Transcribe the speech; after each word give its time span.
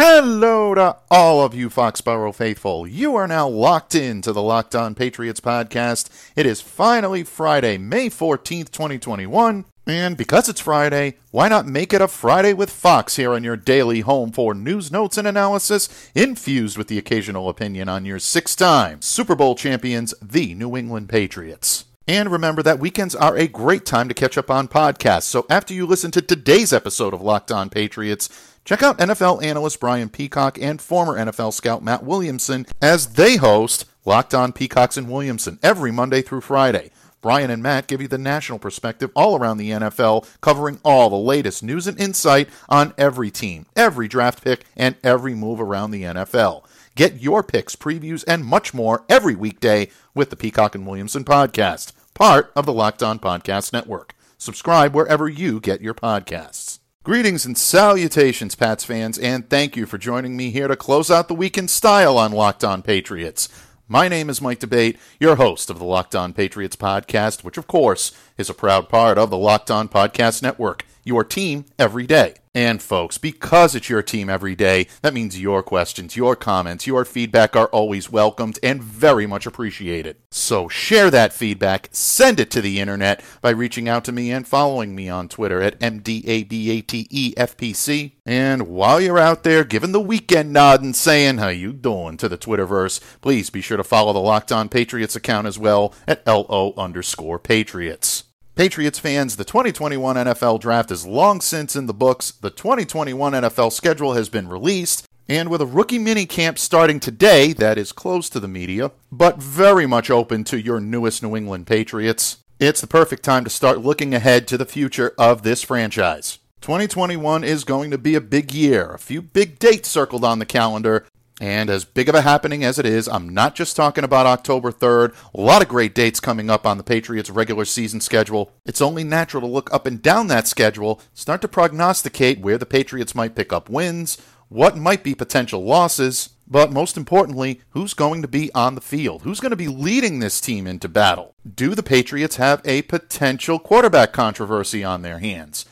Hello 0.00 0.76
to 0.76 0.96
all 1.10 1.44
of 1.44 1.56
you 1.56 1.68
Foxborough 1.68 2.32
faithful. 2.32 2.86
You 2.86 3.16
are 3.16 3.26
now 3.26 3.48
locked 3.48 3.96
in 3.96 4.22
to 4.22 4.32
the 4.32 4.40
Locked 4.40 4.76
On 4.76 4.94
Patriots 4.94 5.40
podcast. 5.40 6.08
It 6.36 6.46
is 6.46 6.60
finally 6.60 7.24
Friday, 7.24 7.78
May 7.78 8.08
14th, 8.08 8.70
2021. 8.70 9.64
And 9.88 10.16
because 10.16 10.48
it's 10.48 10.60
Friday, 10.60 11.16
why 11.32 11.48
not 11.48 11.66
make 11.66 11.92
it 11.92 12.00
a 12.00 12.06
Friday 12.06 12.52
with 12.52 12.70
Fox 12.70 13.16
here 13.16 13.32
on 13.32 13.42
your 13.42 13.56
daily 13.56 14.02
home 14.02 14.30
for 14.30 14.54
news, 14.54 14.92
notes, 14.92 15.18
and 15.18 15.26
analysis, 15.26 15.88
infused 16.14 16.78
with 16.78 16.86
the 16.86 16.98
occasional 16.98 17.48
opinion 17.48 17.88
on 17.88 18.04
your 18.04 18.20
six 18.20 18.54
time 18.54 19.02
Super 19.02 19.34
Bowl 19.34 19.56
champions, 19.56 20.14
the 20.22 20.54
New 20.54 20.76
England 20.76 21.08
Patriots. 21.08 21.86
And 22.08 22.32
remember 22.32 22.62
that 22.62 22.78
weekends 22.78 23.14
are 23.14 23.36
a 23.36 23.46
great 23.46 23.84
time 23.84 24.08
to 24.08 24.14
catch 24.14 24.38
up 24.38 24.50
on 24.50 24.66
podcasts. 24.66 25.24
So 25.24 25.44
after 25.50 25.74
you 25.74 25.84
listen 25.84 26.10
to 26.12 26.22
today's 26.22 26.72
episode 26.72 27.12
of 27.12 27.20
Locked 27.20 27.52
On 27.52 27.68
Patriots, 27.68 28.47
Check 28.68 28.82
out 28.82 28.98
NFL 28.98 29.42
analyst 29.42 29.80
Brian 29.80 30.10
Peacock 30.10 30.58
and 30.60 30.78
former 30.78 31.14
NFL 31.14 31.54
scout 31.54 31.82
Matt 31.82 32.04
Williamson 32.04 32.66
as 32.82 33.14
they 33.14 33.36
host 33.36 33.86
Locked 34.04 34.34
On 34.34 34.52
Peacocks 34.52 34.98
and 34.98 35.10
Williamson 35.10 35.58
every 35.62 35.90
Monday 35.90 36.20
through 36.20 36.42
Friday. 36.42 36.90
Brian 37.22 37.50
and 37.50 37.62
Matt 37.62 37.86
give 37.86 38.02
you 38.02 38.08
the 38.08 38.18
national 38.18 38.58
perspective 38.58 39.10
all 39.16 39.38
around 39.38 39.56
the 39.56 39.70
NFL, 39.70 40.28
covering 40.42 40.80
all 40.84 41.08
the 41.08 41.16
latest 41.16 41.62
news 41.62 41.86
and 41.86 41.98
insight 41.98 42.50
on 42.68 42.92
every 42.98 43.30
team, 43.30 43.64
every 43.74 44.06
draft 44.06 44.44
pick, 44.44 44.66
and 44.76 44.96
every 45.02 45.34
move 45.34 45.62
around 45.62 45.90
the 45.90 46.02
NFL. 46.02 46.62
Get 46.94 47.22
your 47.22 47.42
picks, 47.42 47.74
previews, 47.74 48.22
and 48.28 48.44
much 48.44 48.74
more 48.74 49.02
every 49.08 49.34
weekday 49.34 49.88
with 50.14 50.28
the 50.28 50.36
Peacock 50.36 50.74
and 50.74 50.86
Williamson 50.86 51.24
podcast, 51.24 51.94
part 52.12 52.52
of 52.54 52.66
the 52.66 52.74
Locked 52.74 53.02
On 53.02 53.18
Podcast 53.18 53.72
Network. 53.72 54.14
Subscribe 54.36 54.94
wherever 54.94 55.26
you 55.26 55.58
get 55.58 55.80
your 55.80 55.94
podcasts. 55.94 56.77
Greetings 57.08 57.46
and 57.46 57.56
salutations, 57.56 58.54
Pats 58.54 58.84
fans, 58.84 59.16
and 59.16 59.48
thank 59.48 59.76
you 59.76 59.86
for 59.86 59.96
joining 59.96 60.36
me 60.36 60.50
here 60.50 60.68
to 60.68 60.76
close 60.76 61.10
out 61.10 61.26
the 61.26 61.34
week 61.34 61.56
in 61.56 61.66
style 61.66 62.18
on 62.18 62.32
Locked 62.32 62.62
On 62.62 62.82
Patriots. 62.82 63.48
My 63.88 64.08
name 64.08 64.28
is 64.28 64.42
Mike 64.42 64.58
D'Abate, 64.58 64.98
your 65.18 65.36
host 65.36 65.70
of 65.70 65.78
the 65.78 65.86
Locked 65.86 66.14
On 66.14 66.34
Patriots 66.34 66.76
podcast, 66.76 67.44
which, 67.44 67.56
of 67.56 67.66
course, 67.66 68.12
is 68.36 68.50
a 68.50 68.54
proud 68.54 68.90
part 68.90 69.16
of 69.16 69.30
the 69.30 69.38
Locked 69.38 69.70
On 69.70 69.88
Podcast 69.88 70.42
Network, 70.42 70.84
your 71.08 71.24
team 71.24 71.64
every 71.78 72.06
day. 72.06 72.34
And 72.54 72.80
folks, 72.82 73.18
because 73.18 73.76
it's 73.76 73.88
your 73.88 74.02
team 74.02 74.28
every 74.28 74.56
day, 74.56 74.88
that 75.02 75.14
means 75.14 75.40
your 75.40 75.62
questions, 75.62 76.16
your 76.16 76.34
comments, 76.34 76.88
your 76.88 77.04
feedback 77.04 77.54
are 77.54 77.68
always 77.68 78.10
welcomed 78.10 78.58
and 78.64 78.82
very 78.82 79.26
much 79.26 79.46
appreciated. 79.46 80.16
So 80.32 80.68
share 80.68 81.08
that 81.10 81.32
feedback, 81.32 81.88
send 81.92 82.40
it 82.40 82.50
to 82.50 82.60
the 82.60 82.80
internet 82.80 83.22
by 83.40 83.50
reaching 83.50 83.88
out 83.88 84.04
to 84.06 84.12
me 84.12 84.32
and 84.32 84.44
following 84.46 84.96
me 84.96 85.08
on 85.08 85.28
Twitter 85.28 85.62
at 85.62 85.78
MDABATEFPC. 85.78 88.12
And 88.26 88.66
while 88.66 89.00
you're 89.00 89.18
out 89.18 89.44
there 89.44 89.64
giving 89.64 89.92
the 89.92 90.00
weekend 90.00 90.52
nod 90.52 90.82
and 90.82 90.96
saying 90.96 91.38
how 91.38 91.48
you 91.48 91.72
doing 91.72 92.16
to 92.16 92.28
the 92.28 92.38
Twitterverse, 92.38 93.00
please 93.20 93.50
be 93.50 93.60
sure 93.60 93.76
to 93.76 93.84
follow 93.84 94.12
the 94.12 94.18
Locked 94.18 94.50
On 94.50 94.68
Patriots 94.68 95.14
account 95.14 95.46
as 95.46 95.60
well 95.60 95.94
at 96.06 96.26
LO 96.26 96.74
underscore 96.76 97.38
Patriots. 97.38 98.24
Patriots 98.58 98.98
fans, 98.98 99.36
the 99.36 99.44
2021 99.44 100.16
NFL 100.16 100.58
Draft 100.58 100.90
is 100.90 101.06
long 101.06 101.40
since 101.40 101.76
in 101.76 101.86
the 101.86 101.94
books. 101.94 102.32
The 102.32 102.50
2021 102.50 103.32
NFL 103.32 103.70
schedule 103.70 104.14
has 104.14 104.28
been 104.28 104.48
released, 104.48 105.06
and 105.28 105.48
with 105.48 105.60
a 105.60 105.64
rookie 105.66 106.00
mini 106.00 106.26
camp 106.26 106.58
starting 106.58 106.98
today, 106.98 107.52
that 107.52 107.78
is 107.78 107.92
closed 107.92 108.32
to 108.32 108.40
the 108.40 108.48
media, 108.48 108.90
but 109.12 109.40
very 109.40 109.86
much 109.86 110.10
open 110.10 110.42
to 110.42 110.60
your 110.60 110.80
newest 110.80 111.22
New 111.22 111.36
England 111.36 111.68
Patriots, 111.68 112.38
it's 112.58 112.80
the 112.80 112.88
perfect 112.88 113.22
time 113.22 113.44
to 113.44 113.50
start 113.50 113.78
looking 113.78 114.12
ahead 114.12 114.48
to 114.48 114.58
the 114.58 114.66
future 114.66 115.14
of 115.16 115.44
this 115.44 115.62
franchise. 115.62 116.40
2021 116.60 117.44
is 117.44 117.62
going 117.62 117.92
to 117.92 117.96
be 117.96 118.16
a 118.16 118.20
big 118.20 118.52
year. 118.52 118.90
A 118.90 118.98
few 118.98 119.22
big 119.22 119.60
dates 119.60 119.88
circled 119.88 120.24
on 120.24 120.40
the 120.40 120.44
calendar, 120.44 121.06
and 121.40 121.70
as 121.70 121.84
big 121.84 122.08
of 122.08 122.14
a 122.14 122.22
happening 122.22 122.64
as 122.64 122.78
it 122.78 122.86
is, 122.86 123.08
I'm 123.08 123.28
not 123.28 123.54
just 123.54 123.76
talking 123.76 124.04
about 124.04 124.26
October 124.26 124.72
3rd. 124.72 125.14
A 125.34 125.40
lot 125.40 125.62
of 125.62 125.68
great 125.68 125.94
dates 125.94 126.18
coming 126.18 126.50
up 126.50 126.66
on 126.66 126.78
the 126.78 126.84
Patriots' 126.84 127.30
regular 127.30 127.64
season 127.64 128.00
schedule. 128.00 128.52
It's 128.66 128.80
only 128.80 129.04
natural 129.04 129.42
to 129.42 129.46
look 129.46 129.72
up 129.72 129.86
and 129.86 130.02
down 130.02 130.26
that 130.28 130.48
schedule, 130.48 131.00
start 131.14 131.40
to 131.42 131.48
prognosticate 131.48 132.40
where 132.40 132.58
the 132.58 132.66
Patriots 132.66 133.14
might 133.14 133.36
pick 133.36 133.52
up 133.52 133.70
wins, 133.70 134.18
what 134.48 134.76
might 134.76 135.04
be 135.04 135.14
potential 135.14 135.64
losses, 135.64 136.30
but 136.50 136.72
most 136.72 136.96
importantly, 136.96 137.60
who's 137.70 137.94
going 137.94 138.22
to 138.22 138.28
be 138.28 138.52
on 138.54 138.74
the 138.74 138.80
field? 138.80 139.22
Who's 139.22 139.40
going 139.40 139.50
to 139.50 139.56
be 139.56 139.68
leading 139.68 140.18
this 140.18 140.40
team 140.40 140.66
into 140.66 140.88
battle? 140.88 141.34
Do 141.54 141.74
the 141.74 141.82
Patriots 141.82 142.36
have 142.36 142.62
a 142.64 142.82
potential 142.82 143.58
quarterback 143.58 144.12
controversy 144.12 144.82
on 144.82 145.02
their 145.02 145.18
hands? 145.18 145.66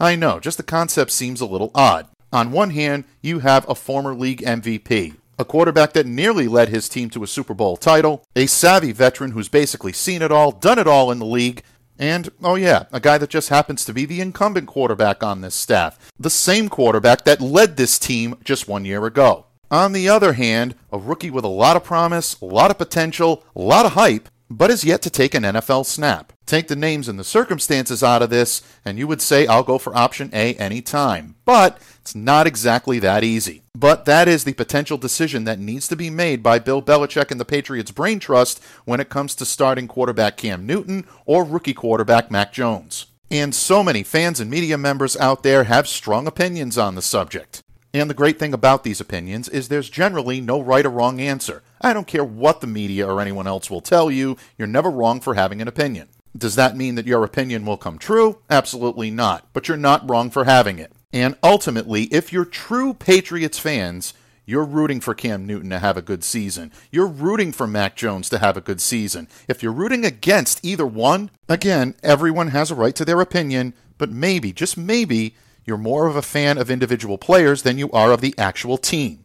I 0.00 0.16
know, 0.16 0.40
just 0.40 0.56
the 0.56 0.64
concept 0.64 1.10
seems 1.10 1.40
a 1.40 1.46
little 1.46 1.70
odd. 1.74 2.08
On 2.32 2.50
one 2.50 2.70
hand, 2.70 3.04
you 3.20 3.40
have 3.40 3.68
a 3.68 3.74
former 3.74 4.14
league 4.14 4.40
MVP, 4.40 5.16
a 5.38 5.44
quarterback 5.44 5.92
that 5.92 6.06
nearly 6.06 6.48
led 6.48 6.70
his 6.70 6.88
team 6.88 7.10
to 7.10 7.22
a 7.22 7.26
Super 7.26 7.52
Bowl 7.52 7.76
title, 7.76 8.24
a 8.34 8.46
savvy 8.46 8.90
veteran 8.90 9.32
who's 9.32 9.50
basically 9.50 9.92
seen 9.92 10.22
it 10.22 10.32
all, 10.32 10.50
done 10.50 10.78
it 10.78 10.86
all 10.86 11.10
in 11.10 11.18
the 11.18 11.26
league, 11.26 11.62
and, 11.98 12.30
oh 12.42 12.54
yeah, 12.54 12.84
a 12.90 13.00
guy 13.00 13.18
that 13.18 13.28
just 13.28 13.50
happens 13.50 13.84
to 13.84 13.92
be 13.92 14.06
the 14.06 14.22
incumbent 14.22 14.66
quarterback 14.66 15.22
on 15.22 15.42
this 15.42 15.54
staff, 15.54 16.10
the 16.18 16.30
same 16.30 16.70
quarterback 16.70 17.24
that 17.24 17.42
led 17.42 17.76
this 17.76 17.98
team 17.98 18.36
just 18.42 18.66
one 18.66 18.86
year 18.86 19.04
ago. 19.04 19.44
On 19.70 19.92
the 19.92 20.08
other 20.08 20.32
hand, 20.32 20.74
a 20.90 20.98
rookie 20.98 21.30
with 21.30 21.44
a 21.44 21.48
lot 21.48 21.76
of 21.76 21.84
promise, 21.84 22.40
a 22.40 22.46
lot 22.46 22.70
of 22.70 22.78
potential, 22.78 23.44
a 23.54 23.60
lot 23.60 23.84
of 23.84 23.92
hype, 23.92 24.28
but 24.50 24.70
is 24.70 24.84
yet 24.84 25.02
to 25.02 25.10
take 25.10 25.34
an 25.34 25.44
NFL 25.44 25.86
snap. 25.86 26.32
Take 26.44 26.68
the 26.68 26.76
names 26.76 27.08
and 27.08 27.18
the 27.18 27.24
circumstances 27.24 28.02
out 28.02 28.20
of 28.20 28.30
this, 28.30 28.62
and 28.84 28.98
you 28.98 29.06
would 29.06 29.22
say 29.22 29.46
I'll 29.46 29.62
go 29.62 29.78
for 29.78 29.96
option 29.96 30.28
A 30.32 30.54
anytime. 30.54 31.36
But 31.44 31.78
it's 32.02 32.16
not 32.16 32.48
exactly 32.48 32.98
that 32.98 33.22
easy. 33.22 33.62
But 33.76 34.06
that 34.06 34.26
is 34.26 34.42
the 34.42 34.54
potential 34.54 34.98
decision 34.98 35.44
that 35.44 35.60
needs 35.60 35.86
to 35.86 35.94
be 35.94 36.10
made 36.10 36.42
by 36.42 36.58
Bill 36.58 36.82
Belichick 36.82 37.30
and 37.30 37.38
the 37.38 37.44
Patriots 37.44 37.92
Brain 37.92 38.18
Trust 38.18 38.60
when 38.84 38.98
it 38.98 39.08
comes 39.08 39.36
to 39.36 39.44
starting 39.44 39.86
quarterback 39.86 40.36
Cam 40.36 40.66
Newton 40.66 41.06
or 41.26 41.44
rookie 41.44 41.72
quarterback 41.72 42.28
Mac 42.28 42.52
Jones. 42.52 43.06
And 43.30 43.54
so 43.54 43.84
many 43.84 44.02
fans 44.02 44.40
and 44.40 44.50
media 44.50 44.76
members 44.76 45.16
out 45.16 45.44
there 45.44 45.64
have 45.64 45.86
strong 45.86 46.26
opinions 46.26 46.76
on 46.76 46.96
the 46.96 47.02
subject. 47.02 47.62
And 47.94 48.10
the 48.10 48.14
great 48.14 48.36
thing 48.36 48.52
about 48.52 48.82
these 48.82 49.00
opinions 49.00 49.48
is 49.48 49.68
there's 49.68 49.88
generally 49.88 50.40
no 50.40 50.60
right 50.60 50.84
or 50.84 50.90
wrong 50.90 51.20
answer. 51.20 51.62
I 51.80 51.92
don't 51.92 52.08
care 52.08 52.24
what 52.24 52.60
the 52.60 52.66
media 52.66 53.06
or 53.06 53.20
anyone 53.20 53.46
else 53.46 53.70
will 53.70 53.80
tell 53.80 54.10
you, 54.10 54.36
you're 54.58 54.66
never 54.66 54.90
wrong 54.90 55.20
for 55.20 55.34
having 55.34 55.62
an 55.62 55.68
opinion. 55.68 56.08
Does 56.36 56.56
that 56.56 56.76
mean 56.76 56.96
that 56.96 57.06
your 57.06 57.22
opinion 57.22 57.64
will 57.64 57.76
come 57.76 57.98
true? 57.98 58.40
Absolutely 58.50 59.12
not. 59.12 59.46
But 59.52 59.68
you're 59.68 59.76
not 59.76 60.10
wrong 60.10 60.30
for 60.30 60.44
having 60.44 60.80
it. 60.80 60.92
And 61.12 61.36
ultimately, 61.42 62.04
if 62.04 62.32
you're 62.32 62.44
true 62.44 62.94
Patriots 62.94 63.58
fans, 63.58 64.14
you're 64.44 64.64
rooting 64.64 65.00
for 65.00 65.14
Cam 65.14 65.46
Newton 65.46 65.70
to 65.70 65.78
have 65.78 65.96
a 65.96 66.02
good 66.02 66.24
season. 66.24 66.72
You're 66.90 67.06
rooting 67.06 67.52
for 67.52 67.66
Mac 67.66 67.94
Jones 67.96 68.28
to 68.30 68.38
have 68.38 68.56
a 68.56 68.62
good 68.62 68.80
season. 68.80 69.28
If 69.46 69.62
you're 69.62 69.72
rooting 69.72 70.04
against 70.04 70.64
either 70.64 70.86
one, 70.86 71.30
again, 71.48 71.94
everyone 72.02 72.48
has 72.48 72.70
a 72.70 72.74
right 72.74 72.94
to 72.96 73.04
their 73.04 73.20
opinion, 73.20 73.74
but 73.98 74.10
maybe, 74.10 74.52
just 74.52 74.76
maybe, 74.76 75.36
you're 75.64 75.78
more 75.78 76.08
of 76.08 76.16
a 76.16 76.22
fan 76.22 76.58
of 76.58 76.70
individual 76.70 77.18
players 77.18 77.62
than 77.62 77.78
you 77.78 77.90
are 77.92 78.10
of 78.10 78.20
the 78.20 78.34
actual 78.36 78.78
team. 78.78 79.24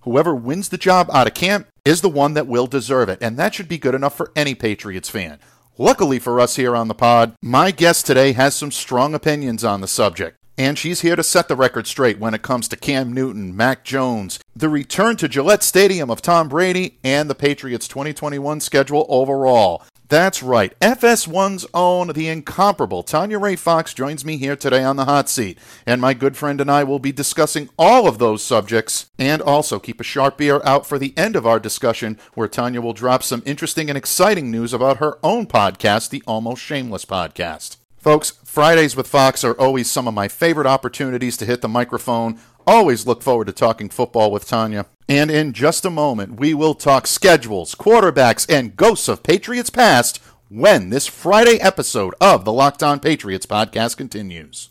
Whoever 0.00 0.34
wins 0.34 0.68
the 0.68 0.78
job 0.78 1.10
out 1.12 1.26
of 1.26 1.34
camp 1.34 1.66
is 1.84 2.00
the 2.00 2.08
one 2.08 2.34
that 2.34 2.46
will 2.46 2.66
deserve 2.66 3.08
it, 3.08 3.18
and 3.20 3.36
that 3.36 3.54
should 3.54 3.68
be 3.68 3.78
good 3.78 3.94
enough 3.94 4.16
for 4.16 4.32
any 4.34 4.54
Patriots 4.54 5.10
fan. 5.10 5.38
Luckily 5.76 6.18
for 6.18 6.40
us 6.40 6.56
here 6.56 6.76
on 6.76 6.88
the 6.88 6.94
pod, 6.94 7.34
my 7.42 7.70
guest 7.70 8.06
today 8.06 8.32
has 8.32 8.54
some 8.54 8.70
strong 8.70 9.14
opinions 9.14 9.64
on 9.64 9.80
the 9.80 9.88
subject. 9.88 10.38
And 10.56 10.78
she's 10.78 11.00
here 11.00 11.16
to 11.16 11.22
set 11.22 11.48
the 11.48 11.56
record 11.56 11.86
straight 11.86 12.18
when 12.18 12.34
it 12.34 12.42
comes 12.42 12.68
to 12.68 12.76
Cam 12.76 13.12
Newton, 13.12 13.56
Mac 13.56 13.82
Jones, 13.84 14.38
the 14.54 14.68
return 14.68 15.16
to 15.16 15.28
Gillette 15.28 15.64
Stadium 15.64 16.10
of 16.10 16.22
Tom 16.22 16.48
Brady, 16.48 16.98
and 17.02 17.28
the 17.28 17.34
Patriots' 17.34 17.88
2021 17.88 18.60
schedule 18.60 19.04
overall. 19.08 19.82
That's 20.08 20.42
right. 20.42 20.78
FS1's 20.80 21.66
own, 21.72 22.08
the 22.08 22.28
incomparable 22.28 23.02
Tanya 23.02 23.38
Ray 23.38 23.56
Fox 23.56 23.94
joins 23.94 24.24
me 24.24 24.36
here 24.36 24.54
today 24.54 24.84
on 24.84 24.96
the 24.96 25.06
hot 25.06 25.28
seat. 25.28 25.58
And 25.86 26.00
my 26.00 26.14
good 26.14 26.36
friend 26.36 26.60
and 26.60 26.70
I 26.70 26.84
will 26.84 26.98
be 26.98 27.10
discussing 27.10 27.70
all 27.78 28.06
of 28.06 28.18
those 28.18 28.42
subjects 28.42 29.10
and 29.18 29.40
also 29.42 29.78
keep 29.78 30.00
a 30.00 30.04
sharp 30.04 30.40
ear 30.40 30.60
out 30.62 30.86
for 30.86 30.98
the 30.98 31.14
end 31.16 31.36
of 31.36 31.46
our 31.46 31.58
discussion 31.58 32.18
where 32.34 32.48
Tanya 32.48 32.80
will 32.80 32.92
drop 32.92 33.22
some 33.22 33.42
interesting 33.46 33.88
and 33.88 33.96
exciting 33.96 34.50
news 34.50 34.72
about 34.72 34.98
her 34.98 35.18
own 35.24 35.46
podcast, 35.46 36.10
the 36.10 36.22
Almost 36.26 36.62
Shameless 36.62 37.06
Podcast. 37.06 37.78
Folks, 38.04 38.32
Fridays 38.44 38.94
with 38.94 39.08
Fox 39.08 39.42
are 39.44 39.58
always 39.58 39.90
some 39.90 40.06
of 40.06 40.12
my 40.12 40.28
favorite 40.28 40.66
opportunities 40.66 41.38
to 41.38 41.46
hit 41.46 41.62
the 41.62 41.68
microphone 41.68 42.38
Always 42.66 43.06
look 43.06 43.22
forward 43.22 43.46
to 43.46 43.52
talking 43.52 43.88
football 43.88 44.30
with 44.30 44.46
Tanya. 44.46 44.86
And 45.08 45.30
in 45.30 45.52
just 45.52 45.84
a 45.84 45.90
moment, 45.90 46.40
we 46.40 46.54
will 46.54 46.74
talk 46.74 47.06
schedules, 47.06 47.74
quarterbacks, 47.74 48.46
and 48.48 48.76
ghosts 48.76 49.08
of 49.08 49.22
Patriots 49.22 49.70
past 49.70 50.20
when 50.48 50.90
this 50.90 51.06
Friday 51.06 51.58
episode 51.60 52.14
of 52.20 52.44
the 52.44 52.52
Locked 52.52 52.82
On 52.82 53.00
Patriots 53.00 53.44
podcast 53.44 53.96
continues. 53.96 54.70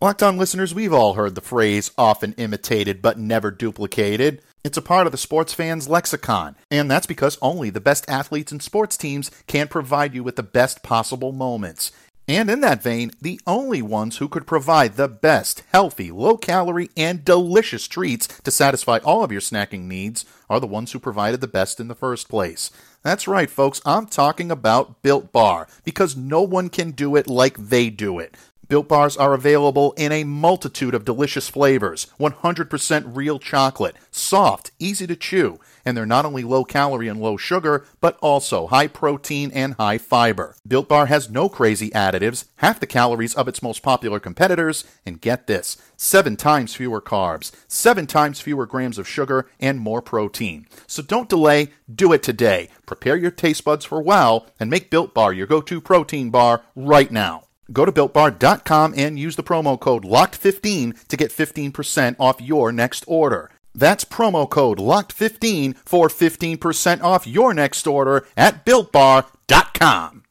Locked 0.00 0.22
On 0.22 0.36
listeners, 0.36 0.74
we've 0.74 0.92
all 0.92 1.14
heard 1.14 1.34
the 1.34 1.40
phrase 1.40 1.90
often 1.96 2.34
imitated 2.34 3.00
but 3.00 3.18
never 3.18 3.50
duplicated. 3.50 4.42
It's 4.62 4.76
a 4.76 4.82
part 4.82 5.06
of 5.06 5.12
the 5.12 5.18
sports 5.18 5.54
fan's 5.54 5.88
lexicon, 5.88 6.56
and 6.70 6.90
that's 6.90 7.06
because 7.06 7.38
only 7.40 7.70
the 7.70 7.80
best 7.80 8.08
athletes 8.08 8.52
and 8.52 8.62
sports 8.62 8.96
teams 8.96 9.30
can 9.46 9.68
provide 9.68 10.14
you 10.14 10.22
with 10.22 10.36
the 10.36 10.42
best 10.42 10.82
possible 10.82 11.32
moments. 11.32 11.90
And 12.26 12.48
in 12.48 12.60
that 12.60 12.82
vein, 12.82 13.10
the 13.20 13.38
only 13.46 13.82
ones 13.82 14.16
who 14.16 14.28
could 14.28 14.46
provide 14.46 14.96
the 14.96 15.08
best, 15.08 15.62
healthy, 15.72 16.10
low 16.10 16.38
calorie, 16.38 16.88
and 16.96 17.22
delicious 17.22 17.86
treats 17.86 18.26
to 18.26 18.50
satisfy 18.50 18.98
all 19.04 19.22
of 19.22 19.30
your 19.30 19.42
snacking 19.42 19.82
needs 19.82 20.24
are 20.48 20.58
the 20.58 20.66
ones 20.66 20.92
who 20.92 20.98
provided 20.98 21.42
the 21.42 21.46
best 21.46 21.80
in 21.80 21.88
the 21.88 21.94
first 21.94 22.30
place. 22.30 22.70
That's 23.02 23.28
right, 23.28 23.50
folks, 23.50 23.82
I'm 23.84 24.06
talking 24.06 24.50
about 24.50 25.02
Built 25.02 25.32
Bar, 25.32 25.68
because 25.84 26.16
no 26.16 26.40
one 26.40 26.70
can 26.70 26.92
do 26.92 27.14
it 27.14 27.26
like 27.26 27.58
they 27.58 27.90
do 27.90 28.18
it. 28.18 28.34
Built 28.74 28.88
Bars 28.88 29.16
are 29.16 29.34
available 29.34 29.94
in 29.96 30.10
a 30.10 30.24
multitude 30.24 30.96
of 30.96 31.04
delicious 31.04 31.48
flavors 31.48 32.08
100% 32.18 33.14
real 33.14 33.38
chocolate, 33.38 33.94
soft, 34.10 34.72
easy 34.80 35.06
to 35.06 35.14
chew, 35.14 35.60
and 35.84 35.96
they're 35.96 36.04
not 36.04 36.24
only 36.24 36.42
low 36.42 36.64
calorie 36.64 37.06
and 37.06 37.20
low 37.20 37.36
sugar, 37.36 37.86
but 38.00 38.18
also 38.20 38.66
high 38.66 38.88
protein 38.88 39.52
and 39.52 39.74
high 39.74 39.96
fiber. 39.96 40.56
Built 40.66 40.88
Bar 40.88 41.06
has 41.06 41.30
no 41.30 41.48
crazy 41.48 41.90
additives, 41.90 42.46
half 42.56 42.80
the 42.80 42.88
calories 42.88 43.32
of 43.36 43.46
its 43.46 43.62
most 43.62 43.80
popular 43.80 44.18
competitors, 44.18 44.82
and 45.06 45.20
get 45.20 45.46
this 45.46 45.76
seven 45.96 46.34
times 46.34 46.74
fewer 46.74 47.00
carbs, 47.00 47.52
seven 47.68 48.08
times 48.08 48.40
fewer 48.40 48.66
grams 48.66 48.98
of 48.98 49.06
sugar, 49.06 49.48
and 49.60 49.78
more 49.78 50.02
protein. 50.02 50.66
So 50.88 51.00
don't 51.00 51.28
delay, 51.28 51.68
do 51.88 52.12
it 52.12 52.24
today. 52.24 52.70
Prepare 52.86 53.18
your 53.18 53.30
taste 53.30 53.62
buds 53.62 53.84
for 53.84 54.02
wow 54.02 54.46
and 54.58 54.68
make 54.68 54.90
Built 54.90 55.14
Bar 55.14 55.32
your 55.32 55.46
go 55.46 55.60
to 55.60 55.80
protein 55.80 56.30
bar 56.30 56.62
right 56.74 57.12
now. 57.12 57.43
Go 57.72 57.84
to 57.84 57.92
builtbar.com 57.92 58.94
and 58.96 59.18
use 59.18 59.36
the 59.36 59.42
promo 59.42 59.78
code 59.78 60.04
LOCKED15 60.04 61.06
to 61.08 61.16
get 61.16 61.30
15% 61.30 62.16
off 62.18 62.40
your 62.40 62.72
next 62.72 63.04
order. 63.06 63.50
That's 63.74 64.04
promo 64.04 64.48
code 64.48 64.78
LOCKED15 64.78 65.76
for 65.84 66.08
15% 66.08 67.02
off 67.02 67.26
your 67.26 67.54
next 67.54 67.86
order 67.86 68.26
at 68.36 68.64
builtbar.com. 68.64 70.24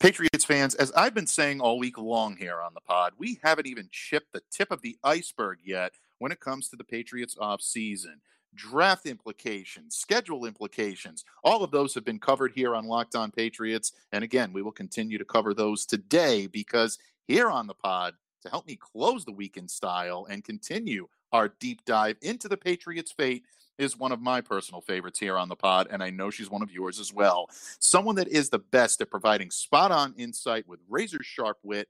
Patriots 0.00 0.44
fans, 0.44 0.76
as 0.76 0.92
I've 0.92 1.12
been 1.12 1.26
saying 1.26 1.60
all 1.60 1.76
week 1.76 1.98
long 1.98 2.36
here 2.36 2.60
on 2.60 2.72
the 2.72 2.80
pod, 2.80 3.14
we 3.18 3.40
haven't 3.42 3.66
even 3.66 3.88
chipped 3.90 4.32
the 4.32 4.42
tip 4.48 4.70
of 4.70 4.80
the 4.80 4.96
iceberg 5.02 5.58
yet 5.64 5.94
when 6.18 6.30
it 6.30 6.38
comes 6.38 6.68
to 6.68 6.76
the 6.76 6.84
Patriots 6.84 7.36
off 7.40 7.60
season 7.60 8.20
draft 8.58 9.06
implications, 9.06 9.96
schedule 9.96 10.44
implications. 10.44 11.24
All 11.44 11.62
of 11.62 11.70
those 11.70 11.94
have 11.94 12.04
been 12.04 12.18
covered 12.18 12.52
here 12.52 12.74
on 12.74 12.86
Locked 12.86 13.14
On 13.14 13.30
Patriots. 13.30 13.92
And 14.12 14.24
again, 14.24 14.52
we 14.52 14.62
will 14.62 14.72
continue 14.72 15.16
to 15.16 15.24
cover 15.24 15.54
those 15.54 15.86
today 15.86 16.46
because 16.46 16.98
here 17.26 17.48
on 17.48 17.66
the 17.66 17.74
pod, 17.74 18.14
to 18.42 18.50
help 18.50 18.66
me 18.66 18.76
close 18.76 19.24
the 19.24 19.32
weekend 19.32 19.70
style 19.70 20.26
and 20.28 20.44
continue 20.44 21.08
our 21.32 21.48
deep 21.60 21.84
dive 21.84 22.16
into 22.22 22.48
the 22.48 22.56
Patriots' 22.56 23.12
fate 23.12 23.44
is 23.78 23.96
one 23.96 24.12
of 24.12 24.20
my 24.20 24.40
personal 24.40 24.80
favorites 24.80 25.18
here 25.18 25.36
on 25.36 25.48
the 25.48 25.56
pod, 25.56 25.86
and 25.90 26.02
I 26.02 26.10
know 26.10 26.30
she's 26.30 26.50
one 26.50 26.62
of 26.62 26.70
yours 26.70 26.98
as 26.98 27.12
well. 27.12 27.48
Someone 27.78 28.16
that 28.16 28.28
is 28.28 28.50
the 28.50 28.58
best 28.58 29.00
at 29.00 29.10
providing 29.10 29.50
spot 29.50 29.92
on 29.92 30.14
insight 30.16 30.66
with 30.66 30.80
razor 30.88 31.22
sharp 31.22 31.58
wit 31.62 31.88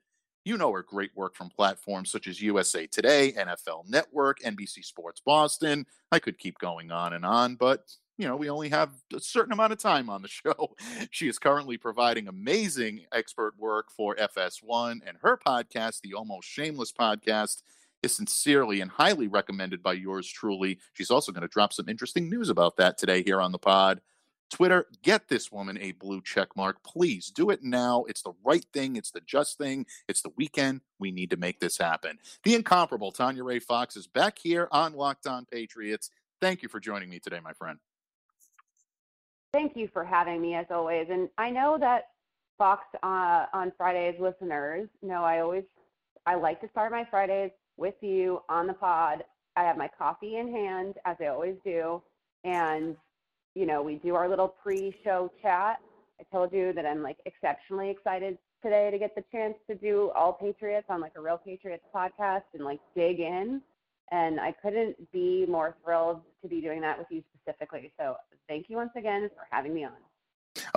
you 0.49 0.57
know 0.57 0.73
her 0.73 0.83
great 0.83 1.11
work 1.15 1.37
from 1.37 1.51
platforms 1.51 2.11
such 2.11 2.27
as 2.27 2.41
USA 2.41 2.87
Today, 2.87 3.33
NFL 3.37 3.87
Network, 3.87 4.41
NBC 4.41 4.83
Sports 4.83 5.21
Boston. 5.21 5.85
I 6.11 6.19
could 6.19 6.39
keep 6.39 6.59
going 6.59 6.91
on 6.91 7.13
and 7.13 7.25
on, 7.25 7.57
but 7.57 7.85
you 8.17 8.27
know, 8.27 8.35
we 8.35 8.49
only 8.49 8.71
have 8.71 8.91
a 9.15 9.21
certain 9.21 9.53
amount 9.53 9.73
of 9.73 9.79
time 9.79 10.09
on 10.09 10.23
the 10.23 10.29
show. 10.29 10.75
She 11.11 11.29
is 11.29 11.39
currently 11.39 11.77
providing 11.77 12.29
amazing 12.29 13.05
expert 13.13 13.55
work 13.59 13.91
for 13.91 14.17
FS1, 14.17 15.01
and 15.07 15.19
her 15.23 15.39
podcast, 15.39 16.01
the 16.01 16.15
Almost 16.15 16.49
Shameless 16.49 16.93
podcast, 16.93 17.63
is 18.03 18.17
sincerely 18.17 18.81
and 18.81 18.91
highly 18.91 19.29
recommended 19.29 19.83
by 19.83 19.93
yours 19.93 20.27
truly. 20.29 20.79
She's 20.95 21.11
also 21.11 21.31
going 21.31 21.43
to 21.43 21.49
drop 21.49 21.73
some 21.73 21.89
interesting 21.89 22.31
news 22.31 22.49
about 22.49 22.77
that 22.79 22.97
today 22.97 23.23
here 23.23 23.41
on 23.41 23.53
the 23.53 23.59
pod. 23.59 24.01
Twitter, 24.51 24.87
get 25.03 25.29
this 25.29 25.53
woman 25.53 25.79
a 25.81 25.93
blue 25.93 26.21
check 26.23 26.57
mark. 26.57 26.83
Please 26.83 27.31
do 27.31 27.51
it 27.51 27.63
now. 27.63 28.05
It's 28.09 28.23
the 28.23 28.33
right 28.45 28.65
thing. 28.73 28.97
It's 28.97 29.11
the 29.11 29.21
just 29.21 29.59
thing. 29.59 29.87
It's 30.09 30.23
the 30.23 30.33
weekend. 30.37 30.81
We 30.99 31.11
need 31.11 31.31
to 31.31 31.37
make 31.37 31.61
this 31.61 31.79
happen. 31.79 32.19
The 32.45 32.55
incomparable 32.55 33.13
Tanya 33.13 33.45
Ray 33.45 33.59
Fox 33.59 33.97
is 33.97 34.07
back 34.07 34.39
here 34.39 34.69
on 34.73 34.95
Locked 34.95 35.27
On 35.27 35.45
Patriots. 35.45 36.11
Thank 36.41 36.63
you 36.63 36.69
for 36.69 36.81
joining 36.81 37.11
me 37.11 37.19
today, 37.19 37.41
my 37.41 37.53
friend. 37.53 37.79
Thank 39.53 39.77
you 39.77 39.89
for 39.93 40.05
having 40.05 40.41
me 40.41 40.55
as 40.55 40.67
always. 40.71 41.09
And 41.11 41.29
I 41.39 41.51
know 41.51 41.79
that 41.79 42.09
Fox 42.59 42.85
uh, 43.03 43.47
on 43.53 43.73
Fridays 43.77 44.21
listeners 44.21 44.89
know 45.03 45.25
I 45.25 45.41
always 45.41 45.65
I 46.27 46.35
like 46.35 46.61
to 46.61 46.69
start 46.69 46.93
my 46.93 47.07
Fridays 47.11 47.53
with 47.77 47.95
you 48.03 48.43
on 48.49 48.67
the 48.67 48.75
pod. 48.75 49.25
I 49.57 49.63
have 49.63 49.79
my 49.79 49.89
coffee 49.97 50.37
in 50.37 50.53
hand 50.53 50.97
as 51.07 51.17
I 51.21 51.27
always 51.27 51.55
do, 51.65 52.03
and 52.45 52.97
you 53.59 53.67
know, 53.67 53.83
we 53.83 53.97
do 53.97 54.15
our 54.15 54.29
little 54.29 54.47
pre-show 54.47 55.33
chat. 55.43 55.79
I 56.21 56.25
told 56.33 56.53
you 56.53 56.73
that 56.75 56.87
I'm 56.87 57.03
like 57.03 57.17
exceptionally 57.27 57.91
excited 57.91 58.39
today 58.63 58.89
to 58.93 58.99
get 58.99 59.17
the 59.17 59.25
chance 59.33 59.55
to 59.69 59.75
do 59.75 60.13
all 60.15 60.33
Patriots 60.33 60.87
on 60.89 61.01
like 61.01 61.13
a 61.17 61.21
real 61.21 61.39
Patriots 61.39 61.83
podcast 61.93 62.43
and 62.55 62.65
like 62.65 62.79
dig 62.95 63.19
in. 63.19 63.61
And 64.13 64.39
I 64.39 64.53
couldn't 64.63 64.97
be 65.13 65.45
more 65.49 65.75
thrilled 65.85 66.21
to 66.43 66.49
be 66.49 66.61
doing 66.61 66.81
that 66.83 66.99
with 66.99 67.09
you 67.11 67.25
specifically. 67.35 67.91
So 67.99 68.15
thank 68.47 68.67
you 68.69 68.77
once 68.77 68.93
again 68.97 69.29
for 69.35 69.45
having 69.51 69.75
me 69.75 69.85
on. 69.85 70.08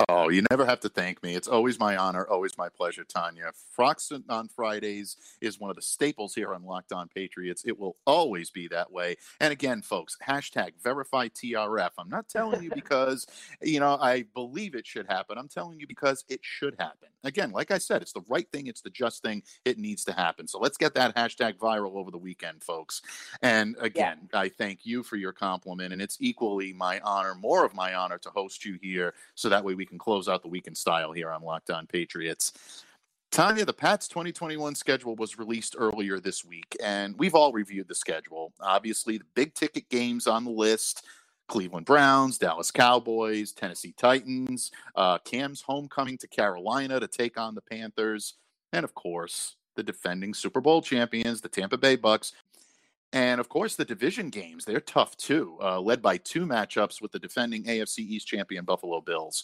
Oh, 0.10 0.30
you 0.30 0.44
never 0.50 0.66
have 0.66 0.80
to 0.82 0.90
thank 0.90 1.22
me. 1.24 1.36
It's 1.36 1.48
always 1.48 1.80
my 1.80 1.98
honor, 1.98 2.26
always 2.28 2.58
my 2.58 2.70
pleasure, 2.70 3.04
Tanya. 3.04 3.52
Fox 3.76 4.12
on 4.30 4.48
Fridays 4.48 5.18
is 5.42 5.60
one 5.60 5.70
of 5.70 5.76
the 5.76 5.82
staples 5.82 6.34
here 6.34 6.54
on 6.54 6.64
Locked 6.64 6.92
On 6.92 7.08
Patriots. 7.08 7.64
It 7.66 7.78
will 7.78 7.98
always 8.06 8.50
be 8.50 8.68
that 8.70 8.92
way. 8.92 9.18
And 9.40 9.52
again, 9.52 9.82
folks, 9.82 10.18
hashtag 10.26 10.72
verify 10.84 11.28
TRF. 11.28 11.92
I'm 11.98 12.10
not 12.10 12.30
telling 12.30 12.64
you 12.64 12.72
because, 12.76 13.26
you 13.62 13.80
know, 13.80 13.98
I 14.02 14.26
believe 14.34 14.76
it 14.76 14.88
should 14.88 15.08
happen. 15.08 15.38
I'm 15.38 15.50
telling 15.50 15.80
you 15.80 15.88
because 15.88 16.24
it 16.30 16.40
should 16.44 16.76
happen. 16.80 17.10
Again, 17.24 17.52
like 17.52 17.72
I 17.72 17.78
said, 17.78 18.02
it's 18.02 18.14
the 18.14 18.24
right 18.28 18.50
thing. 18.52 18.68
It's 18.68 18.82
the 18.82 18.90
just 18.90 19.22
thing. 19.22 19.44
It 19.66 19.78
needs 19.78 20.04
to 20.06 20.14
happen. 20.14 20.48
So 20.48 20.60
let's 20.60 20.78
get 20.78 20.94
that 20.96 21.16
hashtag 21.16 21.58
viral 21.58 21.96
over 21.96 22.10
the 22.10 22.18
weekend, 22.18 22.64
folks. 22.64 23.02
And 23.42 23.76
again, 23.80 24.30
yeah. 24.34 24.40
I 24.40 24.50
thank 24.50 24.86
you 24.86 25.04
for 25.04 25.18
your 25.18 25.32
compliment. 25.32 25.94
And 25.94 26.02
it's 26.02 26.18
equally 26.20 26.74
my 26.74 27.00
honor, 27.02 27.36
more 27.36 27.64
of 27.64 27.76
my 27.76 27.94
honor 27.94 28.18
to 28.20 28.30
host 28.30 28.66
you 28.66 28.80
here. 28.82 29.14
So 29.36 29.50
that 29.50 29.64
way 29.64 29.76
we 29.76 29.81
can 29.86 29.98
close 29.98 30.28
out 30.28 30.42
the 30.42 30.48
week 30.48 30.68
in 30.68 30.76
style 30.76 31.12
here 31.12 31.32
on 31.32 31.44
Locked 31.44 31.70
On 31.70 31.88
Patriots. 31.88 32.54
Tanya, 33.32 33.64
the 33.64 33.74
Pats 33.74 34.10
2021 34.10 34.76
schedule 34.76 35.16
was 35.16 35.40
released 35.40 35.76
earlier 35.78 36.20
this 36.20 36.44
week, 36.44 36.76
and 36.84 37.18
we've 37.18 37.36
all 37.36 37.54
reviewed 37.54 37.88
the 37.88 37.96
schedule. 37.96 38.52
Obviously, 38.60 39.18
the 39.18 39.26
big 39.36 39.54
ticket 39.54 39.88
games 39.90 40.28
on 40.28 40.44
the 40.44 40.52
list 40.52 41.06
Cleveland 41.48 41.86
Browns, 41.86 42.38
Dallas 42.38 42.72
Cowboys, 42.72 43.52
Tennessee 43.52 43.94
Titans, 43.98 44.72
uh, 44.96 45.18
Cam's 45.20 45.62
homecoming 45.62 46.18
to 46.20 46.28
Carolina 46.28 46.98
to 47.00 47.08
take 47.08 47.38
on 47.38 47.56
the 47.56 47.62
Panthers, 47.62 48.36
and 48.72 48.86
of 48.86 48.96
course, 48.96 49.56
the 49.76 49.84
defending 49.84 50.34
Super 50.34 50.62
Bowl 50.62 50.82
champions, 50.82 51.42
the 51.42 51.50
Tampa 51.50 51.78
Bay 51.78 51.98
Bucs. 51.98 52.32
And 53.14 53.42
of 53.42 53.50
course, 53.50 53.76
the 53.76 53.84
division 53.84 54.30
games, 54.30 54.64
they're 54.64 54.80
tough 54.80 55.18
too, 55.18 55.58
uh, 55.62 55.82
led 55.82 56.02
by 56.02 56.18
two 56.18 56.46
matchups 56.46 57.02
with 57.02 57.12
the 57.12 57.20
defending 57.20 57.64
AFC 57.66 58.00
East 58.00 58.28
champion 58.28 58.64
Buffalo 58.64 59.02
Bills. 59.02 59.44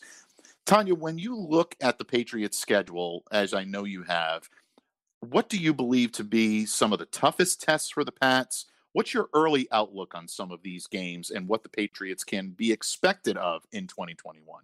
Tanya, 0.67 0.95
when 0.95 1.17
you 1.17 1.33
look 1.33 1.77
at 1.79 1.97
the 1.97 2.03
Patriots' 2.03 2.57
schedule, 2.57 3.23
as 3.31 3.53
I 3.53 3.63
know 3.63 3.85
you 3.85 4.03
have, 4.03 4.49
what 5.21 5.47
do 5.47 5.57
you 5.57 5.73
believe 5.73 6.11
to 6.11 6.25
be 6.25 6.65
some 6.65 6.91
of 6.91 6.99
the 6.99 7.05
toughest 7.05 7.61
tests 7.61 7.89
for 7.89 8.03
the 8.03 8.11
Pats? 8.11 8.65
What's 8.91 9.13
your 9.13 9.29
early 9.33 9.69
outlook 9.71 10.13
on 10.13 10.27
some 10.27 10.51
of 10.51 10.61
these 10.63 10.85
games 10.85 11.31
and 11.31 11.47
what 11.47 11.63
the 11.63 11.69
Patriots 11.69 12.25
can 12.25 12.49
be 12.49 12.73
expected 12.73 13.37
of 13.37 13.63
in 13.71 13.87
2021? 13.87 14.61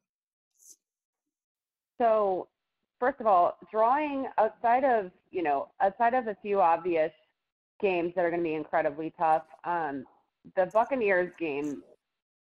So, 2.02 2.50
first 3.00 3.22
of 3.22 3.26
all, 3.26 3.58
drawing 3.72 4.28
outside 4.38 4.84
of, 4.84 5.10
you 5.32 5.42
know, 5.42 5.70
outside 5.82 6.14
of 6.14 6.28
a 6.28 6.36
few 6.42 6.60
obvious 6.60 7.14
games 7.80 8.12
that 8.18 8.26
are 8.26 8.30
going 8.30 8.44
to 8.44 8.50
be 8.50 8.56
incredibly 8.56 9.14
tough, 9.18 9.44
um, 9.64 10.04
the 10.58 10.66
Buccaneers 10.66 11.32
game 11.40 11.82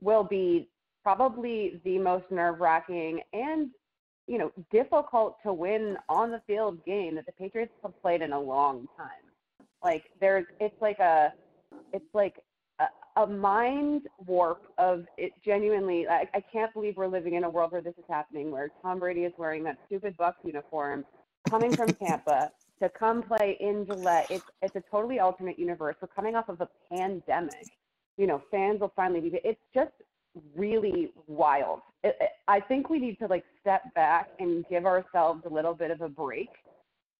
will 0.00 0.25
be 0.25 0.71
probably 1.02 1.80
the 1.85 1.99
most 1.99 2.25
nerve 2.30 2.61
wracking 2.61 3.21
and 3.33 3.71
you 4.26 4.38
know 4.38 4.52
difficult 4.71 5.37
to 5.42 5.52
win 5.52 5.97
on 6.09 6.30
the 6.30 6.40
field 6.47 6.85
game 6.85 7.14
that 7.16 7.26
the 7.26 7.33
Patriots 7.33 7.73
have 7.83 8.00
played 8.02 8.23
in 8.23 8.33
a 8.33 8.40
long 8.40 8.87
time. 8.97 9.09
Like 9.83 10.04
there's 10.21 10.47
it's 10.61 10.80
like 10.80 10.99
a 10.99 11.33
it's 11.92 12.14
like 12.14 12.37
a, 12.80 13.23
a 13.23 13.26
mind 13.26 14.02
warp 14.26 14.62
of 14.78 15.04
it 15.16 15.33
genuinely 15.45 16.07
I, 16.09 16.28
I 16.35 16.40
can't 16.52 16.73
believe 16.73 16.97
we're 16.97 17.09
living 17.09 17.35
in 17.35 17.45
a 17.45 17.50
world 17.50 17.73
where 17.73 17.80
this 17.83 17.95
is 17.99 18.04
happening 18.09 18.50
where 18.50 18.71
Tom 18.83 18.99
Brady 18.99 19.23
is 19.25 19.33
wearing 19.38 19.64
that 19.64 19.78
stupid 19.87 20.16
Bucs 20.16 20.35
uniform 20.45 21.04
coming 21.49 21.75
from 21.75 21.88
Tampa 21.88 22.50
to 22.83 22.88
come 22.88 23.23
play 23.23 23.57
in 23.61 23.87
Gillette. 23.87 24.30
It's 24.30 24.45
it's 24.62 24.76
a 24.76 24.83
totally 24.90 25.21
alternate 25.21 25.59
universe. 25.59 25.97
We're 26.00 26.09
coming 26.09 26.35
off 26.35 26.49
of 26.49 26.61
a 26.61 26.69
pandemic. 26.92 27.66
You 28.16 28.26
know, 28.26 28.42
fans 28.50 28.80
will 28.80 28.92
finally 28.97 29.21
be. 29.21 29.40
It's 29.45 29.61
just 29.75 29.92
really 30.57 31.13
wild. 31.27 31.81
It, 32.03 32.17
it, 32.21 32.31
I 32.49 32.61
think 32.61 32.89
we 32.89 32.99
need 32.99 33.19
to 33.19 33.27
like 33.27 33.45
step 33.61 33.83
back 33.95 34.29
and 34.39 34.65
give 34.69 34.87
ourselves 34.87 35.43
a 35.49 35.53
little 35.53 35.75
bit 35.75 35.91
of 35.91 36.01
a 36.01 36.09
break 36.09 36.49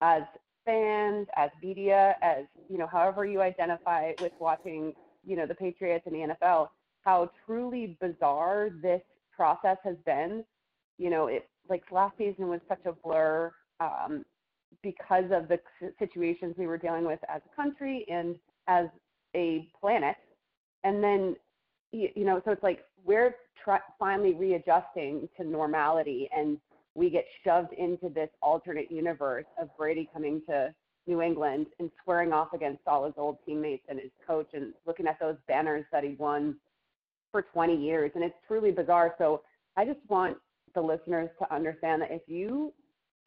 as 0.01 0.23
fans, 0.65 1.27
as 1.37 1.51
media, 1.63 2.17
as 2.23 2.45
you 2.69 2.79
know, 2.79 2.87
however 2.87 3.25
you 3.25 3.41
identify 3.41 4.13
with 4.21 4.33
watching, 4.39 4.95
you 5.27 5.37
know, 5.37 5.47
the 5.47 5.55
Patriots 5.55 6.05
and 6.07 6.15
the 6.15 6.35
NFL. 6.35 6.69
How 7.03 7.31
truly 7.47 7.97
bizarre 8.01 8.71
this 8.83 9.01
process 9.35 9.79
has 9.85 9.97
been. 10.05 10.45
You 10.99 11.11
know, 11.11 11.27
it 11.29 11.49
like 11.69 11.83
last 11.91 12.17
season 12.19 12.49
was 12.49 12.61
such 12.69 12.85
a 12.85 12.93
blur. 12.93 13.53
Um, 13.81 14.25
because 14.83 15.25
of 15.33 15.49
the 15.49 15.59
situations 15.99 16.55
we 16.57 16.67
were 16.67 16.79
dealing 16.79 17.05
with 17.05 17.21
as 17.29 17.43
a 17.45 17.57
country 17.57 18.07
and 18.11 18.37
as 18.69 18.87
a 19.35 19.69
planet. 19.79 20.17
And 20.85 21.03
then, 21.03 21.37
you, 21.93 22.25
know, 22.25 22.41
so 22.45 22.53
it's 22.53 22.63
like 22.63 22.81
we're 23.05 23.35
try- 23.63 23.81
finally 23.99 24.35
readjusting 24.35 25.29
to 25.37 25.45
normality 25.45 26.29
and 26.35 26.59
we 26.95 27.11
get 27.11 27.25
shoved 27.45 27.73
into 27.75 28.09
this 28.09 28.31
alternate 28.43 28.91
universe 28.91 29.47
of 29.61 29.69
Brady 29.77 30.09
coming 30.13 30.43
to 30.49 30.75
New 31.07 31.23
England 31.23 31.67
and 31.79 31.91
squaring 32.01 32.33
off 32.33 32.53
against 32.53 32.83
all 32.87 33.05
his 33.05 33.15
old 33.17 33.39
teammates 33.47 33.85
and 33.89 33.99
his 33.99 34.11
coach 34.27 34.49
and 34.55 34.75
looking 34.87 35.07
at 35.07 35.19
those 35.21 35.37
banners 35.49 35.85
that 35.93 36.05
he 36.05 36.15
won 36.19 36.57
for 37.33 37.43
20 37.43 37.77
years. 37.77 38.11
And 38.15 38.25
it's 38.25 38.35
truly 38.47 38.71
bizarre. 38.71 39.15
So 39.19 39.43
I 39.77 39.85
just 39.85 40.01
want 40.09 40.37
the 40.75 40.81
listeners 40.81 41.31
to 41.39 41.55
understand 41.55 42.03
that 42.03 42.11
if 42.11 42.23
you 42.27 42.73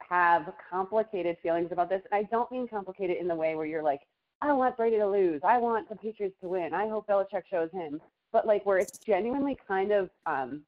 have 0.09 0.53
complicated 0.69 1.37
feelings 1.41 1.69
about 1.71 1.89
this. 1.89 2.01
And 2.11 2.25
I 2.25 2.27
don't 2.29 2.51
mean 2.51 2.67
complicated 2.67 3.17
in 3.17 3.27
the 3.27 3.35
way 3.35 3.55
where 3.55 3.65
you're 3.65 3.83
like, 3.83 4.01
I 4.41 4.51
want 4.53 4.75
Brady 4.75 4.97
to 4.97 5.07
lose. 5.07 5.41
I 5.43 5.57
want 5.57 5.87
the 5.89 5.95
Patriots 5.95 6.35
to 6.41 6.49
win. 6.49 6.73
I 6.73 6.87
hope 6.87 7.07
Belichick 7.07 7.43
shows 7.49 7.69
him. 7.71 8.01
But 8.33 8.45
like 8.45 8.65
where 8.65 8.79
it's 8.79 8.97
genuinely 8.97 9.57
kind 9.67 9.93
of 9.93 10.09
um 10.25 10.63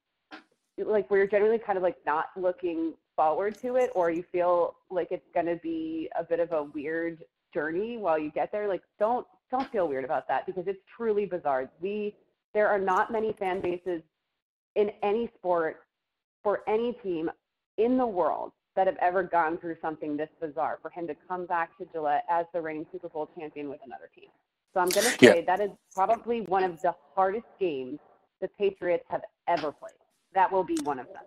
like 0.78 1.10
where 1.10 1.18
you're 1.18 1.28
genuinely 1.28 1.58
kind 1.58 1.76
of 1.76 1.82
like 1.82 1.96
not 2.06 2.26
looking 2.36 2.94
forward 3.16 3.58
to 3.60 3.76
it 3.76 3.90
or 3.94 4.10
you 4.10 4.24
feel 4.30 4.76
like 4.90 5.08
it's 5.10 5.26
gonna 5.34 5.56
be 5.56 6.08
a 6.18 6.24
bit 6.24 6.40
of 6.40 6.52
a 6.52 6.64
weird 6.64 7.22
journey 7.52 7.96
while 7.96 8.18
you 8.18 8.30
get 8.30 8.52
there, 8.52 8.68
like 8.68 8.82
don't 8.98 9.26
don't 9.50 9.70
feel 9.70 9.88
weird 9.88 10.04
about 10.04 10.26
that 10.28 10.46
because 10.46 10.64
it's 10.66 10.80
truly 10.96 11.26
bizarre. 11.26 11.70
We 11.80 12.14
there 12.54 12.68
are 12.68 12.78
not 12.78 13.10
many 13.12 13.34
fan 13.38 13.60
bases 13.60 14.02
in 14.76 14.90
any 15.02 15.30
sport 15.36 15.82
for 16.42 16.62
any 16.68 16.92
team 17.02 17.30
in 17.78 17.98
the 17.98 18.06
world 18.06 18.52
that 18.76 18.86
have 18.86 18.96
ever 19.00 19.22
gone 19.22 19.58
through 19.58 19.76
something 19.80 20.16
this 20.16 20.28
bizarre 20.40 20.78
for 20.80 20.90
him 20.90 21.06
to 21.06 21.16
come 21.28 21.46
back 21.46 21.76
to 21.78 21.86
Gillette 21.92 22.24
as 22.30 22.46
the 22.52 22.60
reigning 22.60 22.86
Super 22.92 23.08
Bowl 23.08 23.28
champion 23.38 23.68
with 23.68 23.80
another 23.84 24.10
team. 24.14 24.28
So 24.76 24.82
I'm 24.82 24.90
going 24.90 25.06
to 25.06 25.12
say 25.12 25.38
yeah. 25.38 25.56
that 25.56 25.60
is 25.60 25.70
probably 25.94 26.42
one 26.42 26.62
of 26.62 26.82
the 26.82 26.94
hardest 27.14 27.46
games 27.58 27.98
the 28.42 28.48
Patriots 28.58 29.06
have 29.08 29.22
ever 29.48 29.72
played. 29.72 29.94
That 30.34 30.52
will 30.52 30.64
be 30.64 30.76
one 30.82 30.98
of 30.98 31.06
them. 31.06 31.22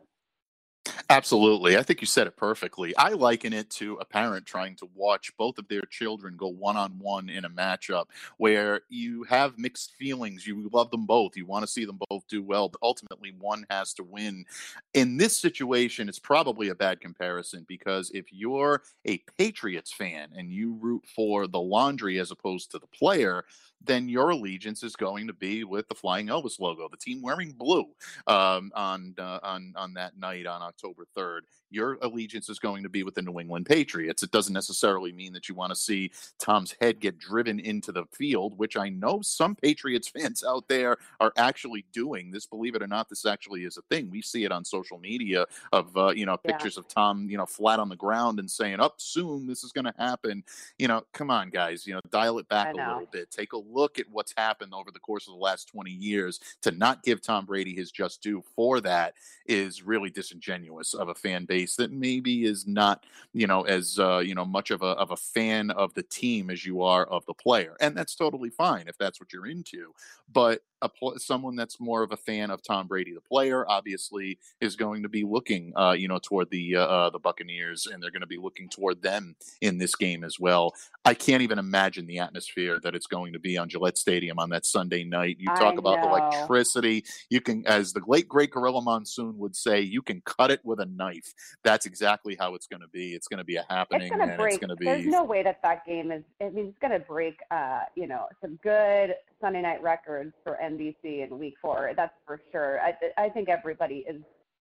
Absolutely. 1.11 1.75
I 1.75 1.81
think 1.81 2.01
you 2.01 2.05
said 2.07 2.27
it 2.27 2.37
perfectly. 2.37 2.95
I 2.95 3.09
liken 3.13 3.51
it 3.51 3.71
to 3.71 3.95
a 3.95 4.05
parent 4.05 4.45
trying 4.45 4.75
to 4.75 4.87
watch 4.93 5.35
both 5.37 5.57
of 5.57 5.67
their 5.67 5.81
children 5.81 6.35
go 6.37 6.47
one 6.49 6.77
on 6.77 6.99
one 6.99 7.29
in 7.29 7.45
a 7.45 7.49
matchup 7.49 8.05
where 8.37 8.81
you 8.89 9.23
have 9.23 9.57
mixed 9.57 9.95
feelings. 9.95 10.45
You 10.45 10.69
love 10.71 10.91
them 10.91 11.07
both. 11.07 11.35
You 11.35 11.47
want 11.47 11.63
to 11.63 11.71
see 11.71 11.83
them 11.83 11.99
both 12.11 12.27
do 12.27 12.43
well, 12.43 12.69
but 12.69 12.79
ultimately 12.83 13.33
one 13.39 13.65
has 13.71 13.91
to 13.95 14.03
win. 14.03 14.45
In 14.93 15.17
this 15.17 15.35
situation, 15.35 16.09
it's 16.09 16.19
probably 16.19 16.69
a 16.69 16.75
bad 16.75 17.01
comparison 17.01 17.65
because 17.67 18.11
if 18.13 18.31
you're 18.31 18.83
a 19.07 19.17
Patriots 19.35 19.91
fan 19.91 20.29
and 20.37 20.51
you 20.51 20.77
root 20.79 21.05
for 21.07 21.47
the 21.47 21.59
laundry 21.59 22.19
as 22.19 22.29
opposed 22.29 22.69
to 22.71 22.77
the 22.77 22.87
player, 22.87 23.45
then 23.81 24.09
your 24.09 24.29
allegiance 24.29 24.83
is 24.83 24.95
going 24.95 25.25
to 25.27 25.33
be 25.33 25.63
with 25.63 25.87
the 25.87 25.95
Flying 25.95 26.27
Elvis 26.27 26.59
logo, 26.59 26.87
the 26.89 26.97
team 26.97 27.21
wearing 27.21 27.51
blue 27.51 27.85
um, 28.27 28.71
on 28.75 29.15
uh, 29.17 29.39
on 29.43 29.73
on 29.75 29.93
that 29.93 30.17
night 30.17 30.45
on 30.45 30.61
October 30.61 30.98
third 31.05 31.45
your 31.69 31.97
allegiance 32.01 32.49
is 32.49 32.59
going 32.59 32.83
to 32.83 32.89
be 32.89 33.03
with 33.03 33.15
the 33.15 33.21
New 33.21 33.39
England 33.39 33.65
Patriots. 33.65 34.23
It 34.23 34.31
doesn't 34.31 34.53
necessarily 34.53 35.11
mean 35.11 35.33
that 35.33 35.49
you 35.49 35.55
want 35.55 35.71
to 35.71 35.75
see 35.75 36.11
Tom's 36.37 36.75
head 36.81 36.99
get 36.99 37.17
driven 37.17 37.59
into 37.59 37.91
the 37.91 38.05
field, 38.11 38.57
which 38.57 38.77
I 38.77 38.89
know 38.89 39.21
some 39.21 39.55
Patriots 39.55 40.07
fans 40.19 40.43
out 40.43 40.67
there 40.67 40.97
are 41.19 41.33
actually 41.37 41.85
doing. 41.91 42.31
This, 42.31 42.45
believe 42.45 42.75
it 42.75 42.81
or 42.81 42.87
not, 42.87 43.09
this 43.09 43.25
actually 43.25 43.63
is 43.63 43.77
a 43.77 43.81
thing. 43.83 44.09
We 44.09 44.21
see 44.21 44.45
it 44.45 44.51
on 44.51 44.65
social 44.65 44.97
media 44.97 45.45
of 45.71 45.95
uh, 45.95 46.09
you 46.09 46.25
know 46.25 46.37
pictures 46.37 46.75
yeah. 46.75 46.81
of 46.81 46.87
Tom, 46.87 47.29
you 47.29 47.37
know, 47.37 47.45
flat 47.45 47.79
on 47.79 47.89
the 47.89 47.95
ground 47.95 48.39
and 48.39 48.49
saying, 48.49 48.79
"Up 48.79 48.93
oh, 48.93 48.97
soon, 48.97 49.47
this 49.47 49.63
is 49.63 49.71
going 49.71 49.85
to 49.85 49.93
happen." 49.97 50.43
You 50.77 50.87
know, 50.87 51.03
come 51.13 51.29
on, 51.29 51.49
guys, 51.49 51.85
you 51.85 51.93
know, 51.93 52.01
dial 52.09 52.39
it 52.39 52.47
back 52.49 52.73
a 52.73 52.77
little 52.77 53.07
bit. 53.11 53.31
Take 53.31 53.53
a 53.53 53.57
look 53.57 53.99
at 53.99 54.05
what's 54.11 54.33
happened 54.35 54.73
over 54.73 54.91
the 54.91 54.99
course 54.99 55.27
of 55.27 55.33
the 55.33 55.39
last 55.39 55.67
twenty 55.67 55.91
years. 55.91 56.39
To 56.63 56.71
not 56.71 57.03
give 57.03 57.21
Tom 57.21 57.45
Brady 57.45 57.75
his 57.75 57.91
just 57.91 58.21
due 58.21 58.43
for 58.55 58.81
that 58.81 59.13
is 59.45 59.83
really 59.83 60.09
disingenuous 60.09 60.93
of 60.93 61.09
a 61.09 61.15
fan 61.15 61.45
base 61.45 61.58
base 61.59 61.75
that 61.75 61.91
maybe 61.91 62.45
is 62.45 62.67
not 62.67 63.05
you 63.33 63.47
know 63.47 63.63
as 63.63 63.99
uh, 63.99 64.19
you 64.19 64.35
know 64.35 64.45
much 64.45 64.71
of 64.71 64.81
a 64.81 64.93
of 65.03 65.11
a 65.11 65.17
fan 65.17 65.71
of 65.71 65.93
the 65.93 66.03
team 66.03 66.49
as 66.49 66.65
you 66.65 66.81
are 66.81 67.05
of 67.05 67.25
the 67.25 67.33
player, 67.33 67.75
and 67.79 67.95
that's 67.95 68.15
totally 68.15 68.49
fine 68.49 68.87
if 68.87 68.97
that's 68.97 69.19
what 69.19 69.31
you're 69.33 69.47
into. 69.47 69.93
But 70.31 70.61
a 70.81 70.89
someone 71.17 71.55
that's 71.55 71.79
more 71.79 72.03
of 72.03 72.11
a 72.11 72.17
fan 72.17 72.51
of 72.51 72.61
Tom 72.61 72.87
Brady, 72.87 73.13
the 73.13 73.21
player, 73.21 73.65
obviously 73.67 74.39
is 74.61 74.75
going 74.75 75.03
to 75.03 75.09
be 75.09 75.23
looking, 75.23 75.73
uh, 75.75 75.91
you 75.91 76.07
know, 76.07 76.19
toward 76.21 76.49
the 76.49 76.75
uh, 76.75 76.85
uh 76.85 77.09
the 77.09 77.19
Buccaneers, 77.19 77.87
and 77.87 78.01
they're 78.01 78.11
going 78.11 78.21
to 78.21 78.27
be 78.27 78.37
looking 78.37 78.69
toward 78.69 79.01
them 79.01 79.35
in 79.61 79.77
this 79.77 79.95
game 79.95 80.23
as 80.23 80.39
well. 80.39 80.73
I 81.05 81.13
can't 81.13 81.41
even 81.41 81.59
imagine 81.59 82.07
the 82.07 82.19
atmosphere 82.19 82.79
that 82.83 82.95
it's 82.95 83.07
going 83.07 83.33
to 83.33 83.39
be 83.39 83.57
on 83.57 83.69
Gillette 83.69 83.97
Stadium 83.97 84.39
on 84.39 84.49
that 84.49 84.65
Sunday 84.65 85.03
night. 85.03 85.37
You 85.39 85.47
talk 85.55 85.77
about 85.77 86.03
electricity. 86.03 87.03
You 87.29 87.41
can, 87.41 87.65
as 87.65 87.93
the 87.93 88.01
late 88.07 88.27
great 88.27 88.51
Gorilla 88.51 88.81
Monsoon 88.81 89.37
would 89.37 89.55
say, 89.55 89.81
you 89.81 90.01
can 90.01 90.21
cut 90.21 90.51
it 90.51 90.61
with 90.63 90.79
a 90.79 90.85
knife. 90.85 91.33
That's 91.63 91.85
exactly 91.85 92.35
how 92.39 92.55
it's 92.55 92.67
going 92.67 92.81
to 92.81 92.87
be. 92.87 93.13
It's 93.13 93.27
going 93.27 93.39
to 93.39 93.43
be 93.43 93.55
a 93.55 93.65
happening, 93.69 94.11
it's 94.13 94.35
it's 94.39 94.57
going 94.57 94.69
to 94.69 94.75
be. 94.75 94.85
There's 94.85 95.05
no 95.05 95.23
way 95.23 95.43
that 95.43 95.61
that 95.63 95.85
game 95.85 96.11
is. 96.11 96.23
I 96.41 96.49
mean, 96.49 96.67
it's 96.67 96.79
going 96.79 96.91
to 96.91 96.99
break. 96.99 97.39
Uh, 97.51 97.81
you 97.95 98.07
know, 98.07 98.27
some 98.41 98.59
good 98.63 99.15
Sunday 99.41 99.61
night 99.61 99.81
records 99.81 100.33
for 100.43 100.57
NBC 100.61 101.27
in 101.27 101.39
Week 101.39 101.55
Four. 101.61 101.91
That's 101.95 102.13
for 102.25 102.41
sure. 102.51 102.79
I 102.81 102.93
I 103.17 103.29
think 103.29 103.49
everybody 103.49 104.05
is. 104.07 104.21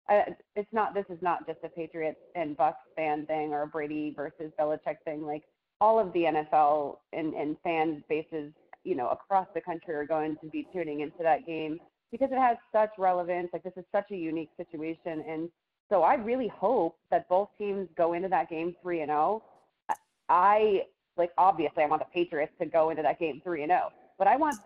Uh, 0.08 0.32
it's 0.56 0.72
not. 0.72 0.94
This 0.94 1.04
is 1.08 1.18
not 1.22 1.46
just 1.46 1.60
a 1.64 1.68
Patriots 1.68 2.18
and 2.34 2.56
Bucs 2.56 2.74
fan 2.96 3.26
thing 3.26 3.52
or 3.52 3.62
a 3.62 3.66
Brady 3.66 4.12
versus 4.16 4.52
Belichick 4.58 4.96
thing. 5.04 5.24
Like 5.24 5.42
all 5.80 5.98
of 5.98 6.12
the 6.12 6.20
NFL 6.20 6.98
and 7.12 7.34
and 7.34 7.56
fan 7.62 8.02
bases, 8.08 8.52
you 8.84 8.94
know, 8.94 9.08
across 9.08 9.46
the 9.54 9.60
country 9.60 9.94
are 9.94 10.06
going 10.06 10.36
to 10.42 10.48
be 10.48 10.66
tuning 10.72 11.00
into 11.00 11.22
that 11.22 11.46
game 11.46 11.78
because 12.10 12.30
it 12.32 12.38
has 12.38 12.56
such 12.72 12.90
relevance. 12.98 13.48
Like 13.52 13.62
this 13.62 13.72
is 13.76 13.84
such 13.92 14.10
a 14.10 14.16
unique 14.16 14.50
situation, 14.56 15.24
and 15.28 15.48
so 15.88 16.02
I 16.02 16.14
really 16.14 16.48
hope 16.48 16.96
that 17.10 17.28
both 17.28 17.48
teams 17.58 17.88
go 17.96 18.14
into 18.14 18.28
that 18.28 18.48
game 18.48 18.74
three 18.82 19.00
and 19.00 19.10
zero. 19.10 19.42
Oh. 19.90 19.94
I 20.28 20.82
like 21.16 21.30
obviously 21.36 21.82
I 21.82 21.86
want 21.86 22.00
the 22.00 22.08
Patriots 22.12 22.52
to 22.60 22.66
go 22.66 22.90
into 22.90 23.02
that 23.02 23.18
game 23.18 23.40
three 23.44 23.62
and 23.62 23.70
zero. 23.70 23.90
But 24.22 24.28
I 24.28 24.36
want, 24.36 24.56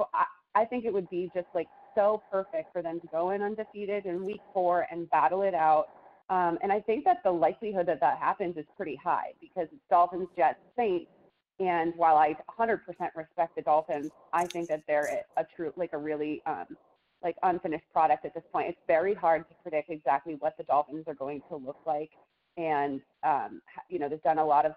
I 0.55 0.67
think 0.67 0.85
it 0.85 0.93
would 0.93 1.09
be 1.09 1.31
just 1.35 1.47
like 1.55 1.67
so 1.95 2.23
perfect 2.31 2.75
for 2.75 2.83
them 2.83 3.01
to 3.01 3.07
go 3.07 3.31
in 3.31 3.41
undefeated 3.41 4.05
in 4.05 4.23
week 4.23 4.43
four 4.53 4.87
and 4.91 5.09
battle 5.09 5.41
it 5.41 5.55
out. 5.55 5.87
Um, 6.29 6.59
and 6.63 6.71
I 6.71 6.79
think 6.81 7.07
that 7.07 7.23
the 7.25 7.31
likelihood 7.31 7.87
that 7.87 7.99
that 8.01 8.19
happens 8.19 8.59
is 8.59 8.67
pretty 8.77 9.01
high 9.03 9.33
because 9.41 9.69
it's 9.73 9.81
Dolphins, 9.89 10.29
Jets, 10.37 10.59
Saints. 10.77 11.11
And 11.59 11.95
while 11.97 12.17
I 12.19 12.37
100% 12.59 12.81
respect 13.17 13.57
the 13.57 13.63
Dolphins, 13.63 14.11
I 14.35 14.45
think 14.45 14.69
that 14.69 14.83
they're 14.87 15.25
a 15.39 15.47
true, 15.57 15.73
like 15.75 15.95
a 15.95 15.99
really 15.99 16.43
um, 16.45 16.77
like 17.25 17.37
unfinished 17.43 17.91
product 17.95 18.27
at 18.27 18.35
this 18.35 18.45
point. 18.53 18.69
It's 18.69 18.81
very 18.87 19.15
hard 19.15 19.49
to 19.49 19.55
predict 19.63 19.89
exactly 19.89 20.35
what 20.35 20.59
the 20.59 20.65
Dolphins 20.65 21.05
are 21.07 21.15
going 21.15 21.41
to 21.49 21.57
look 21.57 21.79
like. 21.87 22.11
And 22.59 23.01
um, 23.23 23.63
you 23.89 23.99
know, 24.01 24.11
they've 24.11 24.23
done 24.23 24.37
a 24.37 24.45
lot 24.45 24.67
of 24.67 24.73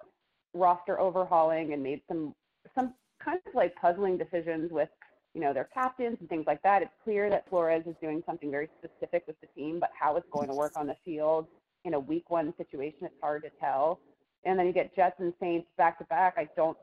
roster 0.54 0.98
overhauling 1.02 1.74
and 1.74 1.84
made 1.84 2.00
some 2.08 2.34
some 2.74 2.94
kind 3.24 3.40
of 3.48 3.56
like 3.56 3.76
puzzling 3.76 4.18
decisions 4.18 4.72
with, 4.72 4.90
you 5.34 5.42
know, 5.42 5.54
their 5.54 5.70
captains 5.74 6.18
and 6.20 6.30
things 6.30 6.46
like 6.48 6.62
that. 6.64 6.82
It's 6.82 6.92
clear 7.04 7.30
that 7.30 7.50
Flores 7.50 7.84
is 7.86 7.96
doing 8.02 8.24
something 8.26 8.52
very 8.52 8.70
specific 8.78 9.24
with 9.28 9.40
the 9.42 9.48
team, 9.56 9.80
but 9.80 9.90
how 10.00 10.16
it's 10.16 10.28
going 10.32 10.48
to 10.48 10.56
work 10.56 10.74
on 10.76 10.88
the 10.88 10.96
field 11.06 11.48
in 11.86 11.94
a 11.94 12.00
week 12.00 12.30
one 12.30 12.54
situation, 12.58 13.00
it's 13.04 13.16
hard 13.22 13.44
to 13.44 13.50
tell. 13.60 14.00
And 14.46 14.58
then 14.58 14.68
you 14.68 14.74
get 14.74 14.96
Jets 14.96 15.16
and 15.20 15.34
Saints 15.40 15.68
back 15.78 15.98
to 16.00 16.04
back. 16.06 16.36
I 16.38 16.48
don't, 16.56 16.78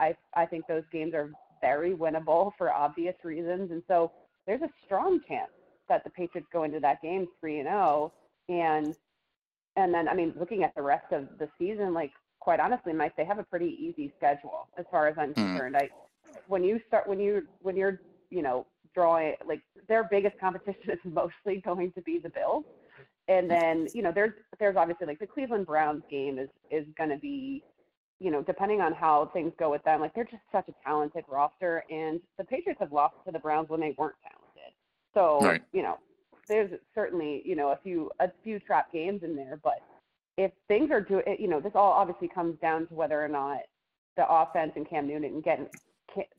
I, 0.00 0.14
I 0.34 0.46
think 0.46 0.66
those 0.66 0.84
games 0.92 1.14
are 1.14 1.30
very 1.60 1.94
winnable 1.94 2.52
for 2.56 2.72
obvious 2.72 3.14
reasons. 3.24 3.70
And 3.70 3.82
so 3.88 4.12
there's 4.46 4.62
a 4.62 4.70
strong 4.84 5.20
chance 5.28 5.50
that 5.88 6.04
the 6.04 6.10
Patriots 6.10 6.48
go 6.52 6.64
into 6.64 6.80
that 6.80 7.02
game 7.02 7.26
3 7.40 7.60
and 7.60 7.68
0 7.68 8.12
and 8.48 8.94
and 9.76 9.92
then 9.92 10.08
I 10.08 10.14
mean 10.14 10.32
looking 10.38 10.64
at 10.64 10.74
the 10.74 10.82
rest 10.82 11.12
of 11.12 11.26
the 11.38 11.48
season 11.58 11.92
like 11.92 12.12
quite 12.46 12.60
honestly, 12.60 12.92
Mike, 12.92 13.16
they 13.16 13.24
have 13.24 13.40
a 13.40 13.42
pretty 13.42 13.76
easy 13.76 14.12
schedule 14.16 14.68
as 14.78 14.84
far 14.88 15.08
as 15.08 15.16
I'm 15.18 15.30
mm. 15.30 15.34
concerned. 15.34 15.76
I 15.76 15.88
when 16.46 16.62
you 16.62 16.80
start 16.86 17.08
when 17.08 17.18
you 17.18 17.42
when 17.60 17.76
you're 17.76 18.00
you 18.30 18.40
know 18.40 18.68
drawing 18.94 19.34
like 19.44 19.62
their 19.88 20.04
biggest 20.04 20.38
competition 20.38 20.90
is 20.92 21.00
mostly 21.02 21.60
going 21.64 21.90
to 21.94 22.02
be 22.02 22.20
the 22.20 22.28
Bills, 22.28 22.64
and 23.26 23.50
then 23.50 23.88
you 23.92 24.00
know 24.00 24.12
there's 24.12 24.32
there's 24.60 24.76
obviously 24.76 25.08
like 25.08 25.18
the 25.18 25.26
Cleveland 25.26 25.66
Browns 25.66 26.04
game 26.08 26.38
is 26.38 26.48
is 26.70 26.86
going 26.96 27.10
to 27.10 27.18
be 27.18 27.64
you 28.20 28.30
know, 28.30 28.42
depending 28.42 28.80
on 28.80 28.94
how 28.94 29.28
things 29.34 29.52
go 29.58 29.70
with 29.70 29.82
them, 29.82 30.00
like 30.00 30.14
they're 30.14 30.24
just 30.24 30.42
such 30.50 30.66
a 30.68 30.74
talented 30.82 31.24
roster, 31.28 31.84
and 31.90 32.18
the 32.38 32.44
Patriots 32.44 32.80
have 32.80 32.90
lost 32.90 33.14
to 33.26 33.32
the 33.32 33.38
Browns 33.40 33.68
when 33.68 33.80
they 33.80 33.94
weren't 33.98 34.14
talented. 34.22 34.72
So 35.14 35.40
Right. 35.46 35.62
you 35.72 35.82
know, 35.82 35.98
there's 36.46 36.70
certainly 36.94 37.42
you 37.44 37.56
know 37.56 37.70
a 37.72 37.76
few 37.82 38.08
a 38.20 38.30
few 38.44 38.60
trap 38.60 38.92
games 38.92 39.24
in 39.24 39.34
there, 39.34 39.58
but 39.64 39.82
if 40.36 40.52
things 40.68 40.90
are 40.90 41.00
doing, 41.00 41.24
you 41.38 41.48
know, 41.48 41.60
this 41.60 41.72
all 41.74 41.92
obviously 41.92 42.28
comes 42.28 42.58
down 42.60 42.86
to 42.88 42.94
whether 42.94 43.22
or 43.22 43.28
not 43.28 43.60
the 44.16 44.28
offense 44.28 44.72
and 44.76 44.88
Cam 44.88 45.06
Newton 45.06 45.40
get 45.40 45.70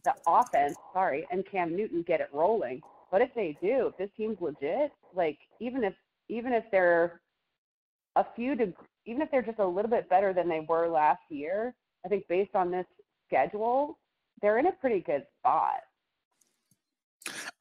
the 0.03 0.13
offense, 0.27 0.75
sorry, 0.93 1.27
and 1.31 1.45
Cam 1.49 1.75
Newton 1.75 2.03
get 2.07 2.19
it 2.19 2.29
rolling. 2.33 2.81
But 3.11 3.21
if 3.21 3.29
they 3.35 3.57
do, 3.61 3.87
if 3.87 3.97
this 3.97 4.09
team's 4.17 4.37
legit, 4.41 4.91
like 5.13 5.37
even 5.59 5.83
if 5.83 5.93
even 6.29 6.53
if 6.53 6.63
they're 6.71 7.21
a 8.15 8.25
few 8.35 8.55
to 8.55 8.73
even 9.05 9.21
if 9.21 9.31
they're 9.31 9.41
just 9.41 9.59
a 9.59 9.65
little 9.65 9.89
bit 9.89 10.09
better 10.09 10.33
than 10.33 10.49
they 10.49 10.65
were 10.67 10.87
last 10.87 11.21
year, 11.29 11.73
I 12.05 12.09
think 12.09 12.27
based 12.27 12.55
on 12.55 12.71
this 12.71 12.85
schedule, 13.27 13.97
they're 14.41 14.59
in 14.59 14.67
a 14.67 14.71
pretty 14.73 14.99
good 14.99 15.23
spot. 15.39 15.81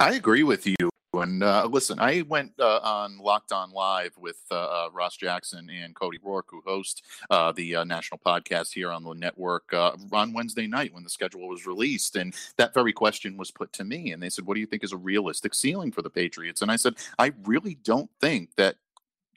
I 0.00 0.14
agree 0.14 0.42
with 0.42 0.66
you. 0.66 0.90
And 1.20 1.42
uh, 1.42 1.68
listen, 1.70 1.98
I 1.98 2.22
went 2.22 2.52
uh, 2.58 2.80
on 2.82 3.18
Locked 3.18 3.52
On 3.52 3.70
Live 3.70 4.16
with 4.18 4.38
uh, 4.50 4.54
uh 4.54 4.88
Ross 4.92 5.16
Jackson 5.16 5.68
and 5.70 5.94
Cody 5.94 6.18
Rourke, 6.22 6.48
who 6.50 6.62
host 6.66 7.02
uh, 7.30 7.52
the 7.52 7.76
uh, 7.76 7.84
national 7.84 8.20
podcast 8.24 8.72
here 8.72 8.90
on 8.90 9.02
the 9.02 9.14
network 9.14 9.72
on 9.72 10.32
Wednesday 10.32 10.66
night 10.66 10.92
when 10.92 11.04
the 11.04 11.10
schedule 11.10 11.48
was 11.48 11.66
released. 11.66 12.16
And 12.16 12.34
that 12.56 12.74
very 12.74 12.92
question 12.92 13.36
was 13.36 13.50
put 13.50 13.72
to 13.74 13.84
me. 13.84 14.12
And 14.12 14.22
they 14.22 14.30
said, 14.30 14.46
What 14.46 14.54
do 14.54 14.60
you 14.60 14.66
think 14.66 14.84
is 14.84 14.92
a 14.92 14.96
realistic 14.96 15.54
ceiling 15.54 15.92
for 15.92 16.02
the 16.02 16.10
Patriots? 16.10 16.62
And 16.62 16.70
I 16.70 16.76
said, 16.76 16.94
I 17.18 17.32
really 17.44 17.78
don't 17.82 18.10
think 18.20 18.50
that 18.56 18.76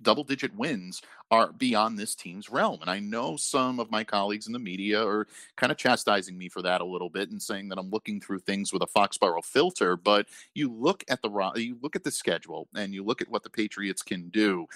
double 0.03 0.23
digit 0.23 0.55
wins 0.55 1.01
are 1.31 1.51
beyond 1.51 1.97
this 1.97 2.15
team's 2.15 2.49
realm. 2.49 2.81
And 2.81 2.89
I 2.89 2.99
know 2.99 3.37
some 3.37 3.79
of 3.79 3.91
my 3.91 4.03
colleagues 4.03 4.47
in 4.47 4.53
the 4.53 4.59
media 4.59 5.05
are 5.05 5.27
kind 5.55 5.71
of 5.71 5.77
chastising 5.77 6.37
me 6.37 6.49
for 6.49 6.61
that 6.61 6.81
a 6.81 6.85
little 6.85 7.09
bit 7.09 7.31
and 7.31 7.41
saying 7.41 7.69
that 7.69 7.77
I'm 7.77 7.89
looking 7.89 8.19
through 8.19 8.39
things 8.39 8.73
with 8.73 8.81
a 8.81 8.87
Foxborough 8.87 9.43
filter. 9.43 9.95
But 9.95 10.27
you 10.53 10.71
look 10.71 11.03
at 11.09 11.21
the 11.21 11.29
you 11.55 11.77
look 11.81 11.95
at 11.95 12.03
the 12.03 12.11
schedule 12.11 12.67
and 12.75 12.93
you 12.93 13.03
look 13.03 13.21
at 13.21 13.29
what 13.29 13.43
the 13.43 13.49
Patriots 13.49 14.01
can 14.01 14.29
do. 14.29 14.67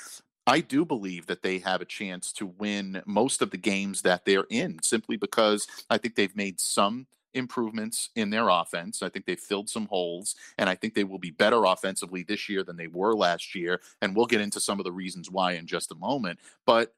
I 0.46 0.60
do 0.60 0.84
believe 0.84 1.28
that 1.28 1.42
they 1.42 1.60
have 1.60 1.82
a 1.82 1.86
chance 1.86 2.34
to 2.34 2.46
win 2.46 3.02
most 3.06 3.42
of 3.42 3.52
the 3.52 3.58
games 3.58 4.02
that 4.02 4.26
they're 4.26 4.46
in 4.50 4.82
simply 4.84 5.16
because 5.16 5.68
I 5.90 5.98
think 5.98 6.16
they've 6.16 6.36
made 6.36 6.60
some 6.60 7.08
improvements 7.34 8.10
in 8.16 8.30
their 8.30 8.50
offense. 8.50 9.02
I 9.02 9.10
think 9.10 9.26
they 9.26 9.36
filled 9.36 9.70
some 9.70 9.88
holes, 9.88 10.36
and 10.58 10.70
I 10.70 10.76
think 10.76 10.94
they 10.94 11.04
will 11.04 11.20
be 11.20 11.32
better 11.32 11.66
offensively 11.66 12.24
this 12.24 12.50
year 12.50 12.64
than 12.64 12.78
they 12.78 12.88
were 12.88 13.16
last 13.16 13.56
year. 13.56 13.82
And 14.02 14.16
we'll 14.16 14.26
get 14.26 14.42
into 14.42 14.60
some 14.60 14.80
of 14.80 14.84
the 14.84 14.92
reasons 14.92 15.30
why 15.30 15.54
in 15.54 15.68
just 15.68 15.92
a 15.92 15.96
moment. 15.96 16.40
But 16.66 16.94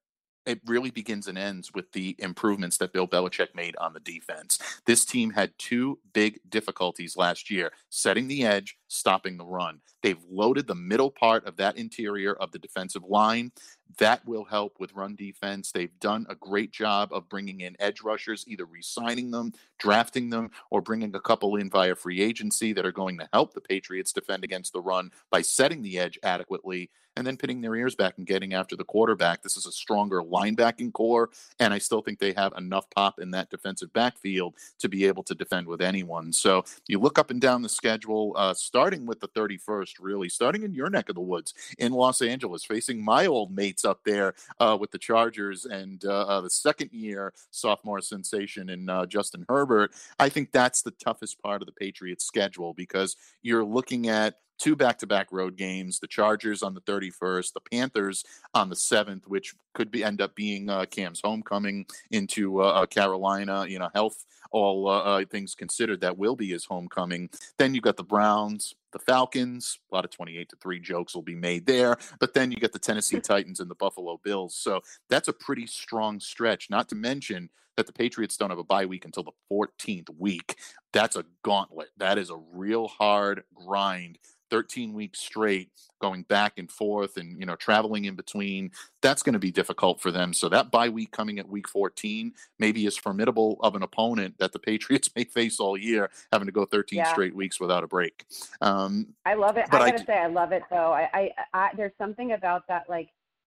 it 0.45 0.61
really 0.65 0.91
begins 0.91 1.27
and 1.27 1.37
ends 1.37 1.73
with 1.73 1.91
the 1.91 2.15
improvements 2.19 2.77
that 2.77 2.93
Bill 2.93 3.07
Belichick 3.07 3.55
made 3.55 3.75
on 3.77 3.93
the 3.93 3.99
defense. 3.99 4.59
This 4.85 5.03
team 5.03 5.31
had 5.31 5.57
two 5.57 5.99
big 6.13 6.39
difficulties 6.49 7.17
last 7.17 7.49
year 7.49 7.71
setting 7.89 8.27
the 8.27 8.45
edge, 8.45 8.77
stopping 8.87 9.37
the 9.37 9.45
run. 9.45 9.81
They've 10.03 10.23
loaded 10.29 10.67
the 10.67 10.75
middle 10.75 11.09
part 11.09 11.47
of 11.47 11.57
that 11.57 11.77
interior 11.77 12.33
of 12.33 12.51
the 12.51 12.59
defensive 12.59 13.03
line. 13.03 13.51
That 13.97 14.25
will 14.27 14.43
help 14.43 14.79
with 14.79 14.93
run 14.93 15.15
defense. 15.15 15.71
They've 15.71 15.99
done 15.99 16.25
a 16.29 16.35
great 16.35 16.71
job 16.71 17.13
of 17.13 17.29
bringing 17.29 17.61
in 17.61 17.77
edge 17.79 18.01
rushers, 18.01 18.43
either 18.47 18.65
re 18.65 18.81
signing 18.81 19.31
them, 19.31 19.53
drafting 19.77 20.29
them, 20.29 20.51
or 20.69 20.81
bringing 20.81 21.15
a 21.15 21.19
couple 21.19 21.55
in 21.55 21.69
via 21.69 21.95
free 21.95 22.21
agency 22.21 22.73
that 22.73 22.85
are 22.85 22.91
going 22.91 23.17
to 23.19 23.29
help 23.31 23.53
the 23.53 23.61
Patriots 23.61 24.11
defend 24.11 24.43
against 24.43 24.73
the 24.73 24.81
run 24.81 25.11
by 25.31 25.41
setting 25.41 25.81
the 25.81 25.97
edge 25.97 26.19
adequately 26.23 26.89
and 27.15 27.25
then 27.25 27.37
pinning 27.37 27.61
their 27.61 27.75
ears 27.75 27.95
back 27.95 28.15
and 28.17 28.27
getting 28.27 28.53
after 28.53 28.75
the 28.75 28.83
quarterback. 28.83 29.41
This 29.41 29.57
is 29.57 29.65
a 29.65 29.71
stronger 29.71 30.21
linebacking 30.21 30.93
corps, 30.93 31.29
and 31.59 31.73
I 31.73 31.77
still 31.77 32.01
think 32.01 32.19
they 32.19 32.33
have 32.33 32.53
enough 32.57 32.89
pop 32.89 33.19
in 33.19 33.31
that 33.31 33.49
defensive 33.49 33.93
backfield 33.93 34.55
to 34.79 34.89
be 34.89 35.05
able 35.05 35.23
to 35.23 35.35
defend 35.35 35.67
with 35.67 35.81
anyone. 35.81 36.33
So 36.33 36.65
you 36.87 36.99
look 36.99 37.17
up 37.17 37.31
and 37.31 37.39
down 37.39 37.61
the 37.61 37.69
schedule, 37.69 38.33
uh, 38.35 38.53
starting 38.53 39.05
with 39.05 39.19
the 39.19 39.27
31st, 39.29 39.95
really, 39.99 40.29
starting 40.29 40.63
in 40.63 40.73
your 40.73 40.89
neck 40.89 41.09
of 41.09 41.15
the 41.15 41.21
woods 41.21 41.53
in 41.77 41.93
Los 41.93 42.21
Angeles, 42.21 42.65
facing 42.65 43.03
my 43.03 43.25
old 43.25 43.55
mates 43.75 43.85
up 43.85 44.03
there 44.05 44.33
uh, 44.59 44.77
with 44.79 44.91
the 44.91 44.97
Chargers 44.97 45.65
and 45.65 46.03
uh, 46.05 46.21
uh 46.27 46.41
the 46.41 46.49
second 46.49 46.91
year 46.91 47.33
sophomore 47.51 48.01
sensation 48.01 48.69
in 48.69 48.89
uh, 48.89 49.05
Justin 49.05 49.45
Herbert. 49.49 49.91
I 50.19 50.29
think 50.29 50.51
that's 50.51 50.81
the 50.81 50.91
toughest 50.91 51.41
part 51.41 51.61
of 51.61 51.65
the 51.65 51.73
Patriots 51.73 52.25
schedule 52.25 52.73
because 52.73 53.15
you're 53.41 53.65
looking 53.65 54.07
at 54.07 54.35
two 54.57 54.75
back-to-back 54.75 55.27
road 55.31 55.55
games 55.55 55.99
the 55.99 56.07
chargers 56.07 56.63
on 56.63 56.73
the 56.73 56.81
31st 56.81 57.53
the 57.53 57.59
panthers 57.71 58.23
on 58.53 58.69
the 58.69 58.75
7th 58.75 59.27
which 59.27 59.53
could 59.73 59.91
be 59.91 60.03
end 60.03 60.21
up 60.21 60.35
being 60.35 60.69
uh, 60.69 60.85
cam's 60.85 61.21
homecoming 61.23 61.85
into 62.11 62.61
uh, 62.61 62.65
uh 62.65 62.85
carolina 62.85 63.65
you 63.67 63.79
know 63.79 63.89
health 63.93 64.25
all 64.51 64.87
uh, 64.87 64.99
uh, 64.99 65.25
things 65.29 65.55
considered 65.55 66.01
that 66.01 66.17
will 66.17 66.35
be 66.35 66.49
his 66.49 66.65
homecoming 66.65 67.29
then 67.57 67.73
you've 67.73 67.83
got 67.83 67.97
the 67.97 68.03
browns 68.03 68.73
the 68.93 68.99
falcons 68.99 69.79
a 69.91 69.95
lot 69.95 70.05
of 70.05 70.11
28 70.11 70.49
to 70.49 70.55
3 70.57 70.79
jokes 70.79 71.15
will 71.15 71.21
be 71.21 71.35
made 71.35 71.65
there 71.65 71.97
but 72.19 72.33
then 72.33 72.51
you 72.51 72.57
get 72.57 72.73
the 72.73 72.79
tennessee 72.79 73.19
titans 73.21 73.59
and 73.59 73.69
the 73.69 73.75
buffalo 73.75 74.19
bills 74.23 74.55
so 74.55 74.81
that's 75.09 75.27
a 75.27 75.33
pretty 75.33 75.67
strong 75.67 76.19
stretch 76.19 76.69
not 76.69 76.87
to 76.89 76.95
mention 76.95 77.49
that 77.75 77.87
the 77.87 77.93
Patriots 77.93 78.37
don't 78.37 78.49
have 78.49 78.59
a 78.59 78.63
bye 78.63 78.85
week 78.85 79.05
until 79.05 79.23
the 79.23 79.31
14th 79.51 80.09
week. 80.17 80.55
That's 80.93 81.15
a 81.15 81.25
gauntlet. 81.43 81.89
That 81.97 82.17
is 82.17 82.29
a 82.29 82.37
real 82.53 82.87
hard 82.87 83.43
grind 83.53 84.17
13 84.49 84.93
weeks 84.93 85.19
straight 85.19 85.69
going 86.01 86.23
back 86.23 86.53
and 86.57 86.71
forth 86.71 87.17
and 87.17 87.39
you 87.39 87.45
know 87.45 87.55
traveling 87.55 88.05
in 88.05 88.15
between 88.15 88.71
that's 89.01 89.23
going 89.23 89.33
to 89.33 89.39
be 89.39 89.51
difficult 89.51 90.01
for 90.01 90.11
them. 90.11 90.33
So 90.33 90.49
that 90.49 90.71
bye 90.71 90.89
week 90.89 91.11
coming 91.11 91.39
at 91.39 91.47
week 91.47 91.67
14 91.67 92.33
maybe 92.59 92.85
is 92.85 92.97
formidable 92.97 93.57
of 93.61 93.75
an 93.75 93.83
opponent 93.83 94.35
that 94.39 94.51
the 94.51 94.59
patriots 94.65 95.09
may 95.15 95.23
face 95.23 95.59
all 95.59 95.77
year 95.77 96.09
having 96.31 96.47
to 96.47 96.51
go 96.51 96.65
13 96.65 96.97
yeah. 96.97 97.11
straight 97.11 97.35
weeks 97.35 97.59
without 97.59 97.83
a 97.83 97.87
break. 97.87 98.25
Um, 98.61 99.07
i 99.25 99.33
love 99.33 99.57
it. 99.57 99.65
i 99.71 99.79
gotta 99.79 100.01
I, 100.01 100.05
say 100.05 100.17
i 100.17 100.27
love 100.27 100.51
it 100.51 100.63
though. 100.69 100.93
I, 100.93 101.09
I, 101.13 101.31
I 101.53 101.69
there's 101.75 101.93
something 101.97 102.33
about 102.33 102.67
that 102.67 102.83
like 102.89 103.09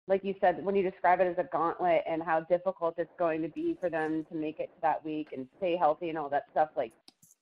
like 0.08 0.24
you 0.24 0.36
said 0.42 0.64
when 0.64 0.76
you 0.76 0.84
describe 0.90 1.20
it 1.22 1.28
as 1.28 1.38
a 1.38 1.48
gauntlet 1.52 2.02
and 2.08 2.22
how 2.22 2.42
difficult 2.42 2.96
it's 2.98 3.14
going 3.18 3.42
to 3.42 3.48
be 3.50 3.78
for 3.80 3.90
them 3.90 4.26
to 4.30 4.36
make 4.36 4.60
it 4.60 4.70
to 4.76 4.82
that 4.82 5.04
week 5.06 5.30
and 5.34 5.48
stay 5.58 5.76
healthy 5.78 6.10
and 6.10 6.18
all 6.18 6.30
that 6.30 6.46
stuff 6.52 6.70
like 6.76 6.92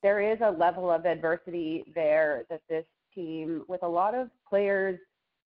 there 0.02 0.20
is 0.20 0.38
a 0.42 0.50
level 0.50 0.90
of 0.90 1.06
adversity 1.06 1.84
there 1.94 2.44
that 2.50 2.60
this 2.68 2.84
team 3.14 3.64
with 3.68 3.82
a 3.82 3.88
lot 3.88 4.14
of 4.14 4.28
players 4.48 4.98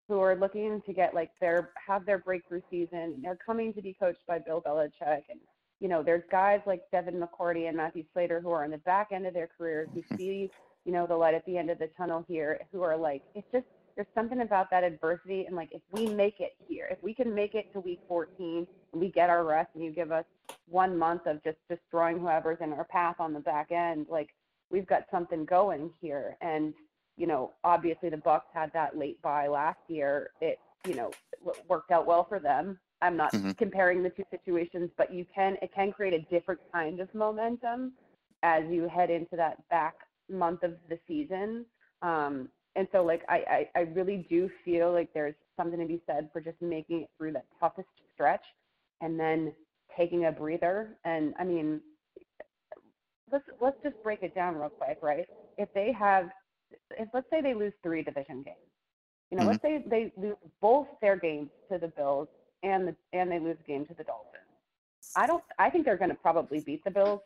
who 0.08 0.20
are 0.20 0.36
looking 0.36 0.82
to 0.86 0.94
get 0.94 1.14
like 1.14 1.32
their 1.42 1.72
have 1.88 2.06
their 2.06 2.20
breakthrough 2.20 2.62
season. 2.70 3.20
They're 3.22 3.38
coming 3.44 3.74
to 3.74 3.82
be 3.82 3.94
coached 3.94 4.26
by 4.28 4.40
Bill 4.40 4.62
Belichick, 4.62 5.24
and 5.30 5.40
you 5.80 5.88
know 5.88 6.04
there's 6.04 6.24
guys 6.32 6.62
like 6.66 6.82
Devin 6.92 7.22
McCourty 7.22 7.68
and 7.68 7.78
Matthew 7.78 8.04
Slater 8.14 8.40
who 8.40 8.52
are 8.52 8.64
on 8.64 8.72
the 8.72 8.78
back 8.80 9.10
end 9.12 9.26
of 9.26 9.34
their 9.34 9.50
careers 9.58 9.90
who 9.94 10.04
see 10.18 10.50
you 10.86 10.92
know 10.92 11.08
the 11.08 11.16
light 11.16 11.34
at 11.34 11.46
the 11.46 11.58
end 11.58 11.70
of 11.70 11.80
the 11.80 11.90
tunnel 11.98 12.24
here, 12.28 12.60
who 12.72 12.82
are 12.82 12.98
like 12.98 13.24
it's 13.34 13.48
just 13.52 13.66
there's 13.96 14.08
something 14.14 14.42
about 14.42 14.70
that 14.72 14.84
adversity. 14.84 15.46
And 15.46 15.56
like 15.56 15.70
if 15.72 15.82
we 15.92 16.08
make 16.08 16.40
it 16.40 16.54
here, 16.68 16.88
if 16.92 17.02
we 17.02 17.14
can 17.14 17.34
make 17.34 17.56
it 17.56 17.72
to 17.74 17.80
week 17.80 18.02
14 18.08 18.68
and 18.92 19.02
we 19.02 19.10
get 19.10 19.30
our 19.30 19.44
rest 19.46 19.70
and 19.74 19.84
you 19.84 19.92
give 19.92 20.12
us 20.12 20.26
one 20.68 20.98
month 20.98 21.26
of 21.26 21.44
just 21.44 21.58
destroying 21.70 22.20
whoever's 22.20 22.58
in 22.62 22.74
our 22.74 22.84
path 22.86 23.16
on 23.20 23.34
the 23.34 23.40
back 23.40 23.72
end, 23.72 24.06
like 24.10 24.30
we've 24.70 24.86
got 24.86 25.04
something 25.12 25.46
going 25.46 25.92
here. 26.02 26.38
And 26.42 26.74
you 27.18 27.28
know, 27.28 27.52
obviously 27.64 28.10
the 28.10 28.18
Bucs 28.18 28.42
had 28.54 28.72
that 28.74 28.98
late 28.98 29.22
bye 29.22 29.48
last 29.48 29.80
year. 29.88 30.32
It, 30.42 30.60
you 30.86 30.96
know, 30.96 31.12
worked 31.68 31.92
out 31.92 32.06
well 32.06 32.26
for 32.28 32.40
them. 32.40 32.80
I'm 33.02 33.18
not 33.18 33.34
mm-hmm. 33.34 33.52
comparing 33.52 34.04
the 34.04 34.10
two 34.10 34.24
situations, 34.32 34.90
but 34.98 35.14
you 35.14 35.26
can 35.34 35.58
it 35.62 35.72
can 35.74 35.92
create 35.92 36.14
a 36.14 36.34
different 36.34 36.62
kind 36.72 37.00
of 37.00 37.14
momentum 37.14 37.94
as 38.44 38.64
you 38.70 38.88
head 38.88 39.10
into 39.10 39.36
that 39.36 39.68
back 39.70 39.96
month 40.30 40.64
of 40.64 40.76
the 40.90 41.00
season. 41.08 41.66
Um, 42.02 42.50
and 42.76 42.88
so, 42.92 43.04
like, 43.04 43.24
I, 43.30 43.68
I, 43.76 43.80
I 43.80 43.82
really 43.94 44.28
do 44.30 44.50
feel 44.66 44.92
like 44.92 45.10
there's 45.14 45.36
something 45.56 45.80
to 45.80 45.86
be 45.86 46.02
said 46.06 46.30
for 46.34 46.42
just 46.42 46.62
making 46.62 47.02
it 47.04 47.10
through 47.18 47.34
that 47.34 47.46
toughest 47.60 47.88
stretch 48.14 48.44
and 49.02 49.20
then 49.20 49.54
taking 49.98 50.26
a 50.26 50.32
breather. 50.32 50.98
And 51.06 51.34
I 51.40 51.46
mean, 51.46 51.80
let's 53.32 53.46
let's 53.62 53.78
just 53.82 53.96
break 54.04 54.24
it 54.24 54.36
down 54.36 54.56
real 54.56 54.70
quick, 54.70 54.98
right? 55.02 55.26
If 55.58 55.74
they 55.74 55.94
have 55.98 56.30
if 56.98 57.10
let's 57.14 57.30
say 57.30 57.42
they 57.42 57.54
lose 57.54 57.74
three 57.84 58.04
division 58.04 58.44
games, 58.44 58.58
you 59.32 59.38
know, 59.38 59.44
mm-hmm. 59.44 59.52
let's 59.52 59.62
say 59.62 59.84
they 59.88 60.12
lose 60.18 60.36
both 60.62 60.88
their 61.02 61.18
games 61.18 61.50
to 61.72 61.78
the 61.78 61.88
Bills 61.88 62.28
and 62.64 62.88
the 62.88 62.96
and 63.14 63.32
they 63.32 63.40
lose 63.40 63.58
a 63.60 63.68
game 63.68 63.86
to 63.86 63.94
the 63.94 64.04
Dolphins. 64.04 64.42
I 65.16 65.28
don't. 65.28 65.44
I 65.60 65.70
think 65.70 65.86
they're 65.86 65.98
going 65.98 66.10
to 66.10 66.16
probably 66.16 66.60
beat 66.62 66.84
the 66.84 66.92
Bills 66.92 67.22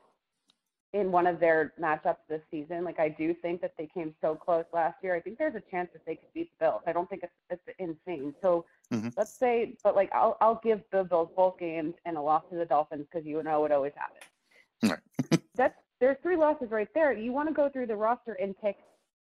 in 0.93 1.11
one 1.11 1.27
of 1.27 1.39
their 1.39 1.73
matchups 1.79 2.17
this 2.27 2.41
season. 2.49 2.83
Like 2.83 2.99
I 2.99 3.09
do 3.09 3.33
think 3.33 3.61
that 3.61 3.73
they 3.77 3.87
came 3.93 4.13
so 4.21 4.35
close 4.35 4.65
last 4.73 4.95
year. 5.03 5.15
I 5.15 5.21
think 5.21 5.37
there's 5.37 5.55
a 5.55 5.63
chance 5.71 5.89
that 5.93 6.05
they 6.05 6.15
could 6.15 6.33
beat 6.33 6.49
the 6.57 6.65
Bills. 6.65 6.81
I 6.87 6.93
don't 6.93 7.09
think 7.09 7.23
it's 7.23 7.33
it's 7.49 7.77
insane. 7.79 8.33
So 8.41 8.65
mm-hmm. 8.91 9.09
let's 9.17 9.33
say, 9.33 9.77
but 9.83 9.95
like 9.95 10.09
I'll 10.13 10.37
I'll 10.41 10.59
give 10.63 10.81
the 10.91 11.03
Bills 11.03 11.29
both 11.35 11.59
games 11.59 11.93
and 12.05 12.17
a 12.17 12.21
loss 12.21 12.43
to 12.51 12.57
the 12.57 12.65
Dolphins 12.65 13.05
because 13.11 13.25
you 13.25 13.41
know 13.43 13.65
it 13.65 13.71
always 13.71 13.93
happens. 13.95 14.99
Right. 15.31 15.41
That's 15.55 15.75
there's 15.99 16.17
three 16.23 16.37
losses 16.37 16.71
right 16.71 16.87
there. 16.95 17.13
You 17.13 17.33
want 17.33 17.49
to 17.49 17.53
go 17.53 17.69
through 17.69 17.87
the 17.87 17.95
roster 17.95 18.33
and 18.33 18.55
pick 18.61 18.77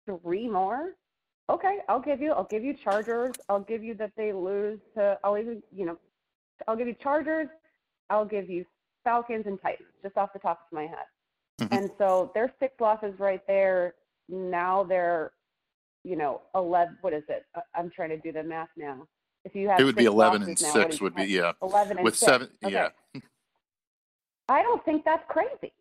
three 0.06 0.48
more, 0.48 0.91
okay, 1.50 1.80
I'll 1.89 2.00
give 2.00 2.22
you. 2.22 2.32
I'll 2.32 2.44
give 2.46 2.63
you 2.63 2.74
Chargers. 2.74 3.36
I'll 3.50 3.60
give 3.62 3.84
you 3.84 3.94
that 3.96 4.12
they 4.18 4.34
lose 4.34 4.80
to. 4.96 5.18
I'll 5.24 5.38
even 5.38 5.62
you 5.74 5.86
know, 5.86 5.98
I'll 6.68 6.76
give 6.76 6.88
you 6.88 6.96
Chargers. 7.02 7.48
I'll 8.10 8.26
give 8.26 8.50
you 8.50 8.65
Falcons 9.04 9.46
and 9.48 9.60
Titans, 9.62 9.89
just 10.04 10.18
off 10.18 10.34
the 10.34 10.39
top 10.39 10.62
of 10.72 10.76
my 10.76 10.84
head. 10.88 11.06
Mhm. 11.62 11.78
And 11.78 11.91
so 11.98 12.32
there's 12.34 12.52
six 12.60 12.74
losses 12.80 13.20
right 13.20 13.46
there. 13.48 13.96
Now 14.30 14.84
they're, 14.84 15.32
you 16.04 16.15
know, 16.15 16.41
11. 16.56 16.98
What 17.02 17.13
is 17.13 17.24
it? 17.30 17.46
I'm 17.74 17.89
trying 17.89 18.10
to 18.10 18.18
do 18.18 18.32
the 18.32 18.44
math 18.44 18.70
now. 18.76 19.08
If 19.44 19.56
you 19.56 19.70
have 19.70 19.80
It 19.80 19.84
would 19.84 19.96
be 19.96 20.06
11 20.06 20.41
and 20.44 20.62
now, 20.62 20.74
6 20.74 20.96
is 20.96 21.02
would 21.02 21.15
be, 21.15 21.26
yeah. 21.26 21.54
11 21.62 21.98
and 21.98 22.04
With 22.04 22.15
six. 22.15 22.32
seven, 22.32 22.50
Okay. 22.63 22.74
yeah. 22.74 22.89
I 24.50 24.62
don't 24.63 24.84
think 24.86 25.06
that's 25.06 25.24
crazy. 25.30 25.72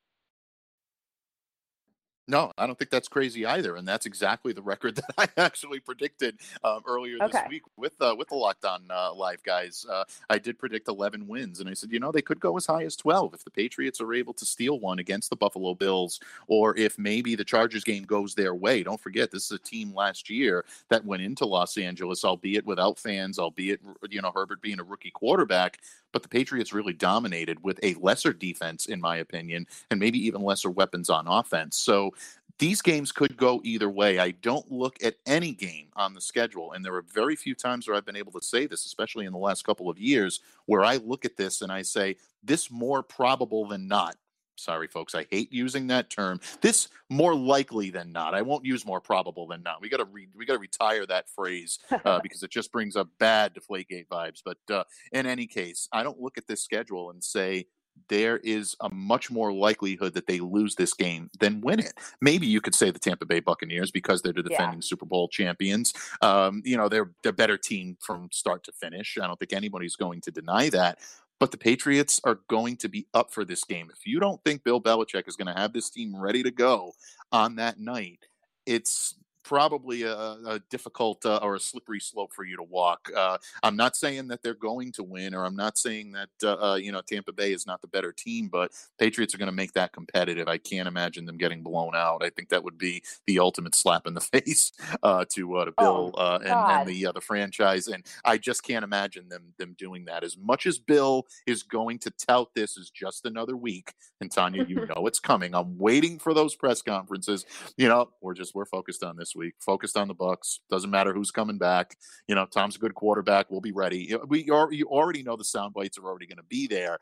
No, 2.27 2.53
I 2.57 2.67
don't 2.67 2.79
think 2.79 2.91
that's 2.91 3.09
crazy 3.09 3.45
either, 3.45 3.77
and 3.77 3.87
that's 3.87 4.07
exactly 4.07 4.55
the 4.55 4.63
record 4.63 4.97
that 4.97 5.13
I 5.19 5.29
actually 5.37 5.81
predicted 5.81 6.41
um, 6.63 6.81
earlier 6.87 7.19
this 7.19 7.35
Okay. 7.35 7.45
week 7.49 7.63
with 7.77 8.01
uh, 8.01 8.15
with 8.17 8.29
the 8.29 8.35
Locked 8.35 8.65
On 8.65 8.83
uh, 8.91 9.13
Live 9.13 9.43
guys. 9.43 9.85
Uh, 9.89 10.05
I 10.31 10.39
did 10.39 10.59
predict 10.59 10.89
11 10.89 11.27
wins, 11.29 11.61
and 11.61 11.69
I 11.69 11.75
said, 11.75 11.93
you 11.93 12.01
know, 12.01 12.11
they 12.13 12.23
could 12.23 12.41
go 12.41 12.57
as 12.57 12.65
high 12.67 12.85
as 12.85 12.97
12 12.97 13.35
if 13.35 13.45
the 13.45 13.51
Patriots 13.51 14.01
are 14.01 14.15
able 14.15 14.33
to 14.35 14.47
steal 14.47 14.81
one 14.81 14.99
against 14.99 15.29
the 15.29 15.37
Buffalo 15.37 15.75
Bills, 15.75 16.19
or 16.47 16.77
if 16.79 16.99
maybe 16.99 17.35
the 17.35 17.45
Chargers 17.45 17.85
game 17.85 18.05
goes 18.05 18.35
their 18.35 18.55
way. 18.55 18.83
Don't 18.83 19.01
forget, 19.01 19.31
this 19.31 19.45
is 19.47 19.53
a 19.53 19.59
team 19.59 19.93
last 19.95 20.31
year 20.31 20.65
that 20.89 21.05
went 21.05 21.23
into 21.23 21.45
Los 21.45 21.77
Angeles, 21.77 22.25
albeit 22.25 22.65
without 22.65 22.99
fans, 22.99 23.39
albeit 23.39 23.81
you 24.09 24.23
know 24.23 24.33
Herbert 24.35 24.63
being 24.63 24.81
a 24.81 24.85
rookie 24.85 25.11
quarterback, 25.11 25.79
but 26.14 26.22
the 26.22 26.29
Patriots 26.29 26.72
really 26.72 26.94
dominated 26.94 27.62
with 27.62 27.79
a 27.83 27.94
lesser 27.94 28.33
defense, 28.33 28.87
in 28.87 29.00
my 29.00 29.16
opinion, 29.16 29.66
and 29.90 30.00
maybe 30.00 30.24
even 30.24 30.40
lesser 30.40 30.70
weapons 30.70 31.11
on 31.11 31.27
offense. 31.27 31.77
So 31.77 32.14
these 32.59 32.81
games 32.81 33.11
could 33.11 33.37
go 33.37 33.61
either 33.64 33.90
way. 33.90 34.20
I 34.20 34.31
don't 34.31 34.70
look 34.70 34.96
at 35.03 35.16
any 35.27 35.53
game 35.53 35.88
on 35.96 36.14
the 36.14 36.20
schedule, 36.20 36.72
and 36.72 36.85
there 36.85 36.94
are 36.94 37.03
very 37.03 37.35
few 37.35 37.57
times 37.57 37.88
where 37.88 37.96
I've 37.96 38.07
been 38.07 38.14
able 38.14 38.31
to 38.33 38.46
say 38.46 38.66
this, 38.66 38.87
especially 38.87 39.27
in 39.27 39.33
the 39.33 39.38
last 39.38 39.64
couple 39.64 39.90
of 39.90 39.98
years, 39.98 40.40
where 40.66 40.85
I 40.85 40.98
look 40.98 41.24
at 41.24 41.37
this 41.37 41.62
and 41.62 41.72
I 41.72 41.83
say, 41.83 42.16
this 42.44 42.70
more 42.70 43.03
probable 43.03 43.66
than 43.66 43.88
not. 43.88 44.14
Sorry, 44.57 44.87
folks, 44.88 45.14
I 45.14 45.27
hate 45.31 45.53
using 45.53 45.87
that 45.88 46.11
term. 46.11 46.40
This 46.61 46.88
more 47.11 47.35
likely 47.35 47.90
than 47.90 48.12
not. 48.12 48.35
I 48.35 48.43
won't 48.43 48.64
use 48.64 48.87
more 48.87 49.01
probable 49.01 49.47
than 49.47 49.62
not. 49.62 49.81
We 49.81 49.88
got 49.88 49.97
to 49.99 50.05
re- 50.05 50.29
we 50.35 50.47
got 50.47 50.55
to 50.55 50.59
retire 50.59 51.07
that 51.07 51.29
phrase 51.29 51.79
uh, 52.05 52.21
because 52.23 52.43
it 52.43 52.51
just 52.51 52.71
brings 52.73 52.97
up 52.97 53.09
bad 53.19 53.55
Deflategate 53.55 54.07
vibes. 54.09 54.43
But 54.45 54.59
uh, 54.71 54.85
in 55.12 55.27
any 55.27 55.47
case, 55.47 55.88
I 55.93 56.03
don't 56.03 56.21
look 56.21 56.38
at 56.38 56.47
this 56.47 56.62
schedule 56.62 57.11
and 57.11 57.23
say 57.23 57.67
there 58.09 58.38
is 58.38 58.75
a 58.81 58.88
much 58.93 59.31
more 59.31 59.53
likelihood 59.53 60.14
that 60.14 60.27
they 60.27 60.40
lose 60.40 60.75
this 60.75 60.93
game 60.95 61.31
than 61.38 61.61
win 61.61 61.79
it. 61.79 61.95
Maybe 62.21 62.45
you 62.45 62.61
could 62.61 62.75
say 62.75 62.90
the 62.90 62.99
Tampa 62.99 63.25
Bay 63.25 63.38
Buccaneers 63.38 63.93
because 63.93 64.21
they're 64.21 64.33
the 64.33 64.43
Yeah. 64.43 64.59
defending 64.59 64.83
Super 64.83 65.07
Bowl 65.07 65.29
champions. 65.29 65.93
Um, 66.21 66.61
you 66.64 66.77
know, 66.77 66.88
they're 66.88 67.12
they're 67.23 67.33
better 67.33 67.57
team 67.57 67.97
from 68.01 68.29
start 68.33 68.64
to 68.64 68.73
finish. 68.73 69.17
I 69.21 69.27
don't 69.29 69.38
think 69.38 69.53
anybody's 69.53 69.95
going 69.97 70.21
to 70.23 70.31
deny 70.33 70.71
that. 70.71 70.99
But 71.45 71.51
the 71.51 71.59
Patriots 71.59 72.23
are 72.25 72.41
going 72.49 72.79
to 72.79 72.89
be 72.89 73.07
up 73.13 73.31
for 73.31 73.45
this 73.45 73.65
game. 73.65 73.91
If 73.93 74.07
you 74.07 74.19
don't 74.19 74.43
think 74.45 74.65
Bill 74.65 74.81
Belichick 74.81 75.29
is 75.29 75.37
going 75.37 75.55
to 75.55 75.61
have 75.61 75.75
this 75.75 75.91
team 75.91 76.17
ready 76.17 76.43
to 76.43 76.51
go 76.51 76.95
on 77.33 77.57
that 77.57 77.79
night, 77.79 78.21
it's 78.65 79.15
probably 79.45 80.03
a, 80.03 80.15
a 80.15 80.61
difficult 80.71 81.25
uh, 81.25 81.39
or 81.43 81.55
a 81.55 81.61
slippery 81.61 82.01
slope 82.01 82.33
for 82.33 82.45
you 82.45 82.57
to 82.57 82.63
walk. 82.63 83.11
Uh, 83.15 83.39
I'm 83.63 83.77
not 83.77 83.95
saying 83.95 84.29
that 84.29 84.43
they're 84.43 84.55
going 84.55 84.91
to 84.93 85.05
win, 85.05 85.35
or 85.35 85.45
I'm 85.45 85.57
not 85.57 85.79
saying 85.79 86.13
that 86.13 86.31
uh, 86.43 86.73
uh, 86.73 86.75
you 86.77 86.91
know 86.91 87.03
Tampa 87.03 87.33
Bay 87.33 87.53
is 87.53 87.67
not 87.67 87.81
the 87.81 87.89
better 87.89 88.13
team, 88.13 88.49
but 88.49 88.73
Patriots 88.99 89.35
are 89.35 89.39
going 89.39 89.47
to 89.47 89.53
make 89.53 89.73
that 89.75 89.93
competitive. 89.93 90.49
I 90.49 90.59
can't 90.59 90.89
imagine 90.89 91.27
them 91.27 91.37
getting 91.37 91.63
blown 91.63 91.95
out. 91.95 92.25
I 92.25 92.31
think 92.31 92.49
that 92.49 92.65
would 92.65 92.79
be 92.79 93.03
the 93.27 93.39
ultimate 93.39 93.75
slap 93.75 94.07
in 94.07 94.15
the 94.15 94.21
face 94.35 94.73
uh, 95.03 95.25
to 95.31 95.57
uh, 95.57 95.65
to 95.67 95.75
Oh, 95.79 96.11
Bill 96.11 96.15
uh, 96.17 96.39
and, 96.43 96.51
and 96.53 96.89
the 96.89 97.07
uh, 97.07 97.13
the 97.13 97.21
franchise, 97.21 97.89
and 97.89 98.05
I 98.25 98.39
just 98.39 98.63
can't 98.63 98.85
imagine 98.85 99.29
them 99.29 99.53
them 99.59 99.75
doing 99.79 100.07
that. 100.07 100.25
As 100.25 100.37
much 100.37 100.67
as 100.67 100.79
Bill 100.79 101.27
is 101.47 101.63
going 101.63 101.99
to 102.01 102.11
tout 102.11 102.55
this 102.55 102.79
as 102.79 102.91
just 102.91 103.27
another 103.27 103.57
week, 103.57 103.93
and 104.21 104.31
Tanya, 104.31 104.65
you 104.65 104.87
know 104.97 105.07
it's 105.07 105.21
coming. 105.21 105.55
I'm 105.55 105.79
waiting 105.79 106.19
for 106.19 106.35
those 106.35 106.55
press 106.55 106.83
conferences. 106.83 107.45
You 107.77 107.89
know, 107.89 108.11
we're 108.21 108.35
just 108.35 108.55
we're 108.55 108.65
focused 108.65 109.03
on 109.03 109.17
this 109.17 109.34
week, 109.35 109.55
focused 109.61 109.97
on 109.97 110.09
the 110.09 110.14
Bucs. 110.14 110.61
Doesn't 110.70 110.90
matter 110.90 111.12
who's 111.12 111.31
coming 111.31 111.59
back. 111.59 111.97
You 112.29 112.35
know, 112.35 112.47
Tom's 112.47 112.77
a 112.77 112.79
good 112.79 112.94
quarterback. 112.94 113.51
We'll 113.51 113.61
be 113.61 113.73
ready. 113.73 114.14
We 114.27 114.49
are, 114.51 114.73
you 114.73 114.87
already 114.87 115.23
know 115.23 115.37
the 115.37 115.44
sound 115.44 115.75
bites 115.75 115.99
are 115.99 116.05
already 116.05 116.27
going 116.27 116.38
to 116.38 116.44
be 116.44 116.66
there. 116.66 116.99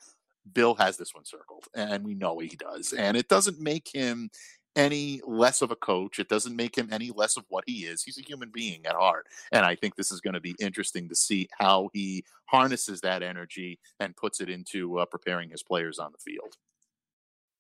Bill 0.53 0.75
has 0.75 0.97
this 0.97 1.14
one 1.14 1.25
circled, 1.25 1.66
and 1.75 2.05
we 2.05 2.14
know 2.14 2.38
he 2.38 2.49
does. 2.49 2.92
And 2.92 3.16
it 3.16 3.29
doesn't 3.29 3.61
make 3.61 3.88
him 3.88 4.31
any 4.75 5.21
less 5.27 5.62
of 5.62 5.71
a 5.71 5.77
coach. 5.77 6.18
It 6.18 6.29
doesn't 6.29 6.57
make 6.57 6.77
him 6.77 6.88
any 6.90 7.11
less 7.14 7.37
of 7.37 7.45
what 7.49 7.64
he 7.66 7.85
is. 7.85 8.03
He's 8.03 8.18
a 8.18 8.23
human 8.23 8.51
being 8.51 8.85
at 8.87 8.95
heart. 8.95 9.27
And 9.53 9.64
I 9.64 9.75
think 9.75 9.95
this 9.95 10.11
is 10.11 10.21
going 10.21 10.35
to 10.35 10.40
be 10.40 10.57
interesting 10.59 11.09
to 11.09 11.14
see 11.14 11.49
how 11.59 11.90
he 11.92 12.25
harnesses 12.47 13.01
that 13.03 13.23
energy 13.23 13.79
and 14.01 14.16
puts 14.16 14.40
it 14.40 14.49
into 14.49 14.99
uh, 14.99 15.05
preparing 15.07 15.51
his 15.51 15.62
players 15.62 15.99
on 15.99 16.12
the 16.12 16.18
field. 16.18 16.57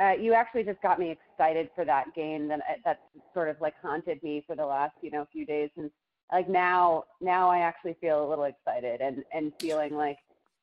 Uh, 0.02 0.12
you 0.12 0.32
actually 0.32 0.64
just 0.64 0.80
got 0.82 0.98
me 0.98 1.10
excited 1.10 1.68
for 1.74 1.84
that 1.84 2.12
game 2.14 2.48
that 2.48 2.60
uh, 2.60 2.74
that 2.84 3.00
sort 3.32 3.48
of 3.48 3.60
like 3.60 3.74
haunted 3.80 4.20
me 4.22 4.42
for 4.46 4.56
the 4.56 4.64
last 4.64 4.94
you 5.00 5.10
know 5.10 5.26
few 5.30 5.46
days 5.46 5.70
and 5.76 5.90
like 6.32 6.48
now 6.48 7.04
now 7.20 7.48
I 7.48 7.58
actually 7.58 7.96
feel 8.00 8.26
a 8.26 8.28
little 8.28 8.44
excited 8.44 9.00
and 9.00 9.22
and 9.32 9.52
feeling 9.60 9.94
like 9.94 10.16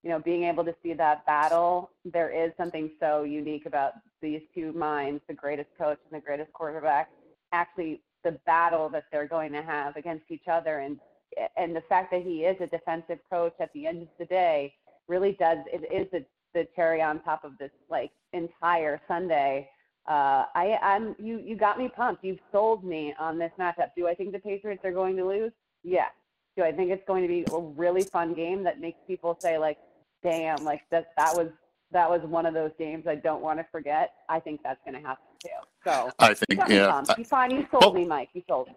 you 0.03 0.09
know 0.09 0.19
being 0.19 0.43
able 0.43 0.65
to 0.65 0.75
see 0.83 0.93
that 0.93 1.25
battle 1.25 1.91
there 2.03 2.29
is 2.29 2.51
something 2.57 2.91
so 2.99 3.23
unique 3.23 3.65
about 3.65 3.93
these 4.21 4.41
two 4.53 4.73
minds 4.73 5.21
the 5.29 5.33
greatest 5.33 5.69
coach 5.77 5.99
and 6.11 6.21
the 6.21 6.25
greatest 6.25 6.51
quarterback 6.51 7.09
actually 7.53 8.01
the 8.25 8.37
battle 8.45 8.89
that 8.89 9.05
they're 9.09 9.27
going 9.27 9.53
to 9.53 9.61
have 9.61 9.95
against 9.95 10.25
each 10.29 10.47
other 10.51 10.79
and 10.79 10.99
and 11.55 11.73
the 11.73 11.83
fact 11.87 12.11
that 12.11 12.23
he 12.23 12.43
is 12.43 12.57
a 12.59 12.67
defensive 12.67 13.19
coach 13.31 13.53
at 13.61 13.71
the 13.73 13.87
end 13.87 14.01
of 14.01 14.09
the 14.17 14.25
day 14.25 14.73
really 15.07 15.37
does 15.39 15.59
it 15.71 15.87
is 15.93 16.07
the 16.11 16.25
the 16.53 16.67
cherry 16.75 17.01
on 17.01 17.21
top 17.21 17.43
of 17.43 17.57
this 17.57 17.71
like 17.89 18.11
entire 18.33 18.99
Sunday. 19.07 19.69
Uh, 20.07 20.45
I, 20.55 20.77
I'm 20.81 21.15
you 21.19 21.39
you 21.39 21.55
got 21.55 21.77
me 21.77 21.87
pumped. 21.87 22.23
You've 22.23 22.39
sold 22.51 22.83
me 22.83 23.13
on 23.19 23.37
this 23.37 23.51
matchup. 23.59 23.89
Do 23.95 24.07
I 24.07 24.15
think 24.15 24.31
the 24.31 24.39
Patriots 24.39 24.81
are 24.83 24.91
going 24.91 25.15
to 25.17 25.25
lose? 25.25 25.51
Yes. 25.83 26.11
Do 26.57 26.63
I 26.63 26.71
think 26.71 26.89
it's 26.91 27.03
going 27.07 27.21
to 27.21 27.27
be 27.27 27.45
a 27.53 27.59
really 27.59 28.03
fun 28.03 28.33
game 28.33 28.63
that 28.63 28.79
makes 28.81 28.97
people 29.05 29.37
say 29.39 29.57
like, 29.57 29.77
"Damn, 30.23 30.63
like 30.63 30.81
that 30.91 31.11
that 31.17 31.35
was 31.35 31.49
that 31.91 32.09
was 32.09 32.21
one 32.23 32.45
of 32.45 32.53
those 32.53 32.71
games 32.79 33.05
I 33.07 33.15
don't 33.15 33.41
want 33.41 33.59
to 33.59 33.65
forget." 33.71 34.13
I 34.29 34.39
think 34.39 34.61
that's 34.63 34.79
going 34.83 34.99
to 34.99 35.07
happen 35.07 35.25
too. 35.43 35.49
So 35.85 36.09
I 36.19 36.29
you 36.29 36.35
think, 36.35 36.61
yeah. 36.67 36.89
pumped. 36.91 37.17
You 37.17 37.23
fine. 37.25 37.51
You 37.51 37.67
sold 37.71 37.83
Well- 37.83 37.93
me, 37.93 38.05
Mike. 38.05 38.29
You 38.33 38.41
sold 38.47 38.67
me. 38.67 38.73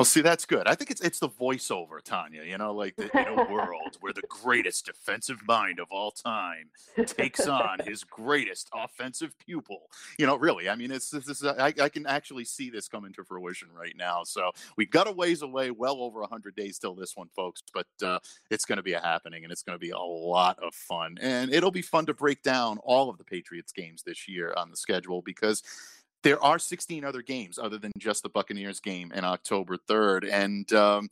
Well, 0.00 0.06
see, 0.06 0.22
that's 0.22 0.46
good. 0.46 0.66
I 0.66 0.76
think 0.76 0.90
it's 0.90 1.02
it's 1.02 1.18
the 1.18 1.28
voiceover, 1.28 2.02
Tanya. 2.02 2.42
You 2.42 2.56
know, 2.56 2.72
like 2.72 2.96
the, 2.96 3.10
in 3.20 3.38
a 3.38 3.52
world 3.52 3.98
where 4.00 4.14
the 4.14 4.22
greatest 4.30 4.86
defensive 4.86 5.46
mind 5.46 5.78
of 5.78 5.88
all 5.90 6.10
time 6.10 6.70
takes 7.04 7.46
on 7.46 7.80
his 7.84 8.02
greatest 8.02 8.70
offensive 8.72 9.38
pupil. 9.38 9.90
You 10.18 10.24
know, 10.24 10.36
really. 10.36 10.70
I 10.70 10.74
mean, 10.74 10.90
it's 10.90 11.10
this 11.10 11.28
is 11.28 11.44
I, 11.44 11.74
I 11.78 11.90
can 11.90 12.06
actually 12.06 12.46
see 12.46 12.70
this 12.70 12.88
coming 12.88 13.12
to 13.12 13.24
fruition 13.24 13.68
right 13.78 13.94
now. 13.94 14.24
So 14.24 14.52
we've 14.78 14.90
got 14.90 15.06
a 15.06 15.12
ways 15.12 15.42
away, 15.42 15.70
well 15.70 16.00
over 16.00 16.22
hundred 16.22 16.56
days 16.56 16.78
till 16.78 16.94
this 16.94 17.14
one, 17.14 17.28
folks. 17.36 17.62
But 17.74 17.88
uh, 18.02 18.20
it's 18.50 18.64
going 18.64 18.78
to 18.78 18.82
be 18.82 18.94
a 18.94 19.00
happening, 19.00 19.44
and 19.44 19.52
it's 19.52 19.62
going 19.62 19.78
to 19.78 19.78
be 19.78 19.90
a 19.90 19.98
lot 19.98 20.58
of 20.62 20.74
fun, 20.74 21.18
and 21.20 21.52
it'll 21.52 21.70
be 21.70 21.82
fun 21.82 22.06
to 22.06 22.14
break 22.14 22.42
down 22.42 22.78
all 22.84 23.10
of 23.10 23.18
the 23.18 23.24
Patriots 23.24 23.70
games 23.70 24.02
this 24.02 24.26
year 24.26 24.54
on 24.56 24.70
the 24.70 24.78
schedule 24.78 25.20
because 25.20 25.62
there 26.22 26.42
are 26.42 26.58
16 26.58 27.04
other 27.04 27.22
games 27.22 27.58
other 27.58 27.78
than 27.78 27.92
just 27.98 28.22
the 28.22 28.28
Buccaneers 28.28 28.80
game 28.80 29.12
in 29.12 29.24
October 29.24 29.76
3rd. 29.76 30.30
And 30.30 30.72
um, 30.72 31.10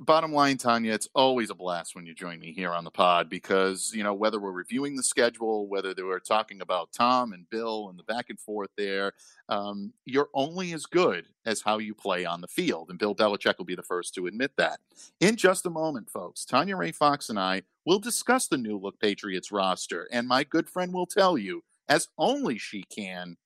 bottom 0.00 0.32
line, 0.32 0.58
Tanya, 0.58 0.92
it's 0.92 1.08
always 1.14 1.50
a 1.50 1.54
blast 1.54 1.94
when 1.94 2.06
you 2.06 2.14
join 2.14 2.38
me 2.38 2.52
here 2.52 2.72
on 2.72 2.84
the 2.84 2.90
pod 2.90 3.28
because, 3.28 3.92
you 3.94 4.02
know, 4.02 4.14
whether 4.14 4.38
we're 4.38 4.52
reviewing 4.52 4.96
the 4.96 5.02
schedule, 5.02 5.66
whether 5.66 5.94
were 6.04 6.20
talking 6.20 6.60
about 6.60 6.92
Tom 6.92 7.32
and 7.32 7.48
Bill 7.50 7.88
and 7.88 7.98
the 7.98 8.04
back 8.04 8.26
and 8.28 8.38
forth 8.38 8.70
there, 8.76 9.12
um, 9.48 9.92
you're 10.04 10.28
only 10.34 10.72
as 10.72 10.86
good 10.86 11.26
as 11.46 11.62
how 11.62 11.78
you 11.78 11.94
play 11.94 12.24
on 12.24 12.40
the 12.40 12.48
field. 12.48 12.90
And 12.90 12.98
Bill 12.98 13.14
Belichick 13.14 13.58
will 13.58 13.64
be 13.64 13.74
the 13.74 13.82
first 13.82 14.14
to 14.14 14.26
admit 14.26 14.52
that. 14.56 14.80
In 15.20 15.36
just 15.36 15.66
a 15.66 15.70
moment, 15.70 16.10
folks, 16.10 16.44
Tanya 16.44 16.76
Ray 16.76 16.92
Fox 16.92 17.30
and 17.30 17.38
I 17.38 17.62
will 17.84 17.98
discuss 17.98 18.46
the 18.46 18.58
new 18.58 18.78
look 18.78 19.00
Patriots 19.00 19.50
roster. 19.52 20.08
And 20.12 20.28
my 20.28 20.44
good 20.44 20.68
friend 20.68 20.92
will 20.92 21.06
tell 21.06 21.38
you, 21.38 21.62
as 21.88 22.08
only 22.18 22.58
she 22.58 22.82
can, 22.82 23.36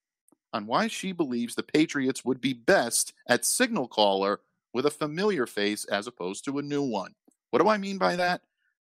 on 0.53 0.67
why 0.67 0.87
she 0.87 1.13
believes 1.13 1.55
the 1.55 1.63
Patriots 1.63 2.25
would 2.25 2.41
be 2.41 2.53
best 2.53 3.13
at 3.27 3.45
signal 3.45 3.89
caller 3.89 4.41
with 4.73 4.87
a 4.87 4.91
familiar 4.91 5.47
face 5.47 5.85
as 5.85 6.07
opposed 6.07 6.45
to 6.45 6.59
a 6.59 6.63
new 6.63 6.83
one. 6.83 7.15
What 7.51 7.63
do 7.63 7.69
I 7.69 7.79
mean 7.79 7.99
by 7.99 8.17
that? 8.17 8.43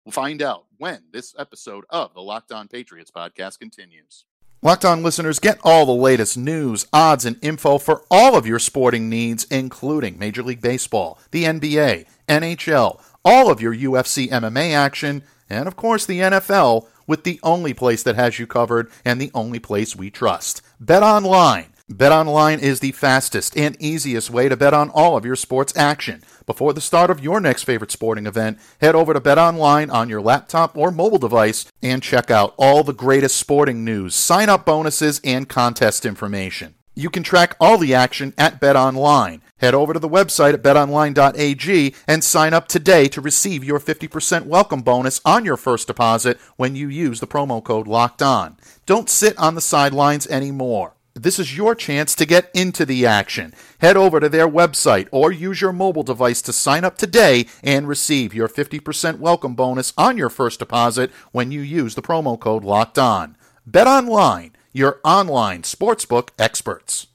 We'll 0.04 0.12
find 0.12 0.42
out 0.42 0.64
when 0.78 1.04
this 1.12 1.34
episode 1.38 1.84
of 1.90 2.14
the 2.14 2.22
Locked 2.22 2.52
On 2.52 2.68
Patriots 2.68 3.10
podcast 3.10 3.58
continues. 3.58 4.24
Locked 4.64 4.84
On 4.84 5.02
listeners, 5.02 5.40
get 5.40 5.58
all 5.64 5.86
the 5.86 5.92
latest 5.92 6.38
news, 6.38 6.86
odds, 6.92 7.24
and 7.24 7.36
info 7.42 7.78
for 7.78 8.04
all 8.10 8.36
of 8.36 8.46
your 8.46 8.60
sporting 8.60 9.08
needs, 9.08 9.44
including 9.44 10.18
Major 10.18 10.42
League 10.42 10.60
Baseball, 10.60 11.18
the 11.32 11.44
NBA, 11.44 12.06
NHL, 12.28 13.02
all 13.24 13.50
of 13.50 13.60
your 13.60 13.74
UFC 13.74 14.28
MMA 14.28 14.72
action, 14.72 15.24
and 15.50 15.66
of 15.66 15.74
course 15.74 16.06
the 16.06 16.20
NFL 16.20 16.86
with 17.06 17.24
the 17.24 17.40
only 17.42 17.74
place 17.74 18.02
that 18.02 18.16
has 18.16 18.38
you 18.38 18.46
covered 18.46 18.90
and 19.04 19.20
the 19.20 19.30
only 19.34 19.58
place 19.58 19.96
we 19.96 20.10
trust. 20.10 20.62
Bet 20.80 21.02
online. 21.02 21.66
BetOnline 21.90 22.60
is 22.60 22.80
the 22.80 22.92
fastest 22.92 23.56
and 23.56 23.76
easiest 23.80 24.30
way 24.30 24.48
to 24.48 24.56
bet 24.56 24.72
on 24.72 24.88
all 24.90 25.16
of 25.16 25.26
your 25.26 25.36
sports 25.36 25.76
action. 25.76 26.22
Before 26.46 26.72
the 26.72 26.80
start 26.80 27.10
of 27.10 27.22
your 27.22 27.40
next 27.40 27.64
favorite 27.64 27.90
sporting 27.90 28.26
event, 28.26 28.58
head 28.80 28.94
over 28.94 29.12
to 29.12 29.20
BetOnline 29.20 29.92
on 29.92 30.08
your 30.08 30.22
laptop 30.22 30.76
or 30.76 30.90
mobile 30.90 31.18
device 31.18 31.70
and 31.82 32.02
check 32.02 32.30
out 32.30 32.54
all 32.56 32.82
the 32.82 32.94
greatest 32.94 33.36
sporting 33.36 33.84
news, 33.84 34.14
sign 34.14 34.48
up 34.48 34.64
bonuses, 34.64 35.20
and 35.22 35.48
contest 35.48 36.06
information. 36.06 36.74
You 36.94 37.08
can 37.08 37.22
track 37.22 37.56
all 37.58 37.78
the 37.78 37.94
action 37.94 38.34
at 38.36 38.60
BetOnline. 38.60 39.40
Head 39.58 39.74
over 39.74 39.94
to 39.94 39.98
the 39.98 40.10
website 40.10 40.52
at 40.52 40.62
betonline.ag 40.62 41.94
and 42.06 42.22
sign 42.22 42.52
up 42.52 42.68
today 42.68 43.08
to 43.08 43.20
receive 43.22 43.64
your 43.64 43.80
50% 43.80 44.44
welcome 44.44 44.82
bonus 44.82 45.18
on 45.24 45.46
your 45.46 45.56
first 45.56 45.86
deposit 45.86 46.38
when 46.56 46.76
you 46.76 46.88
use 46.88 47.20
the 47.20 47.26
promo 47.26 47.64
code 47.64 47.86
Locked 47.86 48.20
On. 48.20 48.58
Don't 48.84 49.08
sit 49.08 49.38
on 49.38 49.54
the 49.54 49.62
sidelines 49.62 50.26
anymore. 50.26 50.92
This 51.14 51.38
is 51.38 51.56
your 51.56 51.74
chance 51.74 52.14
to 52.14 52.26
get 52.26 52.50
into 52.52 52.84
the 52.84 53.06
action. 53.06 53.54
Head 53.78 53.96
over 53.96 54.20
to 54.20 54.28
their 54.28 54.48
website 54.48 55.08
or 55.12 55.32
use 55.32 55.62
your 55.62 55.72
mobile 55.72 56.02
device 56.02 56.42
to 56.42 56.52
sign 56.52 56.84
up 56.84 56.98
today 56.98 57.46
and 57.62 57.88
receive 57.88 58.34
your 58.34 58.48
50% 58.48 59.18
welcome 59.18 59.54
bonus 59.54 59.94
on 59.96 60.18
your 60.18 60.30
first 60.30 60.58
deposit 60.58 61.10
when 61.30 61.52
you 61.52 61.62
use 61.62 61.94
the 61.94 62.02
promo 62.02 62.38
code 62.38 62.64
Locked 62.64 62.98
On. 62.98 63.36
Bet 63.66 63.86
online 63.86 64.51
your 64.72 65.00
online 65.04 65.62
sportsbook 65.62 66.30
experts. 66.38 67.08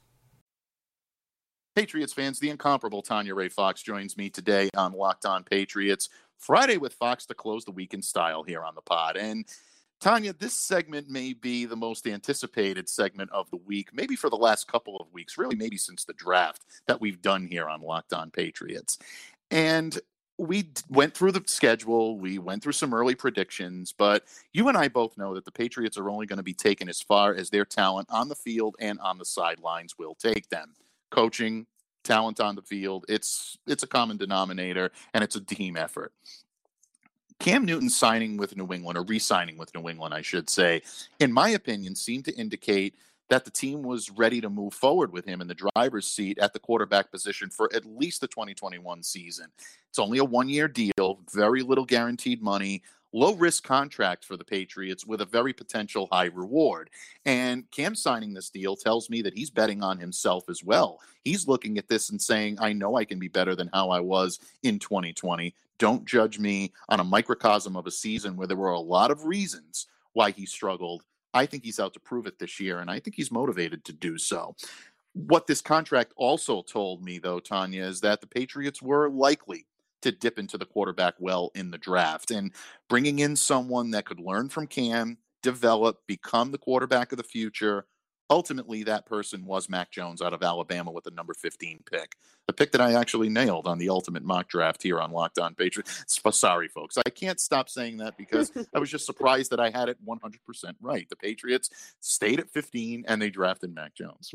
Patriots 1.75 2.13
fans, 2.13 2.39
the 2.39 2.49
incomparable 2.49 3.01
Tanya 3.01 3.35
Ray 3.35 3.49
Fox 3.49 3.83
joins 3.83 4.17
me 4.17 4.29
today 4.29 4.69
on 4.75 4.93
Locked 4.93 5.25
On 5.25 5.43
Patriots. 5.43 6.09
Friday 6.39 6.77
with 6.77 6.93
Fox 6.93 7.25
to 7.27 7.33
close 7.33 7.65
the 7.65 7.71
week 7.71 7.93
in 7.93 8.01
style 8.01 8.43
here 8.43 8.63
on 8.63 8.75
the 8.75 8.81
pod. 8.81 9.17
And 9.17 9.45
Tanya, 9.99 10.33
this 10.33 10.53
segment 10.53 11.09
may 11.09 11.33
be 11.33 11.65
the 11.65 11.75
most 11.75 12.07
anticipated 12.07 12.87
segment 12.87 13.31
of 13.31 13.49
the 13.49 13.57
week, 13.57 13.89
maybe 13.93 14.15
for 14.15 14.29
the 14.29 14.35
last 14.35 14.67
couple 14.67 14.97
of 14.97 15.11
weeks, 15.11 15.37
really, 15.37 15.55
maybe 15.55 15.77
since 15.77 16.03
the 16.03 16.13
draft 16.13 16.65
that 16.87 17.01
we've 17.01 17.21
done 17.21 17.47
here 17.47 17.67
on 17.67 17.81
Locked 17.81 18.13
On 18.13 18.29
Patriots. 18.29 18.99
And 19.49 19.99
we 20.37 20.69
went 20.89 21.15
through 21.15 21.31
the 21.31 21.43
schedule, 21.47 22.17
we 22.17 22.37
went 22.37 22.61
through 22.61 22.73
some 22.73 22.93
early 22.93 23.15
predictions, 23.15 23.91
but 23.91 24.23
you 24.53 24.67
and 24.67 24.77
I 24.77 24.87
both 24.87 25.17
know 25.17 25.33
that 25.33 25.45
the 25.45 25.51
Patriots 25.51 25.97
are 25.97 26.09
only 26.09 26.25
going 26.25 26.37
to 26.37 26.43
be 26.43 26.53
taken 26.53 26.87
as 26.89 27.01
far 27.01 27.33
as 27.33 27.49
their 27.49 27.65
talent 27.65 28.07
on 28.11 28.29
the 28.29 28.35
field 28.35 28.75
and 28.79 28.99
on 28.99 29.17
the 29.17 29.25
sidelines 29.25 29.97
will 29.97 30.15
take 30.15 30.49
them. 30.49 30.73
Coaching, 31.09 31.65
talent 32.03 32.39
on 32.39 32.55
the 32.55 32.61
field, 32.61 33.05
it's 33.09 33.57
it's 33.65 33.83
a 33.83 33.87
common 33.87 34.17
denominator 34.17 34.91
and 35.13 35.23
it's 35.23 35.35
a 35.35 35.41
team 35.41 35.75
effort. 35.75 36.13
Cam 37.39 37.65
Newton 37.65 37.89
signing 37.89 38.37
with 38.37 38.55
New 38.57 38.71
England 38.73 38.97
or 38.97 39.03
re-signing 39.03 39.57
with 39.57 39.73
New 39.75 39.87
England, 39.89 40.13
I 40.13 40.21
should 40.21 40.49
say, 40.49 40.81
in 41.19 41.31
my 41.31 41.49
opinion, 41.49 41.95
seemed 41.95 42.25
to 42.25 42.35
indicate 42.35 42.95
that 43.29 43.45
the 43.45 43.51
team 43.51 43.83
was 43.83 44.09
ready 44.09 44.39
to 44.41 44.49
move 44.49 44.73
forward 44.73 45.11
with 45.11 45.25
him 45.25 45.41
in 45.41 45.47
the 45.47 45.69
driver's 45.75 46.07
seat 46.07 46.37
at 46.39 46.53
the 46.53 46.59
quarterback 46.59 47.11
position 47.11 47.49
for 47.49 47.69
at 47.73 47.85
least 47.85 48.21
the 48.21 48.27
2021 48.27 49.03
season. 49.03 49.47
It's 49.89 49.99
only 49.99 50.19
a 50.19 50.23
one 50.23 50.49
year 50.49 50.67
deal, 50.67 51.19
very 51.33 51.61
little 51.61 51.85
guaranteed 51.85 52.41
money, 52.41 52.83
low 53.13 53.33
risk 53.33 53.63
contract 53.63 54.23
for 54.23 54.37
the 54.37 54.43
Patriots 54.43 55.05
with 55.05 55.21
a 55.21 55.25
very 55.25 55.53
potential 55.53 56.07
high 56.11 56.25
reward. 56.25 56.89
And 57.25 57.69
Cam 57.71 57.95
signing 57.95 58.33
this 58.33 58.49
deal 58.49 58.75
tells 58.75 59.09
me 59.09 59.21
that 59.21 59.33
he's 59.33 59.49
betting 59.49 59.83
on 59.83 59.97
himself 59.97 60.49
as 60.49 60.63
well. 60.63 60.99
He's 61.23 61.47
looking 61.47 61.77
at 61.77 61.87
this 61.87 62.09
and 62.09 62.21
saying, 62.21 62.57
I 62.59 62.73
know 62.73 62.95
I 62.95 63.05
can 63.05 63.19
be 63.19 63.27
better 63.27 63.55
than 63.55 63.69
how 63.73 63.89
I 63.89 63.99
was 63.99 64.39
in 64.63 64.79
2020. 64.79 65.53
Don't 65.79 66.05
judge 66.05 66.39
me 66.39 66.73
on 66.89 66.99
a 66.99 67.03
microcosm 67.03 67.75
of 67.75 67.87
a 67.87 67.91
season 67.91 68.35
where 68.35 68.47
there 68.47 68.57
were 68.57 68.71
a 68.71 68.79
lot 68.79 69.11
of 69.11 69.25
reasons 69.25 69.87
why 70.13 70.31
he 70.31 70.45
struggled 70.45 71.03
I 71.37 71.45
think 71.45 71.63
he's 71.63 71.79
out 71.79 71.93
to 71.93 71.99
prove 71.99 72.25
it 72.25 72.39
this 72.39 72.59
year, 72.59 72.79
and 72.79 72.89
I 72.89 72.99
think 72.99 73.15
he's 73.15 73.31
motivated 73.31 73.85
to 73.85 73.93
do 73.93 74.17
so. 74.17 74.55
What 75.13 75.47
this 75.47 75.61
contract 75.61 76.13
also 76.15 76.61
told 76.63 77.03
me, 77.03 77.19
though, 77.19 77.39
Tanya, 77.39 77.83
is 77.83 78.01
that 78.01 78.21
the 78.21 78.27
Patriots 78.27 78.81
were 78.81 79.09
likely 79.09 79.65
to 80.01 80.11
dip 80.11 80.39
into 80.39 80.57
the 80.57 80.65
quarterback 80.65 81.15
well 81.19 81.51
in 81.55 81.71
the 81.71 81.77
draft. 81.77 82.31
And 82.31 82.51
bringing 82.89 83.19
in 83.19 83.35
someone 83.35 83.91
that 83.91 84.05
could 84.05 84.19
learn 84.19 84.49
from 84.49 84.67
Cam, 84.67 85.17
develop, 85.41 86.01
become 86.07 86.51
the 86.51 86.57
quarterback 86.57 87.11
of 87.11 87.17
the 87.17 87.23
future, 87.23 87.85
ultimately 88.29 88.83
that 88.83 89.05
person 89.05 89.45
was 89.45 89.69
Mac 89.69 89.91
Jones 89.91 90.21
out 90.21 90.33
of 90.33 90.43
Alabama 90.43 90.91
with 90.91 91.03
the 91.03 91.11
number 91.11 91.33
15 91.33 91.83
pick. 91.89 92.15
The 92.47 92.53
pick 92.53 92.71
that 92.71 92.81
I 92.81 92.93
actually 92.93 93.29
nailed 93.29 93.67
on 93.67 93.77
the 93.77 93.89
ultimate 93.89 94.23
mock 94.23 94.47
draft 94.47 94.83
here 94.83 94.99
on 94.99 95.11
Locked 95.11 95.39
On 95.39 95.53
Patriots. 95.53 96.05
Sorry, 96.31 96.67
folks. 96.67 96.97
I 97.05 97.09
can't 97.09 97.39
stop 97.39 97.69
saying 97.69 97.97
that 97.97 98.17
because 98.17 98.51
I 98.75 98.79
was 98.79 98.89
just 98.89 99.05
surprised 99.05 99.51
that 99.51 99.59
I 99.59 99.69
had 99.69 99.89
it 99.89 99.97
100% 100.05 100.39
right. 100.81 101.07
The 101.09 101.15
Patriots 101.15 101.69
stayed 101.99 102.39
at 102.39 102.49
15 102.49 103.05
and 103.07 103.21
they 103.21 103.29
drafted 103.29 103.73
Mac 103.73 103.95
Jones. 103.95 104.31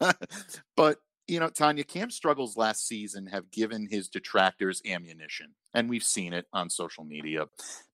but 0.76 0.98
you 1.28 1.40
know, 1.40 1.48
Tanya, 1.48 1.82
Cam's 1.82 2.14
struggles 2.14 2.56
last 2.56 2.86
season 2.86 3.26
have 3.26 3.50
given 3.50 3.88
his 3.90 4.08
detractors 4.08 4.80
ammunition, 4.86 5.54
and 5.74 5.90
we've 5.90 6.04
seen 6.04 6.32
it 6.32 6.46
on 6.52 6.70
social 6.70 7.02
media. 7.02 7.46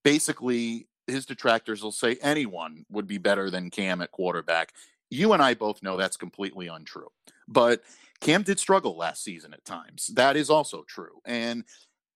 Basically, 0.04 0.86
his 1.06 1.24
detractors 1.24 1.82
will 1.82 1.92
say 1.92 2.18
anyone 2.20 2.84
would 2.90 3.06
be 3.06 3.18
better 3.18 3.48
than 3.48 3.70
Cam 3.70 4.02
at 4.02 4.12
quarterback 4.12 4.74
you 5.12 5.34
and 5.34 5.42
I 5.42 5.54
both 5.54 5.82
know 5.82 5.96
that's 5.96 6.16
completely 6.16 6.68
untrue. 6.68 7.08
But 7.46 7.82
Cam 8.20 8.42
did 8.42 8.58
struggle 8.58 8.96
last 8.96 9.22
season 9.22 9.52
at 9.52 9.64
times. 9.64 10.10
That 10.14 10.36
is 10.36 10.48
also 10.48 10.84
true. 10.88 11.20
And 11.26 11.64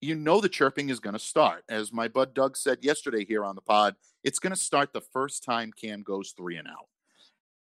you 0.01 0.15
know 0.15 0.41
the 0.41 0.49
chirping 0.49 0.89
is 0.89 1.01
going 1.01 1.15
to 1.15 1.19
start. 1.19 1.65
As 1.69 1.93
my 1.93 2.09
bud 2.09 2.33
Doug 2.33 2.57
said 2.57 2.79
yesterday 2.83 3.25
here 3.25 3.45
on 3.45 3.55
the 3.55 3.61
pod, 3.61 3.97
it's 4.25 4.39
going 4.39 4.53
to 4.53 4.61
start 4.61 4.93
the 4.93 5.01
first 5.01 5.45
time 5.45 5.73
Cam 5.73 6.03
goes 6.03 6.33
three 6.37 6.57
and 6.57 6.69
out. 6.69 6.87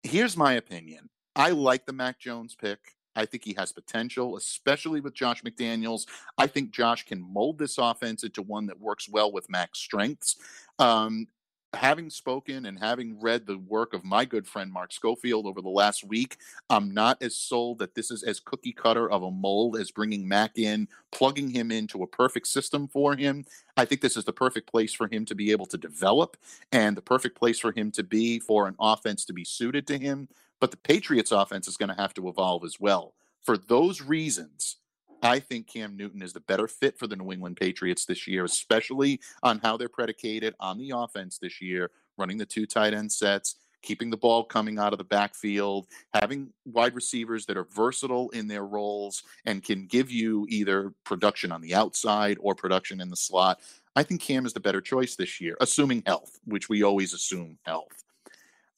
Here's 0.04 0.38
my 0.38 0.54
opinion. 0.54 1.10
I 1.36 1.50
like 1.50 1.86
the 1.86 1.94
Mac 1.94 2.20
Jones 2.20 2.56
pick. 2.56 2.80
I 3.16 3.26
think 3.26 3.46
he 3.46 3.54
has 3.54 3.72
potential, 3.72 4.36
especially 4.38 5.00
with 5.00 5.14
Josh 5.14 5.42
McDaniels. 5.42 6.06
I 6.38 6.48
think 6.48 6.72
Josh 6.72 7.06
can 7.06 7.22
mold 7.22 7.58
this 7.58 7.78
offense 7.78 8.24
into 8.24 8.42
one 8.42 8.68
that 8.68 8.80
works 8.80 9.10
well 9.10 9.32
with 9.32 9.50
Mac's 9.50 9.80
strengths. 9.80 10.36
Um, 10.78 11.28
having 11.76 12.10
spoken 12.10 12.66
and 12.66 12.80
having 12.80 13.20
read 13.20 13.46
the 13.46 13.58
work 13.58 13.94
of 13.94 14.04
my 14.04 14.26
good 14.26 14.48
friend 14.48 14.72
Mark 14.72 14.92
Schofield 14.92 15.46
over 15.46 15.62
the 15.62 15.70
last 15.70 16.04
week, 16.04 16.38
I'm 16.70 16.94
not 16.94 17.22
as 17.22 17.36
sold 17.36 17.80
that 17.80 17.96
this 17.96 18.12
is 18.12 18.24
as 18.24 18.40
cookie 18.40 18.72
cutter 18.72 19.10
of 19.10 19.24
a 19.24 19.32
mold 19.32 19.78
as 19.78 19.92
bringing 19.92 20.28
Mac 20.28 20.58
in, 20.58 20.88
plugging 21.12 21.50
him 21.50 21.72
into 21.72 22.04
a 22.04 22.08
perfect 22.08 22.48
system 22.48 22.88
for 22.88 23.16
him. 23.16 23.46
I 23.78 23.86
think 23.86 24.02
this 24.02 24.18
is 24.18 24.24
the 24.24 24.34
perfect 24.34 24.70
place 24.70 24.94
for 24.94 25.08
him 25.08 25.26
to 25.26 25.36
be 25.36 25.52
able 25.52 25.66
to 25.68 25.78
develop 25.78 26.38
and 26.72 26.98
the 26.98 27.02
perfect 27.02 27.38
place 27.38 27.60
for 27.60 27.72
him 27.72 27.92
to 27.92 28.04
be 28.04 28.40
for 28.40 28.68
an 28.68 28.76
offense 28.80 29.26
to 29.26 29.34
be 29.34 29.46
suited 29.46 29.86
to 29.88 29.98
him. 29.98 30.28
But 30.60 30.72
the 30.72 30.78
Patriots 30.78 31.32
offense 31.32 31.68
is 31.68 31.78
going 31.78 31.90
to 31.90 32.02
have 32.02 32.14
to 32.16 32.28
evolve 32.28 32.64
as 32.64 32.80
well. 32.80 33.14
For 33.44 33.58
those 33.58 34.02
reasons, 34.02 34.78
I 35.26 35.40
think 35.40 35.68
Cam 35.68 35.98
Newton 35.98 36.22
is 36.22 36.34
the 36.34 36.40
better 36.40 36.68
fit 36.68 36.98
for 36.98 37.08
the 37.08 37.16
New 37.16 37.32
England 37.32 37.58
Patriots 37.58 38.06
this 38.06 38.28
year, 38.28 38.46
especially 38.46 39.20
on 39.44 39.60
how 39.60 39.76
they're 39.76 39.90
predicated 39.90 40.56
on 40.60 40.78
the 40.78 40.92
offense 40.96 41.38
this 41.38 41.62
year, 41.62 41.92
running 42.18 42.38
the 42.38 42.46
two 42.46 42.66
tight 42.66 42.94
end 42.94 43.12
sets, 43.12 43.56
keeping 43.82 44.10
the 44.10 44.18
ball 44.18 44.44
coming 44.44 44.80
out 44.80 44.94
of 44.94 44.98
the 44.98 45.04
backfield, 45.04 45.88
having 46.14 46.50
wide 46.66 46.96
receivers 46.96 47.46
that 47.46 47.58
are 47.58 47.66
versatile 47.66 48.30
in 48.30 48.48
their 48.48 48.66
roles 48.66 49.24
and 49.46 49.64
can 49.64 49.86
give 49.88 50.12
you 50.12 50.46
either 50.50 50.94
production 51.04 51.52
on 51.52 51.62
the 51.62 51.74
outside 51.74 52.38
or 52.40 52.56
production 52.56 53.02
in 53.02 53.10
the 53.10 53.16
slot. 53.16 53.60
I 53.96 54.04
think 54.04 54.22
Cam 54.22 54.46
is 54.46 54.54
the 54.54 54.60
better 54.60 54.82
choice 54.82 55.16
this 55.16 55.42
year, 55.42 55.58
assuming 55.62 56.04
health, 56.06 56.40
which 56.46 56.70
we 56.70 56.84
always 56.84 57.14
assume 57.14 57.58
health. 57.64 58.05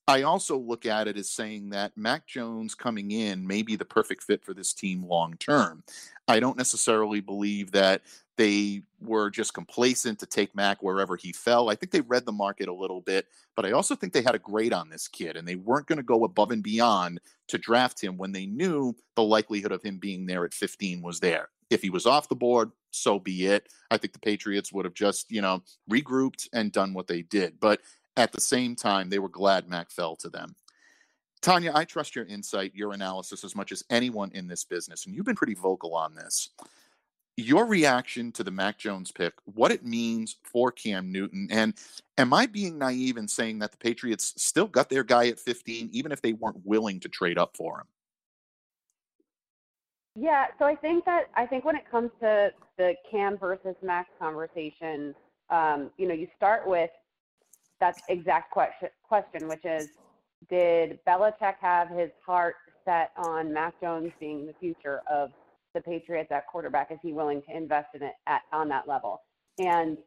I 0.08 0.22
also 0.22 0.58
look 0.58 0.86
at 0.86 1.08
it 1.08 1.18
as 1.18 1.30
saying 1.30 1.72
that 1.72 1.98
Mac 1.98 2.26
Jones 2.28 2.76
coming 2.76 3.12
in 3.12 3.46
may 3.46 3.62
be 3.62 3.76
the 3.76 3.84
perfect 3.84 4.24
fit 4.24 4.44
for 4.44 4.54
this 4.54 4.74
team 4.74 5.04
long 5.06 5.36
term. 5.36 5.84
I 6.30 6.40
don't 6.40 6.58
necessarily 6.58 7.20
believe 7.20 7.72
that 7.72 8.04
they 8.38 8.84
were 9.02 9.30
just 9.30 9.54
complacent 9.54 10.20
to 10.20 10.26
take 10.26 10.56
Mac 10.56 10.82
wherever 10.82 11.18
he 11.18 11.34
fell. 11.34 11.70
I 11.70 11.76
think 11.76 11.92
they 11.92 12.02
read 12.02 12.26
the 12.26 12.32
market 12.32 12.70
a 12.70 12.74
little 12.74 13.02
bit, 13.02 13.28
but 13.56 13.66
I 13.66 13.72
also 13.72 13.96
think 13.96 14.14
they 14.14 14.22
had 14.22 14.36
a 14.36 14.40
grade 14.40 14.74
on 14.74 14.90
this 14.90 15.08
kid 15.08 15.36
and 15.36 15.48
they 15.48 15.56
weren't 15.56 15.88
going 15.88 15.98
to 15.98 16.04
go 16.04 16.24
above 16.24 16.52
and 16.52 16.64
beyond 16.64 17.20
to 17.48 17.58
draft 17.58 18.02
him 18.02 18.18
when 18.18 18.32
they 18.32 18.46
knew 18.46 18.96
the 19.16 19.24
likelihood 19.24 19.72
of 19.72 19.84
him 19.84 19.98
being 19.98 20.26
there 20.26 20.46
at 20.46 20.54
15 20.54 21.02
was 21.02 21.20
there. 21.20 21.50
If 21.70 21.82
he 21.82 21.90
was 21.90 22.06
off 22.06 22.30
the 22.30 22.36
board, 22.36 22.72
so 22.92 23.20
be 23.20 23.48
it. 23.48 23.68
I 23.92 23.98
think 23.98 24.14
the 24.14 24.20
Patriots 24.20 24.72
would 24.72 24.86
have 24.86 24.94
just, 24.94 25.32
you 25.32 25.42
know, 25.42 25.64
regrouped 25.92 26.48
and 26.54 26.72
done 26.72 26.94
what 26.94 27.08
they 27.08 27.24
did. 27.24 27.60
But 27.60 27.82
at 28.18 28.32
the 28.32 28.42
same 28.42 28.76
time, 28.76 29.10
they 29.10 29.20
were 29.20 29.30
glad 29.30 29.70
Mac 29.70 29.92
fell 29.92 30.16
to 30.18 30.30
them. 30.30 30.56
Tanya, 31.42 31.72
I 31.74 31.86
trust 31.86 32.16
your 32.16 32.26
insight, 32.26 32.74
your 32.74 32.94
analysis 32.94 33.44
as 33.44 33.56
much 33.56 33.72
as 33.72 33.84
anyone 33.92 34.32
in 34.34 34.48
this 34.48 34.66
business, 34.66 35.06
and 35.06 35.16
you've 35.16 35.26
been 35.26 35.36
pretty 35.36 35.54
vocal 35.54 35.96
on 35.96 36.16
this. 36.16 36.50
Your 37.38 37.68
reaction 37.68 38.32
to 38.32 38.44
the 38.44 38.50
Mac 38.50 38.80
Jones 38.80 39.12
pick, 39.12 39.34
what 39.46 39.72
it 39.72 39.86
means 39.86 40.38
for 40.44 40.72
Cam 40.72 41.12
Newton, 41.12 41.48
and 41.52 41.76
am 42.18 42.34
I 42.34 42.48
being 42.48 42.80
naive 42.80 43.18
in 43.18 43.28
saying 43.28 43.60
that 43.60 43.72
the 43.72 43.78
Patriots 43.78 44.34
still 44.38 44.66
got 44.66 44.90
their 44.90 45.04
guy 45.04 45.28
at 45.28 45.40
15, 45.40 45.90
even 45.94 46.12
if 46.12 46.20
they 46.24 46.34
weren't 46.34 46.66
willing 46.66 47.00
to 47.02 47.10
trade 47.10 47.38
up 47.38 47.56
for 47.56 47.82
him? 47.82 47.86
Yeah, 50.20 50.46
so 50.58 50.66
I 50.66 50.76
think 50.76 51.06
that 51.06 51.26
I 51.36 51.46
think 51.46 51.64
when 51.64 51.76
it 51.76 51.84
comes 51.92 52.10
to 52.22 52.52
the 52.80 52.96
Cam 53.12 53.38
versus 53.38 53.76
Mac 53.84 54.08
conversation, 54.18 55.14
um, 55.52 55.92
you 55.98 56.08
know, 56.08 56.16
you 56.16 56.28
start 56.36 56.68
with 56.68 56.90
that 57.80 57.96
exact 58.10 58.52
question, 58.52 58.90
question, 59.08 59.48
which 59.48 59.66
is 59.66 59.90
did 60.50 61.00
Belichick 61.06 61.56
have 61.62 61.90
his 61.90 62.12
heart 62.26 62.56
set 62.86 63.12
on 63.18 63.54
Mac 63.54 63.80
Jones 63.82 64.12
being 64.20 64.46
the 64.46 64.54
future 64.60 65.02
of 65.12 65.32
the 65.74 65.82
Patriots 65.82 66.32
at 66.32 66.48
quarterback? 66.48 66.92
Is 66.92 67.00
he 67.02 67.14
willing 67.14 67.42
to 67.44 67.56
invest 67.56 67.90
in 67.96 68.04
it 68.04 68.14
at 68.28 68.42
on 68.54 68.70
that 68.70 68.88
level? 68.88 69.22
And 69.60 69.98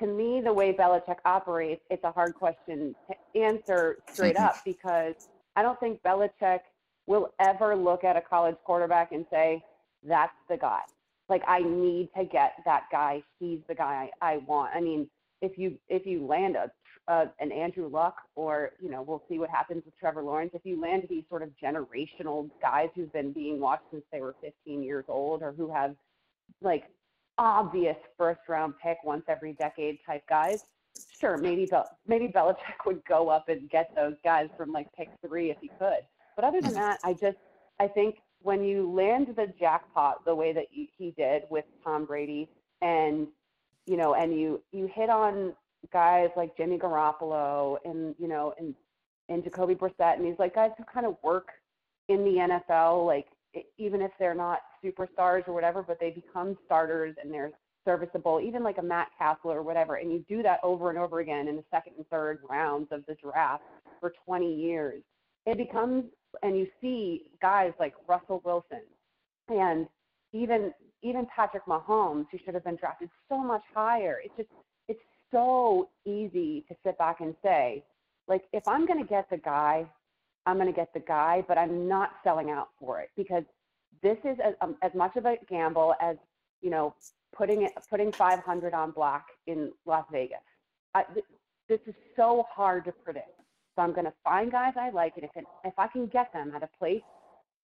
to 0.00 0.06
me, 0.06 0.40
the 0.40 0.52
way 0.52 0.72
Belichick 0.72 1.16
operates, 1.24 1.82
it's 1.90 2.04
a 2.04 2.12
hard 2.12 2.34
question 2.34 2.94
to 3.08 3.40
answer 3.40 3.98
straight 4.12 4.36
up 4.36 4.56
mm-hmm. 4.56 4.70
because 4.70 5.28
I 5.56 5.62
don't 5.62 5.78
think 5.80 6.02
Belichick 6.02 6.60
will 7.06 7.32
ever 7.40 7.74
look 7.74 8.04
at 8.04 8.16
a 8.16 8.20
college 8.20 8.56
quarterback 8.64 9.12
and 9.12 9.24
say, 9.30 9.62
that's 10.02 10.34
the 10.48 10.56
guy. 10.56 10.80
Like, 11.28 11.42
I 11.48 11.60
need 11.60 12.10
to 12.16 12.24
get 12.24 12.54
that 12.64 12.84
guy. 12.92 13.22
He's 13.40 13.60
the 13.68 13.74
guy 13.74 14.10
I, 14.22 14.34
I 14.34 14.36
want. 14.38 14.74
I 14.74 14.80
mean, 14.80 15.08
if 15.42 15.58
you 15.58 15.78
if 15.88 16.06
you 16.06 16.24
land 16.26 16.56
a 16.56 16.70
uh, 17.08 17.26
an 17.38 17.52
Andrew 17.52 17.88
Luck, 17.88 18.16
or 18.34 18.72
you 18.80 18.90
know, 18.90 19.02
we'll 19.02 19.22
see 19.28 19.38
what 19.38 19.50
happens 19.50 19.84
with 19.84 19.96
Trevor 19.98 20.22
Lawrence. 20.22 20.50
If 20.54 20.62
you 20.64 20.80
land 20.80 21.06
these 21.08 21.24
sort 21.28 21.42
of 21.42 21.50
generational 21.62 22.50
guys 22.60 22.88
who've 22.94 23.12
been 23.12 23.32
being 23.32 23.60
watched 23.60 23.84
since 23.90 24.04
they 24.12 24.20
were 24.20 24.34
15 24.42 24.82
years 24.82 25.04
old, 25.08 25.42
or 25.42 25.52
who 25.52 25.70
have 25.72 25.94
like 26.60 26.84
obvious 27.38 27.96
first 28.16 28.40
round 28.48 28.74
pick 28.82 28.98
once 29.04 29.24
every 29.28 29.52
decade 29.52 29.98
type 30.04 30.22
guys, 30.28 30.60
sure, 31.20 31.36
maybe 31.36 31.66
Bel- 31.66 31.90
maybe 32.06 32.28
Belichick 32.28 32.86
would 32.86 33.04
go 33.04 33.28
up 33.28 33.48
and 33.48 33.70
get 33.70 33.94
those 33.94 34.14
guys 34.24 34.48
from 34.56 34.72
like 34.72 34.88
pick 34.96 35.08
three 35.26 35.50
if 35.50 35.58
he 35.60 35.68
could. 35.78 36.00
But 36.34 36.44
other 36.44 36.60
than 36.60 36.74
that, 36.74 36.98
I 37.04 37.12
just 37.12 37.38
I 37.78 37.86
think 37.86 38.16
when 38.42 38.64
you 38.64 38.90
land 38.90 39.28
the 39.36 39.52
jackpot 39.58 40.24
the 40.24 40.34
way 40.34 40.52
that 40.52 40.66
he 40.70 41.14
did 41.16 41.44
with 41.50 41.64
Tom 41.84 42.04
Brady, 42.04 42.48
and 42.82 43.28
you 43.86 43.96
know, 43.96 44.14
and 44.14 44.38
you 44.38 44.60
you 44.72 44.88
hit 44.92 45.08
on 45.08 45.54
guys 45.92 46.28
like 46.36 46.56
Jimmy 46.56 46.78
Garoppolo 46.78 47.78
and 47.84 48.14
you 48.18 48.28
know 48.28 48.54
and 48.58 48.74
and 49.28 49.42
Jacoby 49.42 49.74
Brissett 49.74 50.16
and 50.16 50.24
these 50.24 50.38
like 50.38 50.54
guys 50.54 50.70
who 50.78 50.84
kind 50.84 51.06
of 51.06 51.16
work 51.22 51.48
in 52.08 52.24
the 52.24 52.58
NFL, 52.70 53.06
like 53.06 53.26
even 53.78 54.02
if 54.02 54.12
they're 54.18 54.34
not 54.34 54.60
superstars 54.84 55.46
or 55.48 55.52
whatever, 55.52 55.82
but 55.82 55.98
they 55.98 56.10
become 56.10 56.56
starters 56.64 57.16
and 57.22 57.32
they're 57.32 57.50
serviceable, 57.84 58.40
even 58.40 58.62
like 58.62 58.78
a 58.78 58.82
Matt 58.82 59.08
Cassel 59.18 59.50
or 59.50 59.62
whatever, 59.62 59.96
and 59.96 60.12
you 60.12 60.24
do 60.28 60.42
that 60.42 60.60
over 60.62 60.90
and 60.90 60.98
over 60.98 61.20
again 61.20 61.48
in 61.48 61.56
the 61.56 61.64
second 61.70 61.94
and 61.96 62.06
third 62.08 62.40
rounds 62.48 62.88
of 62.90 63.04
the 63.06 63.14
draft 63.14 63.62
for 64.00 64.12
20 64.24 64.54
years, 64.54 65.02
it 65.46 65.56
becomes, 65.56 66.04
and 66.42 66.56
you 66.56 66.66
see 66.80 67.30
guys 67.40 67.72
like 67.78 67.94
Russell 68.08 68.42
Wilson 68.44 68.82
and 69.48 69.86
even 70.32 70.72
even 71.02 71.26
Patrick 71.34 71.64
Mahomes, 71.66 72.26
who 72.32 72.38
should 72.44 72.54
have 72.54 72.64
been 72.64 72.76
drafted 72.76 73.08
so 73.28 73.38
much 73.38 73.62
higher. 73.72 74.18
It's 74.24 74.34
just 74.36 74.48
so 75.30 75.88
easy 76.04 76.64
to 76.68 76.76
sit 76.84 76.98
back 76.98 77.20
and 77.20 77.34
say, 77.42 77.84
like, 78.28 78.44
if 78.52 78.66
I'm 78.66 78.86
going 78.86 79.02
to 79.02 79.08
get 79.08 79.28
the 79.30 79.36
guy, 79.36 79.86
I'm 80.46 80.56
going 80.56 80.68
to 80.68 80.72
get 80.72 80.92
the 80.94 81.00
guy, 81.00 81.44
but 81.46 81.58
I'm 81.58 81.88
not 81.88 82.10
selling 82.22 82.50
out 82.50 82.68
for 82.78 83.00
it 83.00 83.10
because 83.16 83.44
this 84.02 84.18
is 84.24 84.38
as, 84.42 84.54
um, 84.60 84.76
as 84.82 84.94
much 84.94 85.16
of 85.16 85.26
a 85.26 85.36
gamble 85.48 85.94
as 86.00 86.16
you 86.62 86.70
know 86.70 86.94
putting 87.36 87.62
it 87.62 87.72
putting 87.90 88.12
500 88.12 88.74
on 88.74 88.90
black 88.92 89.26
in 89.46 89.72
Las 89.84 90.04
Vegas. 90.10 90.38
I, 90.94 91.02
th- 91.12 91.26
this 91.68 91.80
is 91.86 91.94
so 92.14 92.46
hard 92.50 92.84
to 92.84 92.92
predict. 92.92 93.40
So 93.74 93.82
I'm 93.82 93.92
going 93.92 94.06
to 94.06 94.12
find 94.24 94.50
guys 94.50 94.74
I 94.76 94.90
like, 94.90 95.14
and 95.16 95.24
if 95.24 95.30
it, 95.36 95.44
if 95.64 95.74
I 95.78 95.86
can 95.88 96.06
get 96.06 96.32
them 96.32 96.52
at 96.54 96.62
a 96.62 96.68
place 96.78 97.02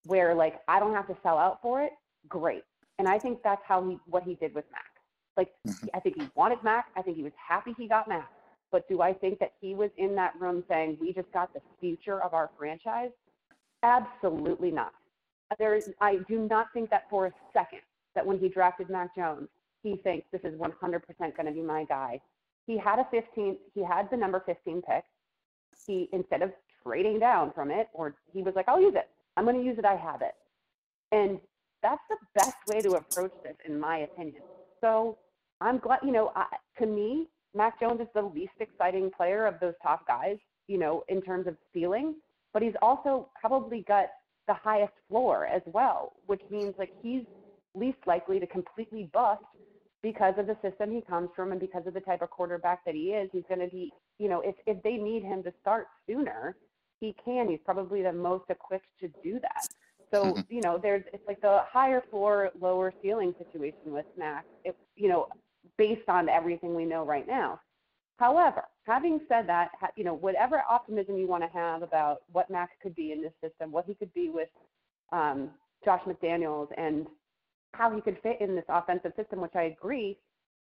where 0.05 0.35
like 0.35 0.61
I 0.68 0.79
don't 0.79 0.94
have 0.94 1.07
to 1.07 1.16
sell 1.22 1.38
out 1.38 1.62
for 1.62 1.83
it, 1.83 1.92
great. 2.29 2.64
And 2.98 3.09
I 3.09 3.18
think 3.18 3.38
that's 3.42 3.62
how 3.66 3.88
he 3.88 3.98
what 4.07 4.25
he 4.25 4.35
did 4.35 4.55
with 4.55 4.64
Mac. 4.70 4.91
Like 5.36 5.52
mm-hmm. 5.66 5.86
I 5.94 6.00
think 6.00 6.20
he 6.20 6.28
wanted 6.34 6.62
Mac. 6.62 6.86
I 6.96 7.02
think 7.02 7.16
he 7.16 7.22
was 7.22 7.32
happy 7.36 7.74
he 7.76 7.88
got 7.88 8.08
Mac. 8.08 8.30
But 8.70 8.88
do 8.88 9.02
I 9.02 9.12
think 9.12 9.38
that 9.38 9.52
he 9.60 9.74
was 9.74 9.90
in 9.98 10.14
that 10.16 10.32
room 10.38 10.64
saying 10.68 10.96
we 11.00 11.12
just 11.12 11.30
got 11.32 11.52
the 11.52 11.60
future 11.80 12.22
of 12.22 12.32
our 12.32 12.50
franchise? 12.58 13.10
Absolutely 13.82 14.70
not. 14.70 14.92
There 15.58 15.74
is 15.74 15.90
I 16.00 16.16
do 16.28 16.46
not 16.48 16.68
think 16.72 16.90
that 16.90 17.04
for 17.10 17.26
a 17.26 17.32
second 17.52 17.80
that 18.14 18.24
when 18.24 18.38
he 18.38 18.48
drafted 18.48 18.88
Mac 18.88 19.14
Jones, 19.14 19.48
he 19.82 19.96
thinks 19.96 20.26
this 20.32 20.42
is 20.44 20.54
100% 20.58 21.00
going 21.18 21.46
to 21.46 21.52
be 21.52 21.62
my 21.62 21.84
guy. 21.84 22.20
He 22.66 22.78
had 22.78 22.98
a 22.98 23.06
15 23.10 23.58
he 23.74 23.84
had 23.84 24.10
the 24.10 24.16
number 24.16 24.42
15 24.46 24.82
pick. 24.82 25.04
He 25.86 26.08
instead 26.12 26.42
of 26.42 26.52
trading 26.82 27.18
down 27.18 27.52
from 27.52 27.70
it 27.70 27.88
or 27.92 28.14
he 28.32 28.42
was 28.42 28.54
like 28.54 28.68
I'll 28.68 28.80
use 28.80 28.94
it. 28.94 29.08
I'm 29.36 29.44
going 29.44 29.58
to 29.58 29.64
use 29.64 29.78
it. 29.78 29.84
I 29.84 29.96
have 29.96 30.22
it. 30.22 30.34
And 31.10 31.38
that's 31.82 32.02
the 32.08 32.16
best 32.34 32.56
way 32.68 32.80
to 32.80 32.92
approach 32.92 33.32
this, 33.42 33.56
in 33.66 33.78
my 33.78 33.98
opinion. 33.98 34.42
So 34.82 35.18
I'm 35.60 35.78
glad, 35.78 36.00
you 36.02 36.12
know, 36.12 36.32
I, 36.34 36.46
to 36.80 36.86
me, 36.86 37.28
Mac 37.54 37.78
Jones 37.80 38.00
is 38.00 38.08
the 38.14 38.22
least 38.22 38.52
exciting 38.60 39.10
player 39.16 39.46
of 39.46 39.60
those 39.60 39.74
top 39.82 40.06
guys, 40.06 40.36
you 40.66 40.78
know, 40.78 41.04
in 41.08 41.22
terms 41.22 41.46
of 41.46 41.56
ceiling, 41.72 42.16
but 42.52 42.62
he's 42.62 42.74
also 42.82 43.28
probably 43.40 43.84
got 43.86 44.06
the 44.48 44.54
highest 44.54 44.92
floor 45.08 45.46
as 45.46 45.62
well, 45.66 46.14
which 46.26 46.42
means 46.50 46.74
like 46.78 46.92
he's 47.02 47.22
least 47.74 47.98
likely 48.06 48.40
to 48.40 48.46
completely 48.46 49.08
bust 49.12 49.42
because 50.02 50.34
of 50.36 50.46
the 50.46 50.56
system 50.62 50.90
he 50.90 51.00
comes 51.00 51.30
from 51.36 51.52
and 51.52 51.60
because 51.60 51.86
of 51.86 51.94
the 51.94 52.00
type 52.00 52.22
of 52.22 52.30
quarterback 52.30 52.84
that 52.84 52.94
he 52.94 53.10
is. 53.10 53.30
He's 53.32 53.44
going 53.48 53.60
to 53.60 53.68
be, 53.68 53.92
you 54.18 54.28
know, 54.28 54.40
if 54.40 54.56
if 54.66 54.82
they 54.82 54.96
need 54.96 55.22
him 55.22 55.42
to 55.44 55.52
start 55.60 55.86
sooner, 56.08 56.56
he 57.00 57.14
can. 57.24 57.48
He's 57.48 57.60
probably 57.64 58.02
the 58.02 58.12
most 58.12 58.44
equipped 58.48 58.88
to 59.00 59.08
do 59.22 59.38
that. 59.40 59.68
So 60.12 60.25
mm-hmm. 60.25 60.40
you 60.48 60.61
know, 60.61 60.79
there's 60.81 61.05
it's 61.12 61.27
like 61.27 61.40
the 61.40 61.62
higher 61.70 62.03
floor, 62.11 62.51
lower 62.61 62.92
ceiling 63.03 63.35
situation 63.38 63.92
with 63.92 64.07
Mac. 64.16 64.44
If 64.64 64.75
you 64.96 65.09
know, 65.09 65.29
based 65.79 66.09
on 66.09 66.29
everything 66.29 66.75
we 66.75 66.85
know 66.85 67.05
right 67.05 67.27
now. 67.27 67.61
However, 68.18 68.64
having 68.87 69.20
said 69.29 69.48
that, 69.48 69.70
you 69.96 70.05
know, 70.05 70.14
whatever 70.14 70.62
optimism 70.70 71.16
you 71.16 71.27
want 71.27 71.42
to 71.42 71.48
have 71.48 71.83
about 71.83 72.22
what 72.31 72.51
Mac 72.51 72.70
could 72.81 72.94
be 72.94 73.11
in 73.11 73.22
this 73.22 73.33
system, 73.42 73.72
what 73.72 73.85
he 73.87 73.94
could 73.94 74.12
be 74.14 74.29
with 74.29 74.48
um, 75.12 75.51
Josh 75.85 76.03
McDaniels, 76.07 76.68
and 76.77 77.07
how 77.72 77.90
he 77.92 78.01
could 78.01 78.18
fit 78.22 78.40
in 78.40 78.55
this 78.55 78.64
offensive 78.68 79.12
system, 79.16 79.40
which 79.40 79.57
I 79.57 79.62
agree 79.62 80.18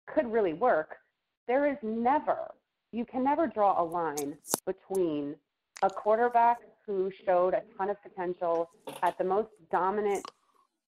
could 0.06 0.30
really 0.30 0.52
work. 0.52 0.96
There 1.48 1.70
is 1.70 1.78
never, 1.82 2.50
you 2.92 3.04
can 3.04 3.24
never 3.24 3.46
draw 3.46 3.80
a 3.80 3.84
line 3.84 4.36
between 4.66 5.36
a 5.82 5.88
quarterback 5.88 6.58
who 6.86 7.10
showed 7.24 7.54
a 7.54 7.62
ton 7.76 7.90
of 7.90 7.96
potential 8.02 8.70
at 9.02 9.16
the 9.18 9.24
most 9.24 9.48
dominant 9.70 10.24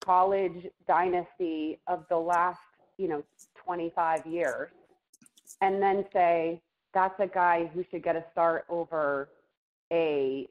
college 0.05 0.67
dynasty 0.87 1.79
of 1.87 2.05
the 2.09 2.17
last, 2.17 2.61
you 2.97 3.09
know, 3.09 3.23
25 3.65 4.27
years, 4.27 4.71
and 5.61 5.83
then 5.83 6.05
say 6.13 6.61
that's 6.95 7.19
a 7.21 7.27
guy 7.27 7.71
who 7.75 7.85
should 7.91 8.03
get 8.03 8.17
a 8.17 8.25
start 8.33 8.65
over 8.69 9.29
a 9.93 10.47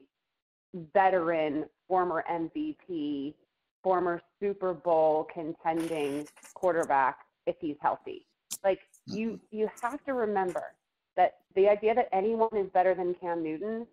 veteran, 0.94 1.64
former 1.86 2.24
MVP, 2.30 3.34
former 3.82 4.20
Super 4.40 4.74
Bowl 4.74 5.26
contending 5.32 6.26
quarterback 6.54 7.18
if 7.46 7.56
he's 7.60 7.76
healthy. 7.80 8.26
Like 8.62 8.80
you, 9.06 9.30
mm-hmm. 9.30 9.56
you 9.56 9.70
have 9.82 10.04
to 10.04 10.14
remember 10.14 10.62
that 11.16 11.38
the 11.54 11.68
idea 11.68 11.94
that 11.94 12.08
anyone 12.12 12.54
is 12.56 12.68
better 12.72 12.94
than 12.94 13.14
Cam 13.14 13.42
Newton 13.42 13.86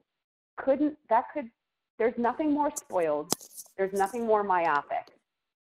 couldn't 0.57 0.97
that 1.09 1.25
could 1.33 1.49
there's 1.97 2.17
nothing 2.17 2.51
more 2.51 2.71
spoiled 2.75 3.31
there's 3.77 3.93
nothing 3.93 4.25
more 4.25 4.43
myopic 4.43 5.07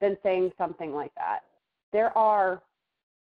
than 0.04 0.18
saying 0.22 0.52
something 0.58 0.94
like 0.94 1.14
that. 1.16 1.40
There 1.92 2.16
are 2.18 2.62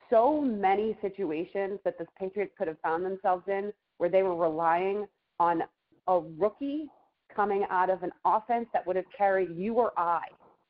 so 0.10 0.41
many 0.41 0.97
situations 1.02 1.80
that 1.86 1.97
the 1.97 2.06
patriots 2.19 2.54
could 2.58 2.67
have 2.67 2.80
found 2.82 3.06
themselves 3.06 3.43
in 3.47 3.71
where 3.97 4.10
they 4.10 4.23
were 4.23 4.36
relying 4.36 5.06
on 5.39 5.63
a 6.08 6.19
rookie 6.38 6.88
coming 7.34 7.65
out 7.69 7.89
of 7.89 8.04
an 8.04 8.12
offense 8.26 8.67
that 8.73 8.86
would 8.86 8.95
have 8.95 9.06
carried 9.15 9.56
you 9.56 9.73
or 9.76 9.91
i 9.97 10.21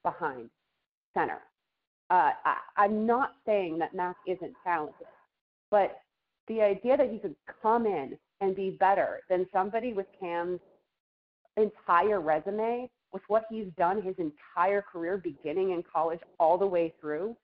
behind 0.03 0.49
center. 1.13 1.39
Uh, 2.09 2.31
I, 2.45 2.57
i'm 2.77 3.05
not 3.05 3.33
saying 3.45 3.79
that 3.79 3.93
mac 3.93 4.15
isn't 4.27 4.53
talented 4.63 5.07
but 5.71 5.99
the 6.47 6.61
idea 6.61 6.95
that 6.95 7.09
he 7.11 7.17
could 7.17 7.35
come 7.61 7.85
in 7.85 8.17
and 8.39 8.55
be 8.55 8.77
better 8.79 9.21
than 9.29 9.47
somebody 9.51 9.93
with 9.93 10.05
cam's 10.19 10.59
entire 11.57 12.19
resume 12.19 12.89
with 13.11 13.21
what 13.27 13.43
he's 13.49 13.67
done 13.77 14.01
his 14.01 14.15
entire 14.17 14.81
career, 14.81 15.17
beginning 15.17 15.71
in 15.71 15.83
college 15.83 16.19
all 16.39 16.57
the 16.57 16.65
way 16.65 16.93
through, 16.99 17.35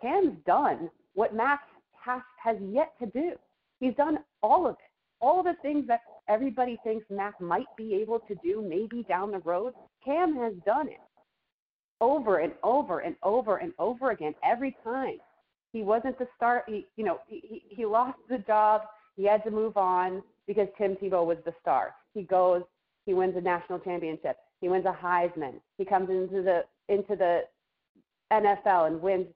Cam's 0.00 0.36
done 0.46 0.88
what 1.14 1.34
Mac 1.34 1.60
has, 2.04 2.20
has 2.42 2.56
yet 2.60 2.92
to 3.00 3.06
do. 3.06 3.32
He's 3.80 3.94
done 3.94 4.18
all 4.42 4.66
of 4.66 4.74
it. 4.74 4.90
All 5.20 5.40
of 5.40 5.46
the 5.46 5.54
things 5.62 5.86
that 5.88 6.00
everybody 6.28 6.78
thinks 6.84 7.06
Mac 7.10 7.40
might 7.40 7.66
be 7.76 7.94
able 7.94 8.20
to 8.20 8.34
do 8.44 8.62
maybe 8.66 9.02
down 9.04 9.32
the 9.32 9.38
road, 9.38 9.72
Cam 10.04 10.36
has 10.36 10.52
done 10.64 10.88
it 10.88 11.00
over 12.00 12.38
and 12.38 12.52
over 12.62 13.00
and 13.00 13.16
over 13.22 13.56
and 13.56 13.72
over 13.78 14.10
again 14.10 14.34
every 14.44 14.76
time. 14.84 15.16
He 15.72 15.82
wasn't 15.82 16.18
the 16.18 16.28
star. 16.36 16.64
He, 16.66 16.86
you 16.96 17.04
know, 17.04 17.20
he, 17.26 17.64
he 17.68 17.86
lost 17.86 18.18
the 18.28 18.38
job. 18.38 18.82
He 19.16 19.24
had 19.24 19.42
to 19.44 19.50
move 19.50 19.76
on 19.76 20.22
because 20.46 20.68
Tim 20.78 20.96
Tebow 20.96 21.26
was 21.26 21.38
the 21.44 21.54
star. 21.60 21.94
He 22.14 22.22
goes, 22.22 22.62
he 23.06 23.14
wins 23.14 23.34
a 23.36 23.40
national 23.40 23.78
championship. 23.78 24.36
He 24.60 24.68
wins 24.68 24.84
a 24.84 24.92
Heisman. 24.92 25.54
He 25.78 25.84
comes 25.84 26.10
into 26.10 26.42
the 26.42 26.64
into 26.88 27.16
the 27.16 27.42
NFL 28.32 28.88
and 28.88 29.00
wins 29.00 29.26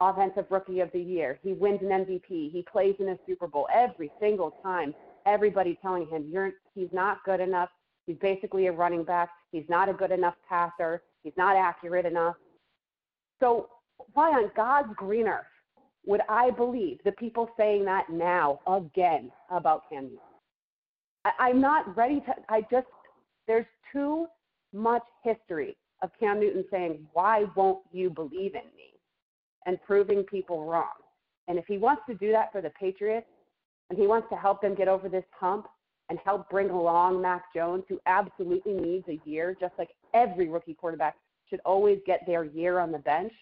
offensive 0.00 0.46
rookie 0.50 0.80
of 0.80 0.90
the 0.92 1.00
year. 1.00 1.38
He 1.42 1.52
wins 1.52 1.80
an 1.80 1.88
MVP. 1.88 2.50
He 2.50 2.64
plays 2.70 2.96
in 2.98 3.08
a 3.08 3.18
Super 3.26 3.46
Bowl 3.46 3.68
every 3.72 4.10
single 4.20 4.50
time. 4.62 4.94
Everybody 5.26 5.78
telling 5.80 6.06
him 6.08 6.26
you're 6.30 6.52
he's 6.74 6.92
not 6.92 7.18
good 7.24 7.40
enough. 7.40 7.70
He's 8.06 8.16
basically 8.20 8.66
a 8.66 8.72
running 8.72 9.04
back. 9.04 9.30
He's 9.52 9.64
not 9.68 9.88
a 9.88 9.92
good 9.92 10.10
enough 10.10 10.34
passer. 10.46 11.02
He's 11.22 11.32
not 11.36 11.56
accurate 11.56 12.04
enough. 12.04 12.34
So 13.40 13.68
why 14.12 14.30
on 14.30 14.50
God's 14.56 14.92
green 14.96 15.26
earth 15.26 15.46
would 16.06 16.20
I 16.28 16.50
believe 16.50 16.98
the 17.04 17.12
people 17.12 17.48
saying 17.56 17.84
that 17.86 18.10
now 18.10 18.60
again 18.66 19.30
about 19.50 19.88
Cam 19.88 20.04
Newton? 20.04 20.18
I, 21.24 21.48
am 21.48 21.60
not 21.60 21.96
ready 21.96 22.20
to. 22.20 22.34
I 22.50 22.60
just 22.70 22.86
there's 23.46 23.66
too 23.92 24.26
much 24.72 25.02
history 25.22 25.76
of 26.02 26.10
Cam 26.18 26.40
Newton 26.40 26.64
saying, 26.70 27.06
"Why 27.12 27.44
won't 27.54 27.84
you 27.92 28.10
believe 28.10 28.54
in 28.54 28.66
me?" 28.76 28.98
and 29.66 29.80
proving 29.82 30.24
people 30.24 30.64
wrong. 30.64 30.94
And 31.48 31.58
if 31.58 31.66
he 31.66 31.78
wants 31.78 32.02
to 32.08 32.14
do 32.14 32.32
that 32.32 32.52
for 32.52 32.60
the 32.60 32.70
Patriots, 32.70 33.26
and 33.90 33.98
he 33.98 34.06
wants 34.06 34.28
to 34.30 34.36
help 34.36 34.60
them 34.60 34.74
get 34.74 34.88
over 34.88 35.08
this 35.08 35.24
hump 35.32 35.68
and 36.08 36.18
help 36.18 36.48
bring 36.50 36.70
along 36.70 37.20
Mac 37.20 37.52
Jones, 37.54 37.84
who 37.88 38.00
absolutely 38.06 38.74
needs 38.74 39.08
a 39.08 39.20
year, 39.24 39.56
just 39.58 39.74
like 39.78 39.90
every 40.12 40.48
rookie 40.48 40.74
quarterback 40.74 41.16
should 41.48 41.60
always 41.64 42.00
get 42.06 42.26
their 42.26 42.44
year 42.44 42.78
on 42.78 42.92
the 42.92 42.98
bench, 42.98 43.32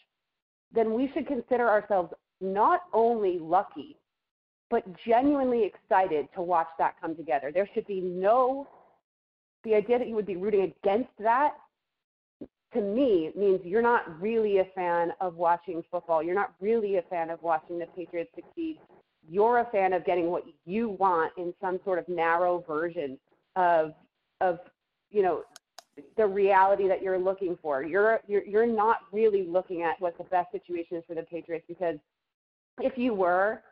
then 0.72 0.94
we 0.94 1.10
should 1.12 1.26
consider 1.26 1.68
ourselves 1.68 2.12
not 2.40 2.82
only 2.92 3.38
lucky, 3.38 3.96
but 4.70 4.84
genuinely 5.04 5.64
excited 5.64 6.28
to 6.34 6.42
watch 6.42 6.68
that 6.78 6.94
come 7.00 7.14
together. 7.14 7.52
There 7.52 7.68
should 7.74 7.86
be 7.86 8.00
no, 8.00 8.66
the 9.64 9.74
idea 9.74 9.98
that 9.98 10.08
you 10.08 10.14
would 10.14 10.26
be 10.26 10.36
rooting 10.36 10.72
against 10.82 11.10
that 11.18 11.54
to 12.74 12.80
me 12.80 13.30
means 13.36 13.60
you're 13.64 13.82
not 13.82 14.20
really 14.20 14.58
a 14.58 14.64
fan 14.74 15.12
of 15.20 15.36
watching 15.36 15.82
football. 15.90 16.22
You're 16.22 16.34
not 16.34 16.54
really 16.60 16.96
a 16.96 17.02
fan 17.02 17.30
of 17.30 17.42
watching 17.42 17.78
the 17.78 17.86
Patriots 17.86 18.30
succeed. 18.34 18.78
You're 19.28 19.58
a 19.58 19.66
fan 19.66 19.92
of 19.92 20.04
getting 20.04 20.30
what 20.30 20.44
you 20.64 20.88
want 20.88 21.32
in 21.36 21.52
some 21.60 21.78
sort 21.84 21.98
of 21.98 22.08
narrow 22.08 22.64
version 22.66 23.18
of 23.56 23.92
of 24.40 24.58
you 25.10 25.22
know 25.22 25.42
the 26.16 26.26
reality 26.26 26.88
that 26.88 27.02
you're 27.02 27.18
looking 27.18 27.56
for. 27.60 27.82
You're 27.82 28.20
you're 28.26 28.44
you're 28.44 28.66
not 28.66 28.98
really 29.12 29.46
looking 29.46 29.82
at 29.82 30.00
what 30.00 30.16
the 30.18 30.24
best 30.24 30.50
situation 30.50 30.96
is 30.96 31.04
for 31.06 31.14
the 31.14 31.22
Patriots 31.22 31.64
because 31.68 31.96
if 32.80 32.96
you 32.96 33.14
were, 33.14 33.62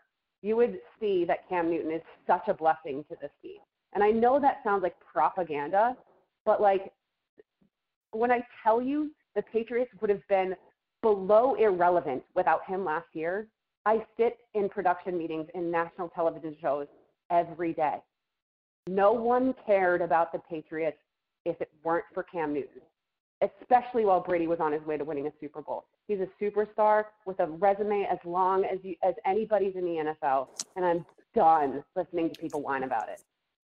you 0.42 0.56
would 0.56 0.78
see 1.00 1.24
that 1.24 1.48
Cam 1.48 1.70
Newton 1.70 1.92
is 1.92 2.02
such 2.26 2.46
a 2.48 2.54
blessing 2.54 3.04
to 3.08 3.16
this 3.20 3.30
team. 3.42 3.60
And 3.94 4.04
I 4.04 4.10
know 4.10 4.40
that 4.40 4.60
sounds 4.64 4.82
like 4.82 4.94
propaganda, 5.00 5.96
but 6.44 6.60
like 6.60 6.92
when 8.12 8.30
I 8.30 8.44
tell 8.62 8.80
you 8.80 9.10
the 9.34 9.42
Patriots 9.42 9.90
would 10.00 10.10
have 10.10 10.26
been 10.28 10.54
below 11.02 11.54
irrelevant 11.54 12.22
without 12.34 12.64
him 12.66 12.84
last 12.84 13.06
year, 13.12 13.48
I 13.86 14.04
sit 14.16 14.38
in 14.54 14.68
production 14.68 15.16
meetings 15.16 15.46
in 15.54 15.70
national 15.70 16.08
television 16.10 16.56
shows 16.60 16.86
every 17.30 17.72
day. 17.72 17.96
No 18.86 19.12
one 19.12 19.54
cared 19.66 20.02
about 20.02 20.32
the 20.32 20.38
Patriots 20.38 20.98
if 21.44 21.60
it 21.60 21.70
weren't 21.82 22.04
for 22.12 22.22
Cam 22.22 22.52
Newton, 22.52 22.82
especially 23.40 24.04
while 24.04 24.20
Brady 24.20 24.46
was 24.46 24.60
on 24.60 24.72
his 24.72 24.82
way 24.82 24.96
to 24.96 25.04
winning 25.04 25.26
a 25.26 25.32
Super 25.40 25.62
Bowl. 25.62 25.84
He's 26.08 26.18
a 26.18 26.28
superstar 26.42 27.04
with 27.24 27.40
a 27.40 27.46
resume 27.46 28.06
as 28.10 28.18
long 28.24 28.64
as 28.64 28.78
you, 28.82 28.96
as 29.02 29.14
anybody's 29.24 29.74
in 29.76 29.84
the 29.84 30.14
NFL, 30.22 30.48
and 30.76 30.84
I'm 30.84 31.06
done 31.34 31.82
listening 31.96 32.30
to 32.30 32.40
people 32.40 32.62
whine 32.62 32.82
about 32.82 33.08
it. 33.08 33.22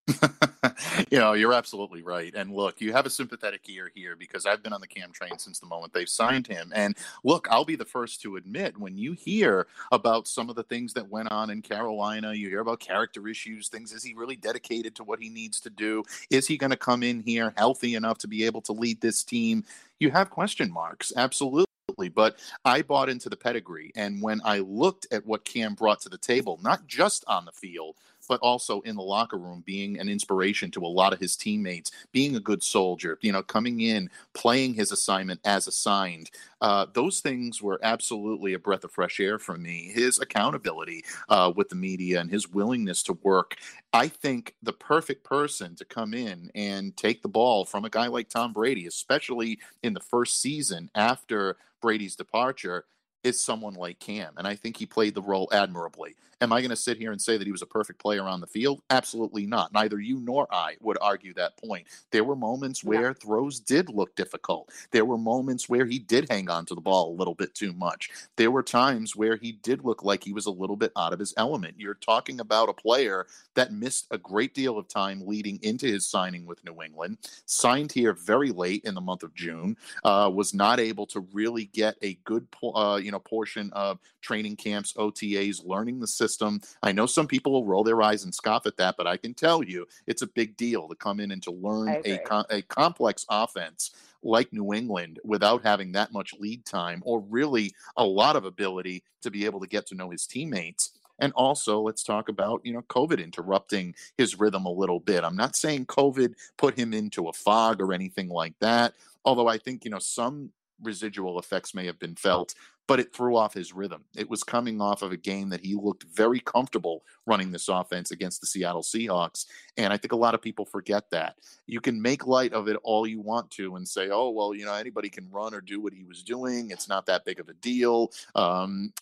you 1.10 1.18
know, 1.18 1.32
you're 1.32 1.54
absolutely 1.54 2.02
right. 2.02 2.34
And 2.34 2.52
look, 2.52 2.80
you 2.80 2.92
have 2.92 3.06
a 3.06 3.10
sympathetic 3.10 3.62
ear 3.68 3.90
here 3.94 4.16
because 4.16 4.44
I've 4.44 4.62
been 4.62 4.72
on 4.72 4.80
the 4.80 4.86
Cam 4.86 5.12
train 5.12 5.38
since 5.38 5.58
the 5.58 5.66
moment 5.66 5.92
they've 5.92 6.08
signed 6.08 6.46
him. 6.46 6.72
And 6.74 6.96
look, 7.22 7.48
I'll 7.50 7.64
be 7.64 7.76
the 7.76 7.84
first 7.84 8.20
to 8.22 8.36
admit 8.36 8.78
when 8.78 8.98
you 8.98 9.12
hear 9.12 9.66
about 9.92 10.28
some 10.28 10.50
of 10.50 10.56
the 10.56 10.62
things 10.62 10.92
that 10.94 11.08
went 11.08 11.30
on 11.30 11.50
in 11.50 11.62
Carolina, 11.62 12.34
you 12.34 12.48
hear 12.48 12.60
about 12.60 12.80
character 12.80 13.26
issues, 13.28 13.68
things 13.68 13.92
is 13.92 14.02
he 14.02 14.14
really 14.14 14.36
dedicated 14.36 14.94
to 14.96 15.04
what 15.04 15.20
he 15.20 15.28
needs 15.30 15.60
to 15.60 15.70
do? 15.70 16.02
Is 16.30 16.46
he 16.46 16.58
going 16.58 16.70
to 16.70 16.76
come 16.76 17.02
in 17.02 17.20
here 17.20 17.54
healthy 17.56 17.94
enough 17.94 18.18
to 18.18 18.28
be 18.28 18.44
able 18.44 18.60
to 18.62 18.72
lead 18.72 19.00
this 19.00 19.24
team? 19.24 19.64
You 20.00 20.10
have 20.10 20.28
question 20.30 20.70
marks. 20.70 21.12
Absolutely 21.16 21.66
but 22.14 22.38
I 22.64 22.82
bought 22.82 23.08
into 23.08 23.28
the 23.28 23.36
pedigree. 23.36 23.92
And 23.94 24.20
when 24.20 24.40
I 24.44 24.58
looked 24.58 25.06
at 25.12 25.24
what 25.26 25.44
Cam 25.44 25.74
brought 25.74 26.00
to 26.00 26.08
the 26.08 26.18
table, 26.18 26.58
not 26.62 26.86
just 26.86 27.24
on 27.28 27.44
the 27.44 27.52
field, 27.52 27.96
but 28.28 28.40
also 28.40 28.80
in 28.82 28.96
the 28.96 29.02
locker 29.02 29.36
room, 29.36 29.62
being 29.66 29.98
an 29.98 30.08
inspiration 30.08 30.70
to 30.72 30.80
a 30.80 30.86
lot 30.86 31.12
of 31.12 31.20
his 31.20 31.36
teammates, 31.36 31.90
being 32.12 32.36
a 32.36 32.40
good 32.40 32.62
soldier, 32.62 33.18
you 33.20 33.32
know, 33.32 33.42
coming 33.42 33.80
in, 33.80 34.10
playing 34.32 34.74
his 34.74 34.92
assignment 34.92 35.40
as 35.44 35.66
assigned. 35.66 36.30
Uh, 36.60 36.86
those 36.92 37.20
things 37.20 37.62
were 37.62 37.78
absolutely 37.82 38.54
a 38.54 38.58
breath 38.58 38.84
of 38.84 38.92
fresh 38.92 39.20
air 39.20 39.38
for 39.38 39.56
me. 39.56 39.90
His 39.94 40.18
accountability 40.18 41.04
uh, 41.28 41.52
with 41.54 41.68
the 41.68 41.74
media 41.74 42.20
and 42.20 42.30
his 42.30 42.48
willingness 42.48 43.02
to 43.04 43.18
work. 43.22 43.56
I 43.92 44.08
think 44.08 44.54
the 44.62 44.72
perfect 44.72 45.24
person 45.24 45.76
to 45.76 45.84
come 45.84 46.14
in 46.14 46.50
and 46.54 46.96
take 46.96 47.22
the 47.22 47.28
ball 47.28 47.64
from 47.64 47.84
a 47.84 47.90
guy 47.90 48.08
like 48.08 48.28
Tom 48.28 48.52
Brady, 48.52 48.86
especially 48.86 49.58
in 49.82 49.94
the 49.94 50.00
first 50.00 50.40
season 50.40 50.90
after 50.94 51.56
Brady's 51.80 52.16
departure, 52.16 52.86
is 53.22 53.40
someone 53.40 53.74
like 53.74 53.98
Cam. 53.98 54.34
And 54.36 54.46
I 54.46 54.54
think 54.54 54.76
he 54.76 54.86
played 54.86 55.14
the 55.14 55.22
role 55.22 55.48
admirably. 55.52 56.14
Am 56.44 56.52
I 56.52 56.60
going 56.60 56.68
to 56.68 56.76
sit 56.76 56.98
here 56.98 57.10
and 57.10 57.20
say 57.20 57.38
that 57.38 57.46
he 57.46 57.52
was 57.52 57.62
a 57.62 57.66
perfect 57.66 57.98
player 57.98 58.24
on 58.24 58.38
the 58.38 58.46
field? 58.46 58.82
Absolutely 58.90 59.46
not. 59.46 59.72
Neither 59.72 59.98
you 59.98 60.20
nor 60.20 60.46
I 60.52 60.76
would 60.82 60.98
argue 61.00 61.32
that 61.34 61.56
point. 61.56 61.86
There 62.10 62.22
were 62.22 62.36
moments 62.36 62.84
where 62.84 63.08
yeah. 63.08 63.12
throws 63.14 63.60
did 63.60 63.88
look 63.88 64.14
difficult. 64.14 64.70
There 64.90 65.06
were 65.06 65.16
moments 65.16 65.70
where 65.70 65.86
he 65.86 65.98
did 65.98 66.26
hang 66.28 66.50
on 66.50 66.66
to 66.66 66.74
the 66.74 66.82
ball 66.82 67.10
a 67.10 67.16
little 67.16 67.34
bit 67.34 67.54
too 67.54 67.72
much. 67.72 68.10
There 68.36 68.50
were 68.50 68.62
times 68.62 69.16
where 69.16 69.36
he 69.36 69.52
did 69.52 69.86
look 69.86 70.04
like 70.04 70.22
he 70.22 70.34
was 70.34 70.44
a 70.44 70.50
little 70.50 70.76
bit 70.76 70.92
out 70.98 71.14
of 71.14 71.18
his 71.18 71.32
element. 71.38 71.76
You're 71.78 71.94
talking 71.94 72.40
about 72.40 72.68
a 72.68 72.74
player 72.74 73.26
that 73.54 73.72
missed 73.72 74.06
a 74.10 74.18
great 74.18 74.52
deal 74.52 74.76
of 74.76 74.86
time 74.86 75.26
leading 75.26 75.58
into 75.62 75.86
his 75.86 76.04
signing 76.04 76.44
with 76.44 76.62
New 76.62 76.82
England, 76.82 77.16
signed 77.46 77.90
here 77.90 78.12
very 78.12 78.50
late 78.50 78.84
in 78.84 78.92
the 78.92 79.00
month 79.00 79.22
of 79.22 79.34
June, 79.34 79.78
uh, 80.04 80.30
was 80.30 80.52
not 80.52 80.78
able 80.78 81.06
to 81.06 81.20
really 81.32 81.64
get 81.72 81.96
a 82.02 82.18
good, 82.24 82.46
uh, 82.62 83.00
you 83.02 83.12
know, 83.12 83.18
portion 83.18 83.70
of 83.72 83.98
training 84.20 84.56
camps, 84.56 84.92
OTAs, 84.94 85.64
learning 85.64 86.00
the 86.00 86.06
system 86.06 86.33
system. 86.34 86.60
I 86.82 86.92
know 86.92 87.06
some 87.06 87.26
people 87.26 87.52
will 87.52 87.64
roll 87.64 87.84
their 87.84 88.02
eyes 88.02 88.24
and 88.24 88.34
scoff 88.34 88.66
at 88.66 88.76
that, 88.78 88.96
but 88.96 89.06
I 89.06 89.16
can 89.16 89.34
tell 89.34 89.62
you 89.62 89.86
it's 90.06 90.22
a 90.22 90.26
big 90.26 90.56
deal 90.56 90.88
to 90.88 90.94
come 90.94 91.20
in 91.20 91.30
and 91.30 91.42
to 91.44 91.52
learn 91.52 92.02
a, 92.04 92.20
a 92.50 92.62
complex 92.62 93.24
offense 93.30 93.92
like 94.22 94.52
New 94.52 94.72
England 94.72 95.20
without 95.22 95.62
having 95.62 95.92
that 95.92 96.12
much 96.12 96.32
lead 96.38 96.64
time 96.64 97.02
or 97.04 97.20
really 97.20 97.72
a 97.96 98.04
lot 98.04 98.36
of 98.36 98.44
ability 98.44 99.04
to 99.22 99.30
be 99.30 99.44
able 99.44 99.60
to 99.60 99.66
get 99.66 99.86
to 99.86 99.94
know 99.94 100.10
his 100.10 100.26
teammates. 100.26 100.98
And 101.20 101.32
also, 101.34 101.80
let's 101.80 102.02
talk 102.02 102.28
about, 102.28 102.60
you 102.64 102.72
know, 102.72 102.82
COVID 102.88 103.22
interrupting 103.22 103.94
his 104.18 104.36
rhythm 104.38 104.66
a 104.66 104.72
little 104.72 104.98
bit. 104.98 105.22
I'm 105.22 105.36
not 105.36 105.54
saying 105.56 105.86
COVID 105.86 106.34
put 106.56 106.76
him 106.76 106.92
into 106.92 107.28
a 107.28 107.32
fog 107.32 107.80
or 107.80 107.92
anything 107.92 108.28
like 108.28 108.54
that. 108.60 108.94
Although 109.24 109.46
I 109.46 109.58
think, 109.58 109.84
you 109.84 109.92
know, 109.92 110.00
some 110.00 110.50
residual 110.82 111.38
effects 111.38 111.74
may 111.74 111.86
have 111.86 111.98
been 111.98 112.16
felt, 112.16 112.54
but 112.86 113.00
it 113.00 113.14
threw 113.14 113.36
off 113.36 113.54
his 113.54 113.72
rhythm. 113.72 114.04
It 114.16 114.28
was 114.28 114.44
coming 114.44 114.80
off 114.80 115.02
of 115.02 115.12
a 115.12 115.16
game 115.16 115.48
that 115.50 115.60
he 115.60 115.74
looked 115.74 116.04
very 116.04 116.40
comfortable 116.40 117.02
running 117.26 117.50
this 117.50 117.68
offense 117.68 118.10
against 118.10 118.40
the 118.40 118.46
Seattle 118.46 118.82
Seahawks. 118.82 119.46
And 119.76 119.92
I 119.92 119.96
think 119.96 120.12
a 120.12 120.16
lot 120.16 120.34
of 120.34 120.42
people 120.42 120.66
forget 120.66 121.10
that. 121.10 121.36
You 121.66 121.80
can 121.80 122.00
make 122.00 122.26
light 122.26 122.52
of 122.52 122.68
it 122.68 122.76
all 122.82 123.06
you 123.06 123.20
want 123.20 123.50
to 123.52 123.76
and 123.76 123.88
say, 123.88 124.10
oh, 124.10 124.30
well, 124.30 124.54
you 124.54 124.66
know, 124.66 124.74
anybody 124.74 125.08
can 125.08 125.30
run 125.30 125.54
or 125.54 125.60
do 125.60 125.80
what 125.80 125.94
he 125.94 126.04
was 126.04 126.22
doing. 126.22 126.70
It's 126.70 126.88
not 126.88 127.06
that 127.06 127.24
big 127.24 127.40
of 127.40 127.48
a 127.48 127.54
deal. 127.54 128.12
Um, 128.34 128.92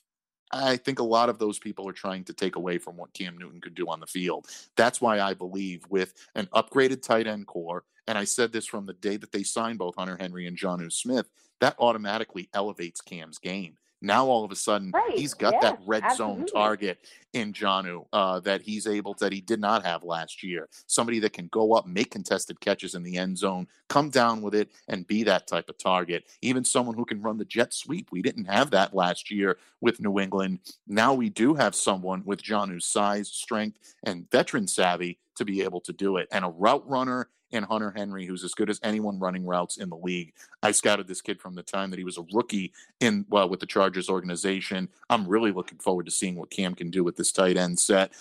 I 0.52 0.76
think 0.76 0.98
a 0.98 1.04
lot 1.04 1.28
of 1.28 1.38
those 1.38 1.58
people 1.58 1.88
are 1.88 1.94
trying 1.94 2.24
to 2.24 2.32
take 2.32 2.56
away 2.56 2.78
from 2.78 2.96
what 2.96 3.14
Cam 3.14 3.38
Newton 3.38 3.60
could 3.60 3.74
do 3.74 3.88
on 3.88 4.00
the 4.00 4.06
field. 4.06 4.48
That's 4.76 5.00
why 5.00 5.20
I 5.20 5.34
believe 5.34 5.84
with 5.88 6.14
an 6.34 6.46
upgraded 6.54 7.02
tight 7.02 7.26
end 7.26 7.46
corps, 7.46 7.84
and 8.06 8.18
I 8.18 8.24
said 8.24 8.52
this 8.52 8.66
from 8.66 8.86
the 8.86 8.92
day 8.92 9.16
that 9.16 9.32
they 9.32 9.42
signed 9.42 9.78
both 9.78 9.94
Hunter 9.96 10.16
Henry 10.18 10.46
and 10.46 10.58
Jonnu 10.58 10.92
Smith, 10.92 11.30
that 11.60 11.76
automatically 11.78 12.48
elevates 12.52 13.00
Cam's 13.00 13.38
game. 13.38 13.76
Now 14.02 14.26
all 14.26 14.44
of 14.44 14.50
a 14.50 14.56
sudden 14.56 14.90
right. 14.92 15.16
he's 15.16 15.34
got 15.34 15.54
yeah, 15.54 15.60
that 15.60 15.78
red 15.86 16.02
absolutely. 16.02 16.46
zone 16.46 16.46
target 16.46 16.98
in 17.32 17.52
Jonnu 17.52 18.04
uh, 18.12 18.40
that 18.40 18.62
he's 18.62 18.86
able 18.86 19.14
that 19.14 19.32
he 19.32 19.40
did 19.40 19.60
not 19.60 19.84
have 19.84 20.04
last 20.04 20.42
year. 20.42 20.68
Somebody 20.86 21.18
that 21.20 21.32
can 21.32 21.48
go 21.48 21.72
up, 21.72 21.86
make 21.86 22.10
contested 22.10 22.60
catches 22.60 22.94
in 22.94 23.02
the 23.02 23.16
end 23.16 23.38
zone, 23.38 23.66
come 23.88 24.10
down 24.10 24.42
with 24.42 24.54
it, 24.54 24.70
and 24.88 25.06
be 25.06 25.22
that 25.24 25.46
type 25.46 25.68
of 25.68 25.78
target. 25.78 26.24
Even 26.42 26.64
someone 26.64 26.96
who 26.96 27.04
can 27.04 27.22
run 27.22 27.38
the 27.38 27.44
jet 27.44 27.72
sweep. 27.72 28.08
We 28.10 28.22
didn't 28.22 28.44
have 28.46 28.70
that 28.70 28.94
last 28.94 29.30
year 29.30 29.58
with 29.80 30.00
New 30.00 30.18
England. 30.18 30.60
Now 30.86 31.14
we 31.14 31.30
do 31.30 31.54
have 31.54 31.74
someone 31.74 32.22
with 32.24 32.42
Jonnu's 32.42 32.84
size, 32.84 33.28
strength, 33.28 33.78
and 34.04 34.30
veteran 34.30 34.66
savvy 34.66 35.18
to 35.36 35.44
be 35.44 35.62
able 35.62 35.80
to 35.80 35.92
do 35.92 36.16
it. 36.16 36.28
And 36.30 36.44
a 36.44 36.48
route 36.48 36.88
runner 36.88 37.28
and 37.52 37.64
Hunter 37.64 37.92
Henry, 37.94 38.26
who's 38.26 38.44
as 38.44 38.54
good 38.54 38.70
as 38.70 38.80
anyone 38.82 39.18
running 39.18 39.46
routes 39.46 39.76
in 39.76 39.88
the 39.88 39.96
league. 39.96 40.32
I 40.62 40.72
scouted 40.72 41.06
this 41.06 41.20
kid 41.20 41.40
from 41.40 41.54
the 41.54 41.62
time 41.62 41.90
that 41.90 41.98
he 41.98 42.04
was 42.04 42.18
a 42.18 42.26
rookie 42.32 42.72
in 43.00 43.26
well 43.28 43.48
with 43.48 43.60
the 43.60 43.66
Chargers 43.66 44.08
organization. 44.08 44.88
I'm 45.10 45.26
really 45.26 45.52
looking 45.52 45.78
forward 45.78 46.06
to 46.06 46.12
seeing 46.12 46.36
what 46.36 46.50
Cam 46.50 46.74
can 46.74 46.90
do 46.90 47.04
with 47.04 47.16
this 47.16 47.32
tight 47.32 47.56
end 47.56 47.78
set. 47.78 48.12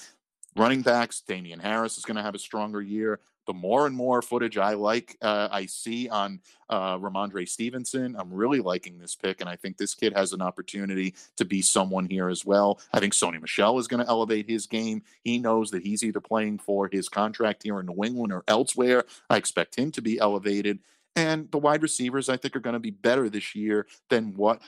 Running 0.55 0.82
backs, 0.82 1.21
Damien 1.21 1.59
Harris 1.59 1.97
is 1.97 2.05
going 2.05 2.17
to 2.17 2.23
have 2.23 2.36
a 2.36 2.39
stronger 2.39 2.82
year. 2.82 3.19
The 3.51 3.57
more 3.57 3.85
and 3.85 3.93
more 3.93 4.21
footage 4.21 4.57
I 4.57 4.75
like, 4.75 5.17
uh, 5.21 5.49
I 5.51 5.65
see 5.65 6.07
on 6.07 6.39
uh, 6.69 6.97
Rhamondre 6.97 7.45
Stevenson, 7.45 8.15
I'm 8.17 8.33
really 8.33 8.61
liking 8.61 8.97
this 8.97 9.13
pick, 9.13 9.41
and 9.41 9.49
I 9.49 9.57
think 9.57 9.75
this 9.75 9.93
kid 9.93 10.13
has 10.13 10.31
an 10.31 10.41
opportunity 10.41 11.15
to 11.35 11.43
be 11.43 11.61
someone 11.61 12.05
here 12.05 12.29
as 12.29 12.45
well. 12.45 12.79
I 12.93 13.01
think 13.01 13.11
Sony 13.11 13.41
Michel 13.41 13.77
is 13.77 13.89
going 13.89 14.01
to 14.01 14.09
elevate 14.09 14.49
his 14.49 14.67
game. 14.67 15.03
He 15.25 15.37
knows 15.37 15.69
that 15.71 15.83
he's 15.83 16.01
either 16.01 16.21
playing 16.21 16.59
for 16.59 16.87
his 16.89 17.09
contract 17.09 17.63
here 17.63 17.77
in 17.81 17.87
New 17.87 18.05
England 18.05 18.31
or 18.31 18.45
elsewhere. 18.47 19.03
I 19.29 19.35
expect 19.35 19.77
him 19.77 19.91
to 19.91 20.01
be 20.01 20.17
elevated. 20.17 20.79
And 21.17 21.51
the 21.51 21.57
wide 21.57 21.83
receivers, 21.83 22.29
I 22.29 22.37
think, 22.37 22.55
are 22.55 22.61
going 22.61 22.75
to 22.75 22.79
be 22.79 22.91
better 22.91 23.29
this 23.29 23.53
year 23.53 23.85
than 24.09 24.33
what 24.37 24.61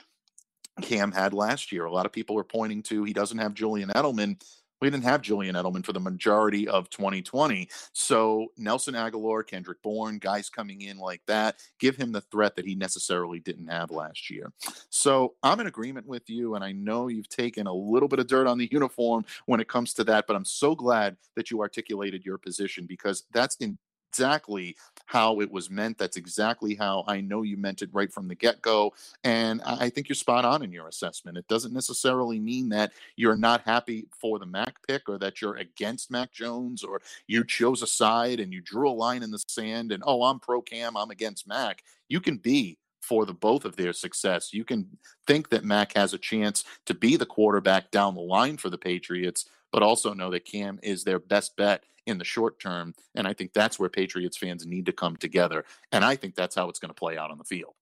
Cam 0.82 1.10
had 1.10 1.32
last 1.32 1.72
year. 1.72 1.86
A 1.86 1.90
lot 1.90 2.04
of 2.04 2.12
people 2.12 2.38
are 2.38 2.44
pointing 2.44 2.82
to 2.82 3.04
he 3.04 3.14
doesn't 3.14 3.38
have 3.38 3.54
Julian 3.54 3.88
Edelman. 3.88 4.42
We 4.84 4.90
didn't 4.90 5.04
have 5.04 5.22
Julian 5.22 5.54
Edelman 5.54 5.82
for 5.82 5.94
the 5.94 6.00
majority 6.00 6.68
of 6.68 6.90
2020. 6.90 7.70
So 7.94 8.48
Nelson 8.58 8.92
Agholor, 8.92 9.46
Kendrick 9.46 9.80
Bourne, 9.80 10.18
guys 10.18 10.50
coming 10.50 10.82
in 10.82 10.98
like 10.98 11.22
that, 11.26 11.56
give 11.78 11.96
him 11.96 12.12
the 12.12 12.20
threat 12.20 12.54
that 12.56 12.66
he 12.66 12.74
necessarily 12.74 13.40
didn't 13.40 13.68
have 13.68 13.90
last 13.90 14.28
year. 14.28 14.52
So 14.90 15.36
I'm 15.42 15.58
in 15.60 15.68
agreement 15.68 16.06
with 16.06 16.28
you, 16.28 16.54
and 16.54 16.62
I 16.62 16.72
know 16.72 17.08
you've 17.08 17.30
taken 17.30 17.66
a 17.66 17.72
little 17.72 18.08
bit 18.10 18.18
of 18.18 18.26
dirt 18.26 18.46
on 18.46 18.58
the 18.58 18.68
uniform 18.70 19.24
when 19.46 19.58
it 19.58 19.68
comes 19.68 19.94
to 19.94 20.04
that, 20.04 20.26
but 20.26 20.36
I'm 20.36 20.44
so 20.44 20.74
glad 20.74 21.16
that 21.34 21.50
you 21.50 21.62
articulated 21.62 22.26
your 22.26 22.36
position 22.36 22.84
because 22.84 23.24
that's 23.32 23.56
in 23.56 23.78
exactly 24.14 24.76
how 25.06 25.40
it 25.40 25.50
was 25.50 25.70
meant. 25.70 25.98
That's 25.98 26.16
exactly 26.16 26.74
how 26.74 27.04
I 27.06 27.20
know 27.20 27.42
you 27.42 27.56
meant 27.56 27.82
it 27.82 27.90
right 27.92 28.12
from 28.12 28.28
the 28.28 28.34
get 28.34 28.62
go. 28.62 28.92
And 29.22 29.60
I 29.64 29.90
think 29.90 30.08
you're 30.08 30.16
spot 30.16 30.44
on 30.44 30.62
in 30.62 30.72
your 30.72 30.88
assessment. 30.88 31.36
It 31.36 31.48
doesn't 31.48 31.74
necessarily 31.74 32.40
mean 32.40 32.68
that 32.70 32.92
you're 33.16 33.36
not 33.36 33.62
happy 33.62 34.06
for 34.18 34.38
the 34.38 34.46
Mac 34.46 34.76
pick 34.86 35.08
or 35.08 35.18
that 35.18 35.40
you're 35.40 35.56
against 35.56 36.10
Mac 36.10 36.32
Jones 36.32 36.82
or 36.82 37.02
you 37.26 37.44
chose 37.44 37.82
a 37.82 37.86
side 37.86 38.40
and 38.40 38.52
you 38.52 38.60
drew 38.60 38.88
a 38.88 38.92
line 38.92 39.22
in 39.22 39.30
the 39.30 39.42
sand 39.46 39.92
and, 39.92 40.02
oh, 40.06 40.22
I'm 40.22 40.40
pro 40.40 40.62
Cam, 40.62 40.96
I'm 40.96 41.10
against 41.10 41.46
Mac. 41.46 41.82
You 42.08 42.20
can 42.20 42.38
be 42.38 42.78
for 43.02 43.26
the 43.26 43.34
both 43.34 43.64
of 43.66 43.76
their 43.76 43.92
success. 43.92 44.52
You 44.52 44.64
can 44.64 44.88
think 45.26 45.50
that 45.50 45.64
Mac 45.64 45.94
has 45.94 46.14
a 46.14 46.18
chance 46.18 46.64
to 46.86 46.94
be 46.94 47.16
the 47.16 47.26
quarterback 47.26 47.90
down 47.90 48.14
the 48.14 48.22
line 48.22 48.56
for 48.56 48.70
the 48.70 48.78
Patriots, 48.78 49.46
but 49.74 49.82
also 49.82 50.14
know 50.14 50.30
that 50.30 50.44
Cam 50.44 50.78
is 50.84 51.02
their 51.02 51.18
best 51.18 51.56
bet 51.56 51.82
in 52.06 52.18
the 52.18 52.24
short 52.24 52.60
term. 52.60 52.94
And 53.16 53.26
I 53.26 53.32
think 53.32 53.52
that's 53.52 53.76
where 53.76 53.88
Patriots 53.88 54.36
fans 54.36 54.64
need 54.64 54.86
to 54.86 54.92
come 54.92 55.16
together. 55.16 55.64
And 55.90 56.04
I 56.04 56.14
think 56.14 56.36
that's 56.36 56.54
how 56.54 56.68
it's 56.68 56.78
going 56.78 56.90
to 56.90 56.94
play 56.94 57.18
out 57.18 57.32
on 57.32 57.38
the 57.38 57.44
field. 57.44 57.74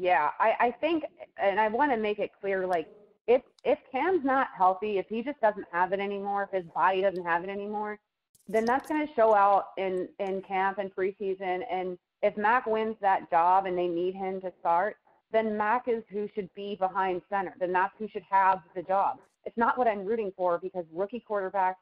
Yeah, 0.00 0.30
I, 0.40 0.56
I 0.58 0.70
think, 0.72 1.04
and 1.40 1.60
I 1.60 1.68
want 1.68 1.92
to 1.92 1.96
make 1.96 2.18
it 2.18 2.32
clear, 2.40 2.66
like 2.66 2.88
if 3.28 3.42
if 3.62 3.78
Cam's 3.92 4.24
not 4.24 4.48
healthy, 4.56 4.98
if 4.98 5.06
he 5.08 5.22
just 5.22 5.40
doesn't 5.40 5.66
have 5.70 5.92
it 5.92 6.00
anymore, 6.00 6.48
if 6.52 6.62
his 6.62 6.68
body 6.72 7.00
doesn't 7.00 7.24
have 7.24 7.44
it 7.44 7.48
anymore, 7.48 8.00
then 8.48 8.64
that's 8.64 8.88
going 8.88 9.06
to 9.06 9.14
show 9.14 9.36
out 9.36 9.66
in 9.76 10.08
in 10.18 10.42
camp 10.42 10.78
and 10.78 10.92
preseason. 10.92 11.62
And 11.70 11.96
if 12.22 12.36
Mac 12.36 12.66
wins 12.66 12.96
that 13.00 13.30
job 13.30 13.66
and 13.66 13.78
they 13.78 13.86
need 13.86 14.16
him 14.16 14.40
to 14.40 14.52
start, 14.58 14.96
then 15.30 15.56
Mac 15.56 15.86
is 15.86 16.02
who 16.10 16.28
should 16.34 16.52
be 16.54 16.74
behind 16.74 17.22
center. 17.30 17.54
Then 17.60 17.72
that's 17.72 17.94
who 18.00 18.08
should 18.08 18.24
have 18.28 18.62
the 18.74 18.82
job. 18.82 19.18
It's 19.44 19.56
not 19.56 19.78
what 19.78 19.86
I'm 19.86 20.04
rooting 20.04 20.32
for 20.36 20.58
because 20.58 20.84
rookie 20.92 21.24
quarterbacks 21.28 21.76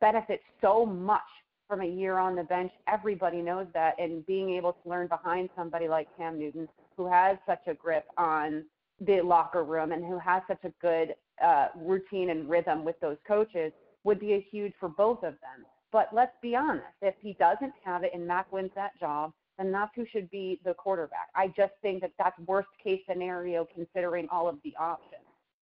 benefit 0.00 0.40
so 0.60 0.86
much 0.86 1.20
from 1.66 1.82
a 1.82 1.86
year 1.86 2.18
on 2.18 2.34
the 2.34 2.42
bench. 2.42 2.72
Everybody 2.86 3.42
knows 3.42 3.66
that, 3.74 3.94
and 3.98 4.24
being 4.26 4.50
able 4.50 4.72
to 4.72 4.88
learn 4.88 5.06
behind 5.06 5.50
somebody 5.54 5.88
like 5.88 6.08
Cam 6.16 6.38
Newton, 6.38 6.68
who 6.96 7.06
has 7.06 7.36
such 7.46 7.60
a 7.66 7.74
grip 7.74 8.06
on 8.16 8.64
the 9.00 9.20
locker 9.20 9.64
room 9.64 9.92
and 9.92 10.04
who 10.04 10.18
has 10.18 10.42
such 10.48 10.64
a 10.64 10.72
good 10.80 11.14
uh, 11.44 11.68
routine 11.76 12.30
and 12.30 12.48
rhythm 12.48 12.84
with 12.84 12.98
those 13.00 13.16
coaches, 13.26 13.72
would 14.04 14.18
be 14.18 14.32
a 14.32 14.46
huge 14.50 14.72
for 14.80 14.88
both 14.88 15.18
of 15.18 15.34
them. 15.34 15.66
But 15.92 16.08
let's 16.12 16.32
be 16.42 16.56
honest, 16.56 16.86
if 17.02 17.14
he 17.20 17.34
doesn't 17.34 17.72
have 17.84 18.02
it 18.02 18.12
and 18.14 18.26
Mac 18.26 18.50
wins 18.52 18.70
that 18.74 18.98
job, 18.98 19.32
then 19.56 19.72
that's 19.72 19.90
who 19.94 20.06
should 20.10 20.30
be 20.30 20.60
the 20.64 20.74
quarterback. 20.74 21.28
I 21.34 21.48
just 21.48 21.72
think 21.82 22.00
that 22.02 22.12
that's 22.18 22.38
worst 22.46 22.68
case 22.82 23.00
scenario 23.08 23.66
considering 23.74 24.28
all 24.30 24.48
of 24.48 24.56
the 24.64 24.74
options. 24.78 25.17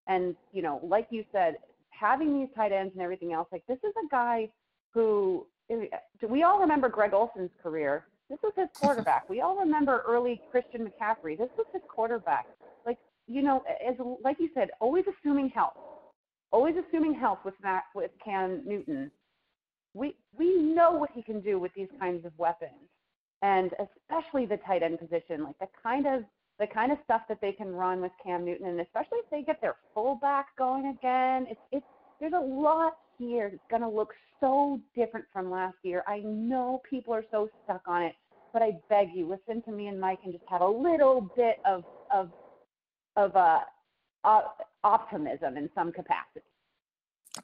And, 0.07 0.37
you 0.53 0.63
know, 0.63 0.81
like 0.83 1.09
you 1.11 1.25
said, 1.33 1.57
having 1.91 2.39
these 2.39 2.49
tight 2.55 2.73
ends 2.73 2.93
and 2.95 3.03
everything 3.03 3.33
else, 3.33 3.49
like 3.51 3.67
this 3.67 3.79
is 3.79 3.93
a 4.05 4.09
guy 4.11 4.49
who 4.93 5.47
we 6.29 6.43
all 6.43 6.61
remember 6.61 6.89
Greg 6.89 7.13
Olsen's 7.13 7.51
career. 7.63 8.07
This 8.29 8.39
was 8.43 8.53
his 8.57 8.69
quarterback. 8.81 9.29
We 9.29 9.41
all 9.41 9.57
remember 9.57 10.03
early 10.07 10.41
Christian 10.51 10.87
McCaffrey. 10.87 11.39
This 11.39 11.51
was 11.57 11.67
his 11.73 11.83
quarterback. 11.89 12.47
Like 12.85 12.99
you 13.27 13.43
know, 13.43 13.63
as 13.87 13.95
like 14.23 14.39
you 14.39 14.51
said, 14.55 14.71
always 14.81 15.05
assuming 15.07 15.49
health, 15.51 15.77
always 16.51 16.75
assuming 16.77 17.15
health 17.15 17.41
with 17.45 17.55
Matt, 17.63 17.85
with 17.95 18.11
Cam 18.25 18.63
Newton. 18.67 19.11
We 19.95 20.17
we 20.37 20.57
know 20.57 20.93
what 20.93 21.11
he 21.15 21.23
can 21.23 21.41
do 21.41 21.59
with 21.59 21.73
these 21.75 21.89
kinds 21.99 22.25
of 22.25 22.33
weapons, 22.39 22.91
and 23.43 23.73
especially 23.79 24.47
the 24.47 24.59
tight 24.59 24.83
end 24.83 24.99
position, 24.99 25.45
like 25.45 25.59
the 25.59 25.69
kind 25.83 26.07
of 26.07 26.25
the 26.59 26.67
kind 26.67 26.91
of 26.91 26.99
stuff 27.05 27.23
that 27.29 27.41
they 27.41 27.53
can 27.53 27.69
run 27.69 28.01
with 28.01 28.13
Cam 28.23 28.45
Newton, 28.45 28.67
and 28.69 28.81
especially 28.81 29.19
if 29.19 29.31
they 29.31 29.43
get 29.43 29.61
their 29.61 29.77
fullback 29.95 30.57
going 30.57 30.87
again, 30.99 31.47
it's 31.51 31.61
it's 31.73 31.87
there's 32.21 32.33
a 32.33 32.41
lot 32.41 32.95
here 33.19 33.51
that's 33.51 33.63
going 33.71 33.83
to 33.83 33.89
look 33.89 34.13
so 34.41 34.81
different 34.95 35.27
from 35.33 35.51
last 35.51 35.77
year. 35.83 36.03
I 36.07 36.21
know 36.21 36.81
people 36.89 37.15
are 37.15 37.25
so 37.31 37.49
stuck 37.65 37.83
on 37.87 38.03
it, 38.03 38.15
but 38.53 38.63
I 38.63 38.73
beg 38.89 39.09
you, 39.15 39.29
listen 39.29 39.63
to 39.63 39.73
me 39.73 39.89
and 39.89 40.01
Mike, 40.01 40.21
and 40.25 40.33
just 40.33 40.45
have 40.49 40.63
a 40.63 40.69
little 40.69 41.31
bit 41.37 41.57
of 41.65 41.85
of 42.15 42.31
of 43.17 43.35
uh, 43.37 43.61
uh, 44.25 44.43
optimism 44.85 45.57
in 45.57 45.69
some 45.75 45.93
capacity. 45.93 46.45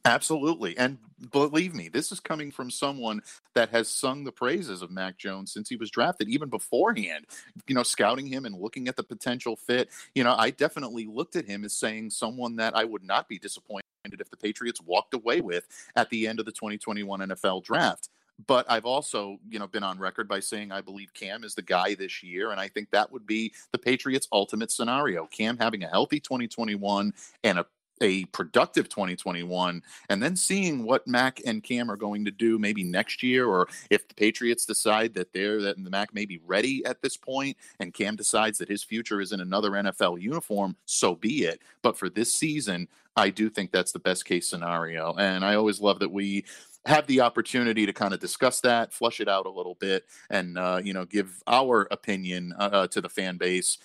Absolutely. 0.04 0.76
And 0.78 0.98
believe 1.30 1.74
me, 1.74 1.88
this 1.88 2.12
is 2.12 2.20
coming 2.20 2.50
from 2.50 2.70
someone 2.70 3.22
that 3.54 3.70
has 3.70 3.88
sung 3.88 4.24
the 4.24 4.32
praises 4.32 4.82
of 4.82 4.90
Mac 4.90 5.18
Jones 5.18 5.52
since 5.52 5.68
he 5.68 5.76
was 5.76 5.90
drafted, 5.90 6.28
even 6.28 6.48
beforehand, 6.48 7.26
you 7.66 7.74
know, 7.74 7.82
scouting 7.82 8.26
him 8.26 8.44
and 8.44 8.58
looking 8.58 8.88
at 8.88 8.96
the 8.96 9.02
potential 9.02 9.56
fit. 9.56 9.88
You 10.14 10.24
know, 10.24 10.34
I 10.36 10.50
definitely 10.50 11.06
looked 11.06 11.36
at 11.36 11.46
him 11.46 11.64
as 11.64 11.74
saying 11.74 12.10
someone 12.10 12.56
that 12.56 12.76
I 12.76 12.84
would 12.84 13.04
not 13.04 13.28
be 13.28 13.38
disappointed 13.38 13.82
if 14.04 14.30
the 14.30 14.36
Patriots 14.36 14.80
walked 14.82 15.14
away 15.14 15.40
with 15.40 15.66
at 15.94 16.10
the 16.10 16.26
end 16.26 16.40
of 16.40 16.46
the 16.46 16.52
2021 16.52 17.20
NFL 17.20 17.62
draft. 17.62 18.08
But 18.46 18.68
I've 18.68 18.86
also, 18.86 19.38
you 19.48 19.58
know, 19.58 19.68
been 19.68 19.84
on 19.84 19.98
record 19.98 20.26
by 20.26 20.40
saying 20.40 20.72
I 20.72 20.80
believe 20.80 21.14
Cam 21.14 21.44
is 21.44 21.54
the 21.54 21.62
guy 21.62 21.94
this 21.94 22.22
year, 22.22 22.50
and 22.50 22.58
I 22.58 22.66
think 22.66 22.90
that 22.90 23.12
would 23.12 23.26
be 23.26 23.52
the 23.70 23.78
Patriots' 23.78 24.26
ultimate 24.32 24.72
scenario. 24.72 25.26
Cam 25.26 25.58
having 25.58 25.84
a 25.84 25.88
healthy 25.88 26.18
2021 26.18 27.12
and 27.44 27.58
a 27.58 27.66
a 28.00 28.24
productive 28.26 28.88
2021 28.88 29.82
and 30.08 30.22
then 30.22 30.34
seeing 30.34 30.84
what 30.84 31.06
Mac 31.06 31.40
and 31.46 31.62
Cam 31.62 31.90
are 31.90 31.96
going 31.96 32.24
to 32.24 32.30
do 32.30 32.58
maybe 32.58 32.82
next 32.82 33.22
year 33.22 33.46
or 33.46 33.68
if 33.90 34.08
the 34.08 34.14
Patriots 34.14 34.66
decide 34.66 35.14
that 35.14 35.32
they're 35.32 35.60
that 35.62 35.82
the 35.82 35.90
Mac 35.90 36.12
may 36.14 36.26
be 36.26 36.40
ready 36.44 36.84
at 36.84 37.00
this 37.02 37.16
point 37.16 37.56
and 37.80 37.94
Cam 37.94 38.16
decides 38.16 38.58
that 38.58 38.68
his 38.68 38.82
future 38.82 39.20
is 39.20 39.32
in 39.32 39.40
another 39.40 39.70
NFL 39.70 40.20
uniform 40.20 40.76
so 40.84 41.14
be 41.14 41.44
it. 41.44 41.60
But 41.82 41.96
for 41.96 42.08
this 42.08 42.32
season 42.32 42.88
I 43.16 43.30
do 43.30 43.50
think 43.50 43.70
that's 43.70 43.92
the 43.92 43.98
best 43.98 44.24
case 44.24 44.48
scenario 44.48 45.14
and 45.14 45.44
I 45.44 45.54
always 45.54 45.80
love 45.80 46.00
that 46.00 46.10
we 46.10 46.44
have 46.84 47.06
the 47.06 47.20
opportunity 47.20 47.86
to 47.86 47.92
kind 47.92 48.12
of 48.12 48.20
discuss 48.20 48.60
that, 48.60 48.92
flush 48.92 49.20
it 49.20 49.28
out 49.28 49.46
a 49.46 49.50
little 49.50 49.76
bit, 49.76 50.04
and 50.30 50.58
uh, 50.58 50.80
you 50.82 50.92
know 50.92 51.04
give 51.04 51.42
our 51.46 51.86
opinion 51.90 52.52
uh, 52.58 52.70
uh 52.72 52.86
to 52.88 53.00
the 53.00 53.08
fan 53.08 53.36
base 53.36 53.78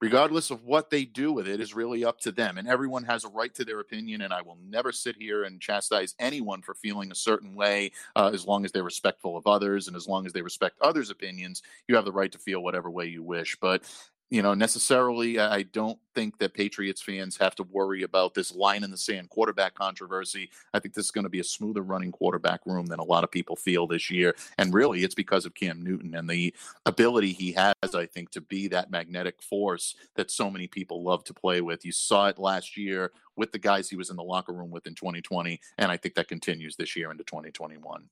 regardless 0.00 0.50
of 0.50 0.64
what 0.64 0.90
they 0.90 1.04
do 1.04 1.32
with 1.32 1.48
it 1.48 1.60
is 1.60 1.74
really 1.74 2.04
up 2.04 2.20
to 2.20 2.30
them 2.30 2.58
and 2.58 2.68
everyone 2.68 3.04
has 3.04 3.24
a 3.24 3.28
right 3.28 3.54
to 3.54 3.64
their 3.64 3.80
opinion 3.80 4.22
and 4.22 4.32
i 4.32 4.40
will 4.40 4.58
never 4.68 4.92
sit 4.92 5.16
here 5.18 5.44
and 5.44 5.60
chastise 5.60 6.14
anyone 6.18 6.62
for 6.62 6.74
feeling 6.74 7.10
a 7.10 7.14
certain 7.14 7.54
way 7.54 7.90
uh, 8.16 8.30
as 8.32 8.46
long 8.46 8.64
as 8.64 8.72
they're 8.72 8.82
respectful 8.82 9.36
of 9.36 9.46
others 9.46 9.88
and 9.88 9.96
as 9.96 10.06
long 10.06 10.26
as 10.26 10.32
they 10.32 10.42
respect 10.42 10.76
others 10.80 11.10
opinions 11.10 11.62
you 11.88 11.96
have 11.96 12.04
the 12.04 12.12
right 12.12 12.32
to 12.32 12.38
feel 12.38 12.62
whatever 12.62 12.90
way 12.90 13.06
you 13.06 13.22
wish 13.22 13.56
but 13.60 13.82
you 14.30 14.42
know, 14.42 14.52
necessarily, 14.52 15.40
I 15.40 15.62
don't 15.62 15.98
think 16.14 16.38
that 16.38 16.52
Patriots 16.52 17.00
fans 17.00 17.38
have 17.38 17.54
to 17.54 17.62
worry 17.62 18.02
about 18.02 18.34
this 18.34 18.54
line 18.54 18.84
in 18.84 18.90
the 18.90 18.96
sand 18.98 19.30
quarterback 19.30 19.74
controversy. 19.74 20.50
I 20.74 20.80
think 20.80 20.94
this 20.94 21.06
is 21.06 21.10
going 21.10 21.24
to 21.24 21.30
be 21.30 21.40
a 21.40 21.44
smoother 21.44 21.80
running 21.80 22.12
quarterback 22.12 22.60
room 22.66 22.86
than 22.86 22.98
a 22.98 23.04
lot 23.04 23.24
of 23.24 23.30
people 23.30 23.56
feel 23.56 23.86
this 23.86 24.10
year. 24.10 24.34
And 24.58 24.74
really, 24.74 25.02
it's 25.02 25.14
because 25.14 25.46
of 25.46 25.54
Cam 25.54 25.82
Newton 25.82 26.14
and 26.14 26.28
the 26.28 26.54
ability 26.84 27.32
he 27.32 27.52
has, 27.52 27.74
I 27.94 28.04
think, 28.04 28.30
to 28.32 28.42
be 28.42 28.68
that 28.68 28.90
magnetic 28.90 29.42
force 29.42 29.94
that 30.16 30.30
so 30.30 30.50
many 30.50 30.66
people 30.66 31.02
love 31.02 31.24
to 31.24 31.34
play 31.34 31.62
with. 31.62 31.86
You 31.86 31.92
saw 31.92 32.26
it 32.26 32.38
last 32.38 32.76
year 32.76 33.12
with 33.36 33.52
the 33.52 33.58
guys 33.58 33.88
he 33.88 33.96
was 33.96 34.10
in 34.10 34.16
the 34.16 34.22
locker 34.22 34.52
room 34.52 34.70
with 34.70 34.86
in 34.86 34.94
2020, 34.94 35.58
and 35.78 35.90
I 35.90 35.96
think 35.96 36.14
that 36.16 36.28
continues 36.28 36.76
this 36.76 36.96
year 36.96 37.10
into 37.10 37.24
2021. 37.24 38.04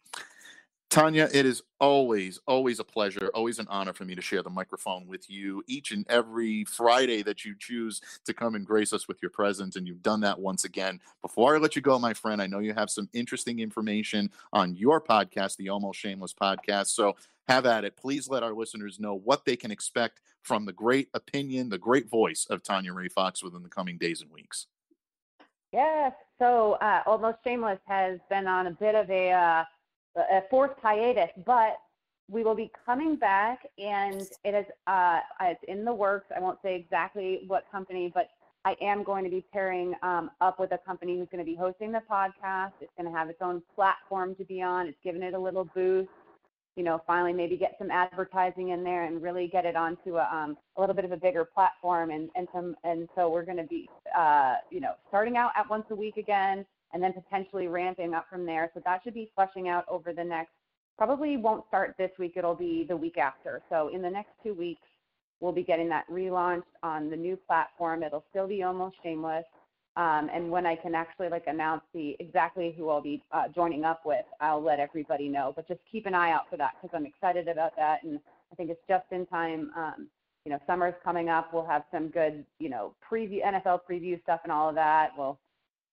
Tanya, 0.89 1.28
it 1.32 1.45
is 1.45 1.62
always, 1.80 2.39
always 2.47 2.78
a 2.78 2.84
pleasure, 2.84 3.28
always 3.34 3.59
an 3.59 3.66
honor 3.68 3.93
for 3.93 4.05
me 4.05 4.14
to 4.14 4.22
share 4.22 4.43
the 4.43 4.51
microphone 4.51 5.07
with 5.07 5.28
you 5.28 5.62
each 5.66 5.91
and 5.91 6.07
every 6.09 6.64
Friday 6.64 7.22
that 7.22 7.45
you 7.45 7.57
choose 7.59 8.01
to 8.24 8.32
come 8.32 8.55
and 8.55 8.64
grace 8.64 8.93
us 8.93 9.09
with 9.09 9.20
your 9.20 9.30
presence. 9.30 9.74
And 9.74 9.87
you've 9.87 10.03
done 10.03 10.20
that 10.20 10.39
once 10.39 10.64
again. 10.64 11.01
Before 11.22 11.57
I 11.57 11.59
let 11.59 11.74
you 11.74 11.82
go, 11.82 11.99
my 11.99 12.14
friend, 12.14 12.41
I 12.41 12.47
know 12.47 12.61
you 12.61 12.72
have 12.72 12.89
some 12.89 13.09
interesting 13.12 13.59
information 13.59 14.30
on 14.53 14.76
your 14.76 15.01
podcast, 15.01 15.57
the 15.57 15.70
Almost 15.70 15.99
Shameless 15.99 16.32
podcast. 16.32 16.89
So 16.89 17.16
have 17.49 17.66
at 17.66 17.84
it. 17.84 17.97
Please 17.97 18.28
let 18.28 18.45
our 18.45 18.55
listeners 18.55 19.01
know 19.01 19.14
what 19.14 19.45
they 19.45 19.57
can 19.57 19.72
expect 19.72 20.20
from 20.43 20.66
the 20.66 20.72
great 20.72 21.09
opinion, 21.14 21.68
the 21.68 21.78
great 21.78 22.09
voice 22.09 22.47
of 22.49 22.62
Tanya 22.62 22.93
Ray 22.93 23.09
Fox 23.09 23.43
within 23.43 23.64
the 23.64 23.68
coming 23.68 23.99
days 23.99 24.22
and 24.22 24.30
weeks. 24.30 24.68
Yes. 25.72 26.12
So 26.39 26.74
uh, 26.74 27.03
Almost 27.07 27.39
Shameless 27.45 27.80
has 27.87 28.20
been 28.30 28.47
on 28.47 28.68
a 28.68 28.70
bit 28.70 28.95
of 28.95 29.11
a. 29.11 29.32
Uh, 29.32 29.64
a 30.17 30.43
fourth 30.51 30.73
hiatus, 30.83 31.31
but 31.45 31.79
we 32.29 32.43
will 32.43 32.55
be 32.55 32.71
coming 32.85 33.17
back, 33.17 33.67
and 33.79 34.23
it 34.45 34.55
is 34.55 34.67
uh, 34.87 35.21
it's 35.43 35.62
in 35.69 35.85
the 35.85 35.93
works. 35.93 36.27
I 36.35 36.41
won't 36.41 36.59
say 36.62 36.75
exactly 36.75 37.43
what 37.47 37.64
company, 37.71 38.11
but 38.12 38.31
I 38.64 38.75
am 38.81 39.05
going 39.05 39.23
to 39.23 39.31
be 39.31 39.45
pairing 39.53 39.95
um, 40.03 40.31
up 40.41 40.59
with 40.59 40.73
a 40.73 40.79
company 40.79 41.17
who's 41.17 41.29
going 41.31 41.45
to 41.45 41.49
be 41.49 41.55
hosting 41.55 41.93
the 41.93 42.03
podcast. 42.11 42.73
It's 42.81 42.91
going 42.99 43.11
to 43.11 43.17
have 43.17 43.31
its 43.31 43.41
own 43.41 43.62
platform 43.77 44.35
to 44.37 44.45
be 44.45 44.61
on. 44.61 44.89
It's 44.89 44.99
giving 45.05 45.23
it 45.23 45.35
a 45.35 45.39
little 45.39 45.69
boost. 45.73 46.11
You 46.75 46.83
know, 46.83 47.01
finally 47.07 47.33
maybe 47.33 47.57
get 47.57 47.77
some 47.79 47.91
advertising 47.91 48.71
in 48.71 48.83
there 48.83 49.05
and 49.05 49.23
really 49.23 49.47
get 49.47 49.64
it 49.64 49.77
onto 49.77 50.17
a, 50.17 50.29
um, 50.31 50.59
a 50.77 50.81
little 50.81 50.97
bit 50.97 51.05
of 51.05 51.12
a 51.12 51.17
bigger 51.17 51.45
platform. 51.45 52.11
And 52.11 52.29
and 52.35 52.49
some 52.53 52.75
and 52.83 53.09
so 53.14 53.31
we're 53.31 53.45
going 53.45 53.57
to 53.57 53.64
be 53.64 53.89
uh, 54.19 54.57
you 54.71 54.81
know 54.81 54.95
starting 55.09 55.37
out 55.37 55.53
at 55.57 55.71
once 55.71 55.85
a 55.91 55.95
week 55.95 56.17
again, 56.17 56.67
and 56.93 57.03
then 57.03 57.12
potentially 57.12 57.68
ramping 57.68 58.14
up 58.14 58.26
from 58.30 58.47
there. 58.47 58.70
So 58.74 58.80
that 58.84 59.03
should 59.03 59.14
be 59.14 59.30
fleshing 59.34 59.68
out 59.68 59.84
over 59.89 60.12
the 60.12 60.24
next. 60.24 60.53
Probably 60.97 61.37
won't 61.37 61.66
start 61.68 61.95
this 61.99 62.11
week. 62.18 62.34
It'll 62.37 62.55
be 62.55 62.84
the 62.89 62.97
week 62.97 63.18
after. 63.18 63.62
So 63.68 63.89
in 63.89 64.01
the 64.03 64.11
next 64.11 64.30
two 64.43 64.55
weeks 64.55 64.80
We'll 65.41 65.53
be 65.53 65.62
getting 65.62 65.89
that 65.91 66.09
relaunched 66.11 66.62
on 66.82 67.11
the 67.11 67.16
new 67.16 67.37
platform. 67.37 68.03
It'll 68.03 68.24
still 68.30 68.49
be 68.49 68.62
almost 68.62 68.97
shameless. 69.03 69.45
Um, 69.97 70.28
and 70.32 70.51
when 70.51 70.66
I 70.66 70.76
can 70.76 70.95
actually 70.95 71.28
like 71.28 71.45
announce 71.47 71.82
the 71.95 72.16
exactly 72.20 72.74
who 72.76 72.91
I'll 72.91 73.03
be 73.03 73.22
uh, 73.32 73.49
joining 73.55 73.84
up 73.84 74.05
with, 74.05 74.24
I'll 74.41 74.62
let 74.62 74.78
everybody 74.78 75.28
know. 75.28 75.53
But 75.55 75.68
just 75.68 75.80
keep 75.91 76.07
an 76.07 76.14
eye 76.14 76.32
out 76.32 76.49
for 76.51 76.57
that 76.59 76.72
because 76.80 76.95
I'm 76.95 77.07
excited 77.07 77.49
about 77.49 77.74
that, 77.76 78.03
and 78.03 78.18
I 78.53 78.55
think 78.57 78.70
it's 78.70 78.80
just 78.89 79.05
in 79.11 79.26
time. 79.26 79.70
Um, 79.76 80.09
you 80.45 80.53
know, 80.53 80.59
summer's 80.66 80.95
coming 81.03 81.28
up. 81.28 81.53
We'll 81.53 81.66
have 81.66 81.82
some 81.91 82.09
good, 82.09 82.45
you 82.59 82.68
know, 82.68 82.95
preview 83.11 83.43
NFL 83.45 83.80
preview 83.91 84.22
stuff 84.22 84.41
and 84.45 84.53
all 84.53 84.68
of 84.68 84.74
that. 84.76 85.11
Well, 85.18 85.39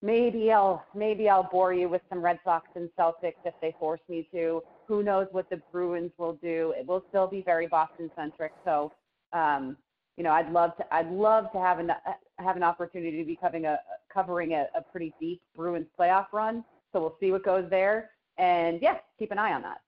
maybe 0.03 0.51
I'll 0.51 0.85
maybe 0.93 1.29
I'll 1.29 1.49
bore 1.49 1.73
you 1.73 1.89
with 1.89 2.01
some 2.09 2.21
Red 2.21 2.39
Sox 2.43 2.67
and 2.75 2.89
Celtics 2.99 3.41
if 3.45 3.55
they 3.61 3.73
force 3.79 4.01
me 4.07 4.27
to. 4.33 4.61
Who 4.87 5.01
knows 5.01 5.27
what 5.31 5.49
the 5.49 5.61
Bruins 5.71 6.11
will 6.17 6.33
do? 6.33 6.73
It 6.77 6.85
will 6.85 7.03
still 7.09 7.25
be 7.25 7.41
very 7.41 7.65
Boston 7.65 8.11
centric. 8.15 8.51
So 8.65 8.91
um, 9.31 9.77
you 10.17 10.23
know, 10.23 10.31
I'd 10.31 10.51
love 10.51 10.77
to 10.77 10.93
I'd 10.93 11.09
love 11.09 11.51
to 11.53 11.57
have 11.57 11.79
an 11.79 11.91
have 12.37 12.57
an 12.57 12.63
opportunity 12.63 13.17
to 13.17 13.25
be 13.25 13.35
covering 13.35 13.65
a 13.65 13.79
covering 14.13 14.51
a, 14.51 14.67
a 14.77 14.81
pretty 14.81 15.13
deep 15.19 15.41
Bruins 15.55 15.87
playoff 15.99 16.27
run. 16.33 16.63
So 16.91 16.99
we'll 16.99 17.17
see 17.19 17.31
what 17.31 17.43
goes 17.43 17.67
there, 17.71 18.11
and 18.37 18.79
yeah, 18.81 18.97
keep 19.17 19.31
an 19.31 19.39
eye 19.39 19.53
on 19.53 19.63
that. 19.63 19.81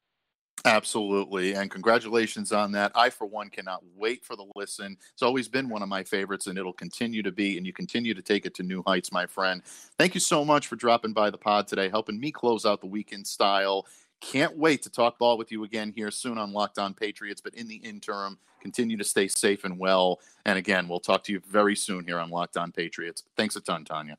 Absolutely. 0.66 1.54
And 1.54 1.70
congratulations 1.70 2.52
on 2.52 2.72
that. 2.72 2.92
I, 2.96 3.12
for 3.12 3.26
one, 3.28 3.50
cannot 3.50 3.84
wait 3.96 4.26
for 4.26 4.36
the 4.36 4.46
listen. 4.56 4.98
It's 5.14 5.22
always 5.22 5.48
been 5.48 5.70
one 5.70 5.84
of 5.84 5.90
my 5.90 6.04
favorites, 6.04 6.48
and 6.48 6.58
it'll 6.58 6.74
continue 6.74 7.22
to 7.22 7.32
be. 7.32 7.58
And 7.58 7.66
you 7.68 7.72
continue 7.72 8.14
to 8.16 8.22
take 8.22 8.46
it 8.48 8.56
to 8.56 8.64
new 8.64 8.84
heights, 8.88 9.12
my 9.12 9.28
friend. 9.28 9.62
Thank 10.00 10.16
you 10.16 10.20
so 10.20 10.44
much 10.44 10.68
for 10.68 10.76
dropping 10.76 11.14
by 11.14 11.30
the 11.30 11.38
pod 11.38 11.68
today, 11.68 11.88
helping 11.88 12.20
me 12.20 12.32
close 12.32 12.66
out 12.66 12.82
the 12.82 12.88
weekend 12.88 13.28
style 13.28 13.86
can't 14.22 14.58
wait 14.58 14.82
to 14.82 14.90
talk 14.90 15.20
ball 15.20 15.38
with 15.38 15.52
you 15.52 15.64
again 15.64 15.94
here 15.96 16.10
soon 16.12 16.38
on 16.38 16.52
Locked 16.52 16.80
On 16.80 16.94
Patriots. 16.94 17.42
But 17.42 17.54
in 17.54 17.68
the 17.68 17.76
interim, 17.76 18.40
continue 18.60 18.98
to 18.98 19.04
stay 19.04 19.28
safe 19.28 19.64
and 19.64 19.78
well. 19.78 20.20
And 20.46 20.58
again, 20.58 20.88
we'll 20.88 21.00
talk 21.00 21.24
to 21.26 21.32
you 21.32 21.42
very 21.48 21.76
soon 21.76 22.06
here 22.06 22.20
on 22.20 22.30
Locked 22.30 22.58
On 22.58 22.72
Patriots. 22.72 23.24
Thanks 23.38 23.56
a 23.56 23.62
ton, 23.62 23.86
Tanya. 23.86 24.18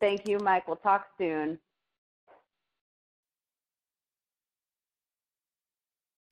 Thank 0.00 0.28
you, 0.28 0.38
Mike. 0.38 0.66
We'll 0.66 0.76
talk 0.76 1.06
soon. 1.18 1.58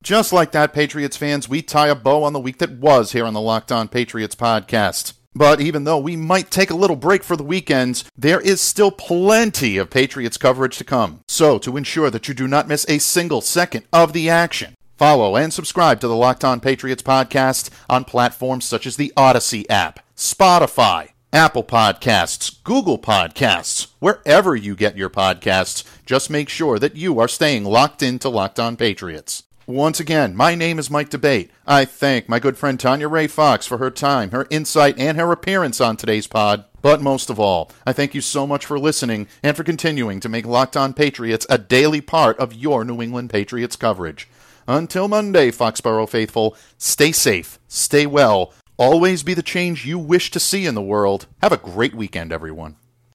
Just 0.05 0.31
like 0.31 0.51
that, 0.51 0.71
Patriots 0.71 1.17
fans, 1.17 1.49
we 1.49 1.63
tie 1.63 1.87
a 1.87 1.95
bow 1.95 2.23
on 2.25 2.33
the 2.33 2.39
week 2.39 2.59
that 2.59 2.73
was 2.73 3.13
here 3.13 3.25
on 3.25 3.33
the 3.33 3.41
Locked 3.41 3.71
On 3.71 3.87
Patriots 3.87 4.35
podcast. 4.35 5.13
But 5.33 5.59
even 5.59 5.83
though 5.83 5.97
we 5.97 6.15
might 6.15 6.51
take 6.51 6.69
a 6.69 6.75
little 6.75 6.95
break 6.95 7.23
for 7.23 7.35
the 7.35 7.43
weekends, 7.43 8.05
there 8.15 8.39
is 8.39 8.61
still 8.61 8.91
plenty 8.91 9.77
of 9.77 9.89
Patriots 9.89 10.37
coverage 10.37 10.77
to 10.77 10.83
come. 10.83 11.21
So, 11.27 11.57
to 11.57 11.75
ensure 11.75 12.11
that 12.11 12.27
you 12.27 12.35
do 12.35 12.47
not 12.47 12.67
miss 12.67 12.87
a 12.87 12.99
single 12.99 13.41
second 13.41 13.87
of 13.91 14.13
the 14.13 14.29
action, 14.29 14.75
follow 14.95 15.35
and 15.35 15.51
subscribe 15.51 15.99
to 16.01 16.07
the 16.07 16.15
Locked 16.15 16.43
On 16.43 16.59
Patriots 16.59 17.01
podcast 17.01 17.71
on 17.89 18.05
platforms 18.05 18.63
such 18.65 18.85
as 18.85 18.97
the 18.97 19.11
Odyssey 19.17 19.67
app, 19.71 20.01
Spotify, 20.15 21.13
Apple 21.33 21.63
Podcasts, 21.63 22.61
Google 22.63 22.99
Podcasts, 22.99 23.87
wherever 23.97 24.55
you 24.55 24.75
get 24.75 24.97
your 24.97 25.09
podcasts. 25.09 25.83
Just 26.05 26.29
make 26.29 26.47
sure 26.47 26.77
that 26.77 26.95
you 26.95 27.19
are 27.19 27.27
staying 27.27 27.63
locked 27.63 28.03
into 28.03 28.29
Locked 28.29 28.59
On 28.59 28.77
Patriots. 28.77 29.41
Once 29.67 29.99
again, 29.99 30.35
my 30.35 30.53
name 30.53 30.77
is 30.77 30.91
Mike 30.91 31.09
D'Abate. 31.09 31.49
I 31.65 31.85
thank 31.85 32.29
my 32.29 32.37
good 32.37 32.55
friend 32.55 32.79
Tanya 32.79 33.07
Ray 33.07 33.25
Fox 33.25 33.65
for 33.65 33.79
her 33.79 33.89
time, 33.89 34.29
her 34.29 34.45
insight, 34.51 34.99
and 34.99 35.17
her 35.17 35.31
appearance 35.31 35.81
on 35.81 35.97
today's 35.97 36.27
pod. 36.27 36.65
But 36.83 37.01
most 37.01 37.31
of 37.31 37.39
all, 37.39 37.71
I 37.83 37.91
thank 37.91 38.13
you 38.13 38.21
so 38.21 38.45
much 38.45 38.63
for 38.63 38.77
listening 38.77 39.27
and 39.41 39.57
for 39.57 39.63
continuing 39.63 40.19
to 40.19 40.29
make 40.29 40.45
Locked 40.45 40.77
On 40.77 40.93
Patriots 40.93 41.47
a 41.49 41.57
daily 41.57 41.99
part 41.99 42.37
of 42.37 42.53
your 42.53 42.85
New 42.85 43.01
England 43.01 43.31
Patriots 43.31 43.75
coverage. 43.75 44.29
Until 44.67 45.07
Monday, 45.07 45.49
Foxborough 45.49 46.07
faithful, 46.07 46.55
stay 46.77 47.11
safe, 47.11 47.57
stay 47.67 48.05
well, 48.05 48.53
always 48.77 49.23
be 49.23 49.33
the 49.33 49.41
change 49.41 49.83
you 49.83 49.97
wish 49.97 50.29
to 50.29 50.39
see 50.39 50.67
in 50.67 50.75
the 50.75 50.81
world. 50.83 51.25
Have 51.41 51.51
a 51.51 51.57
great 51.57 51.95
weekend, 51.95 52.31
everyone. 52.31 52.75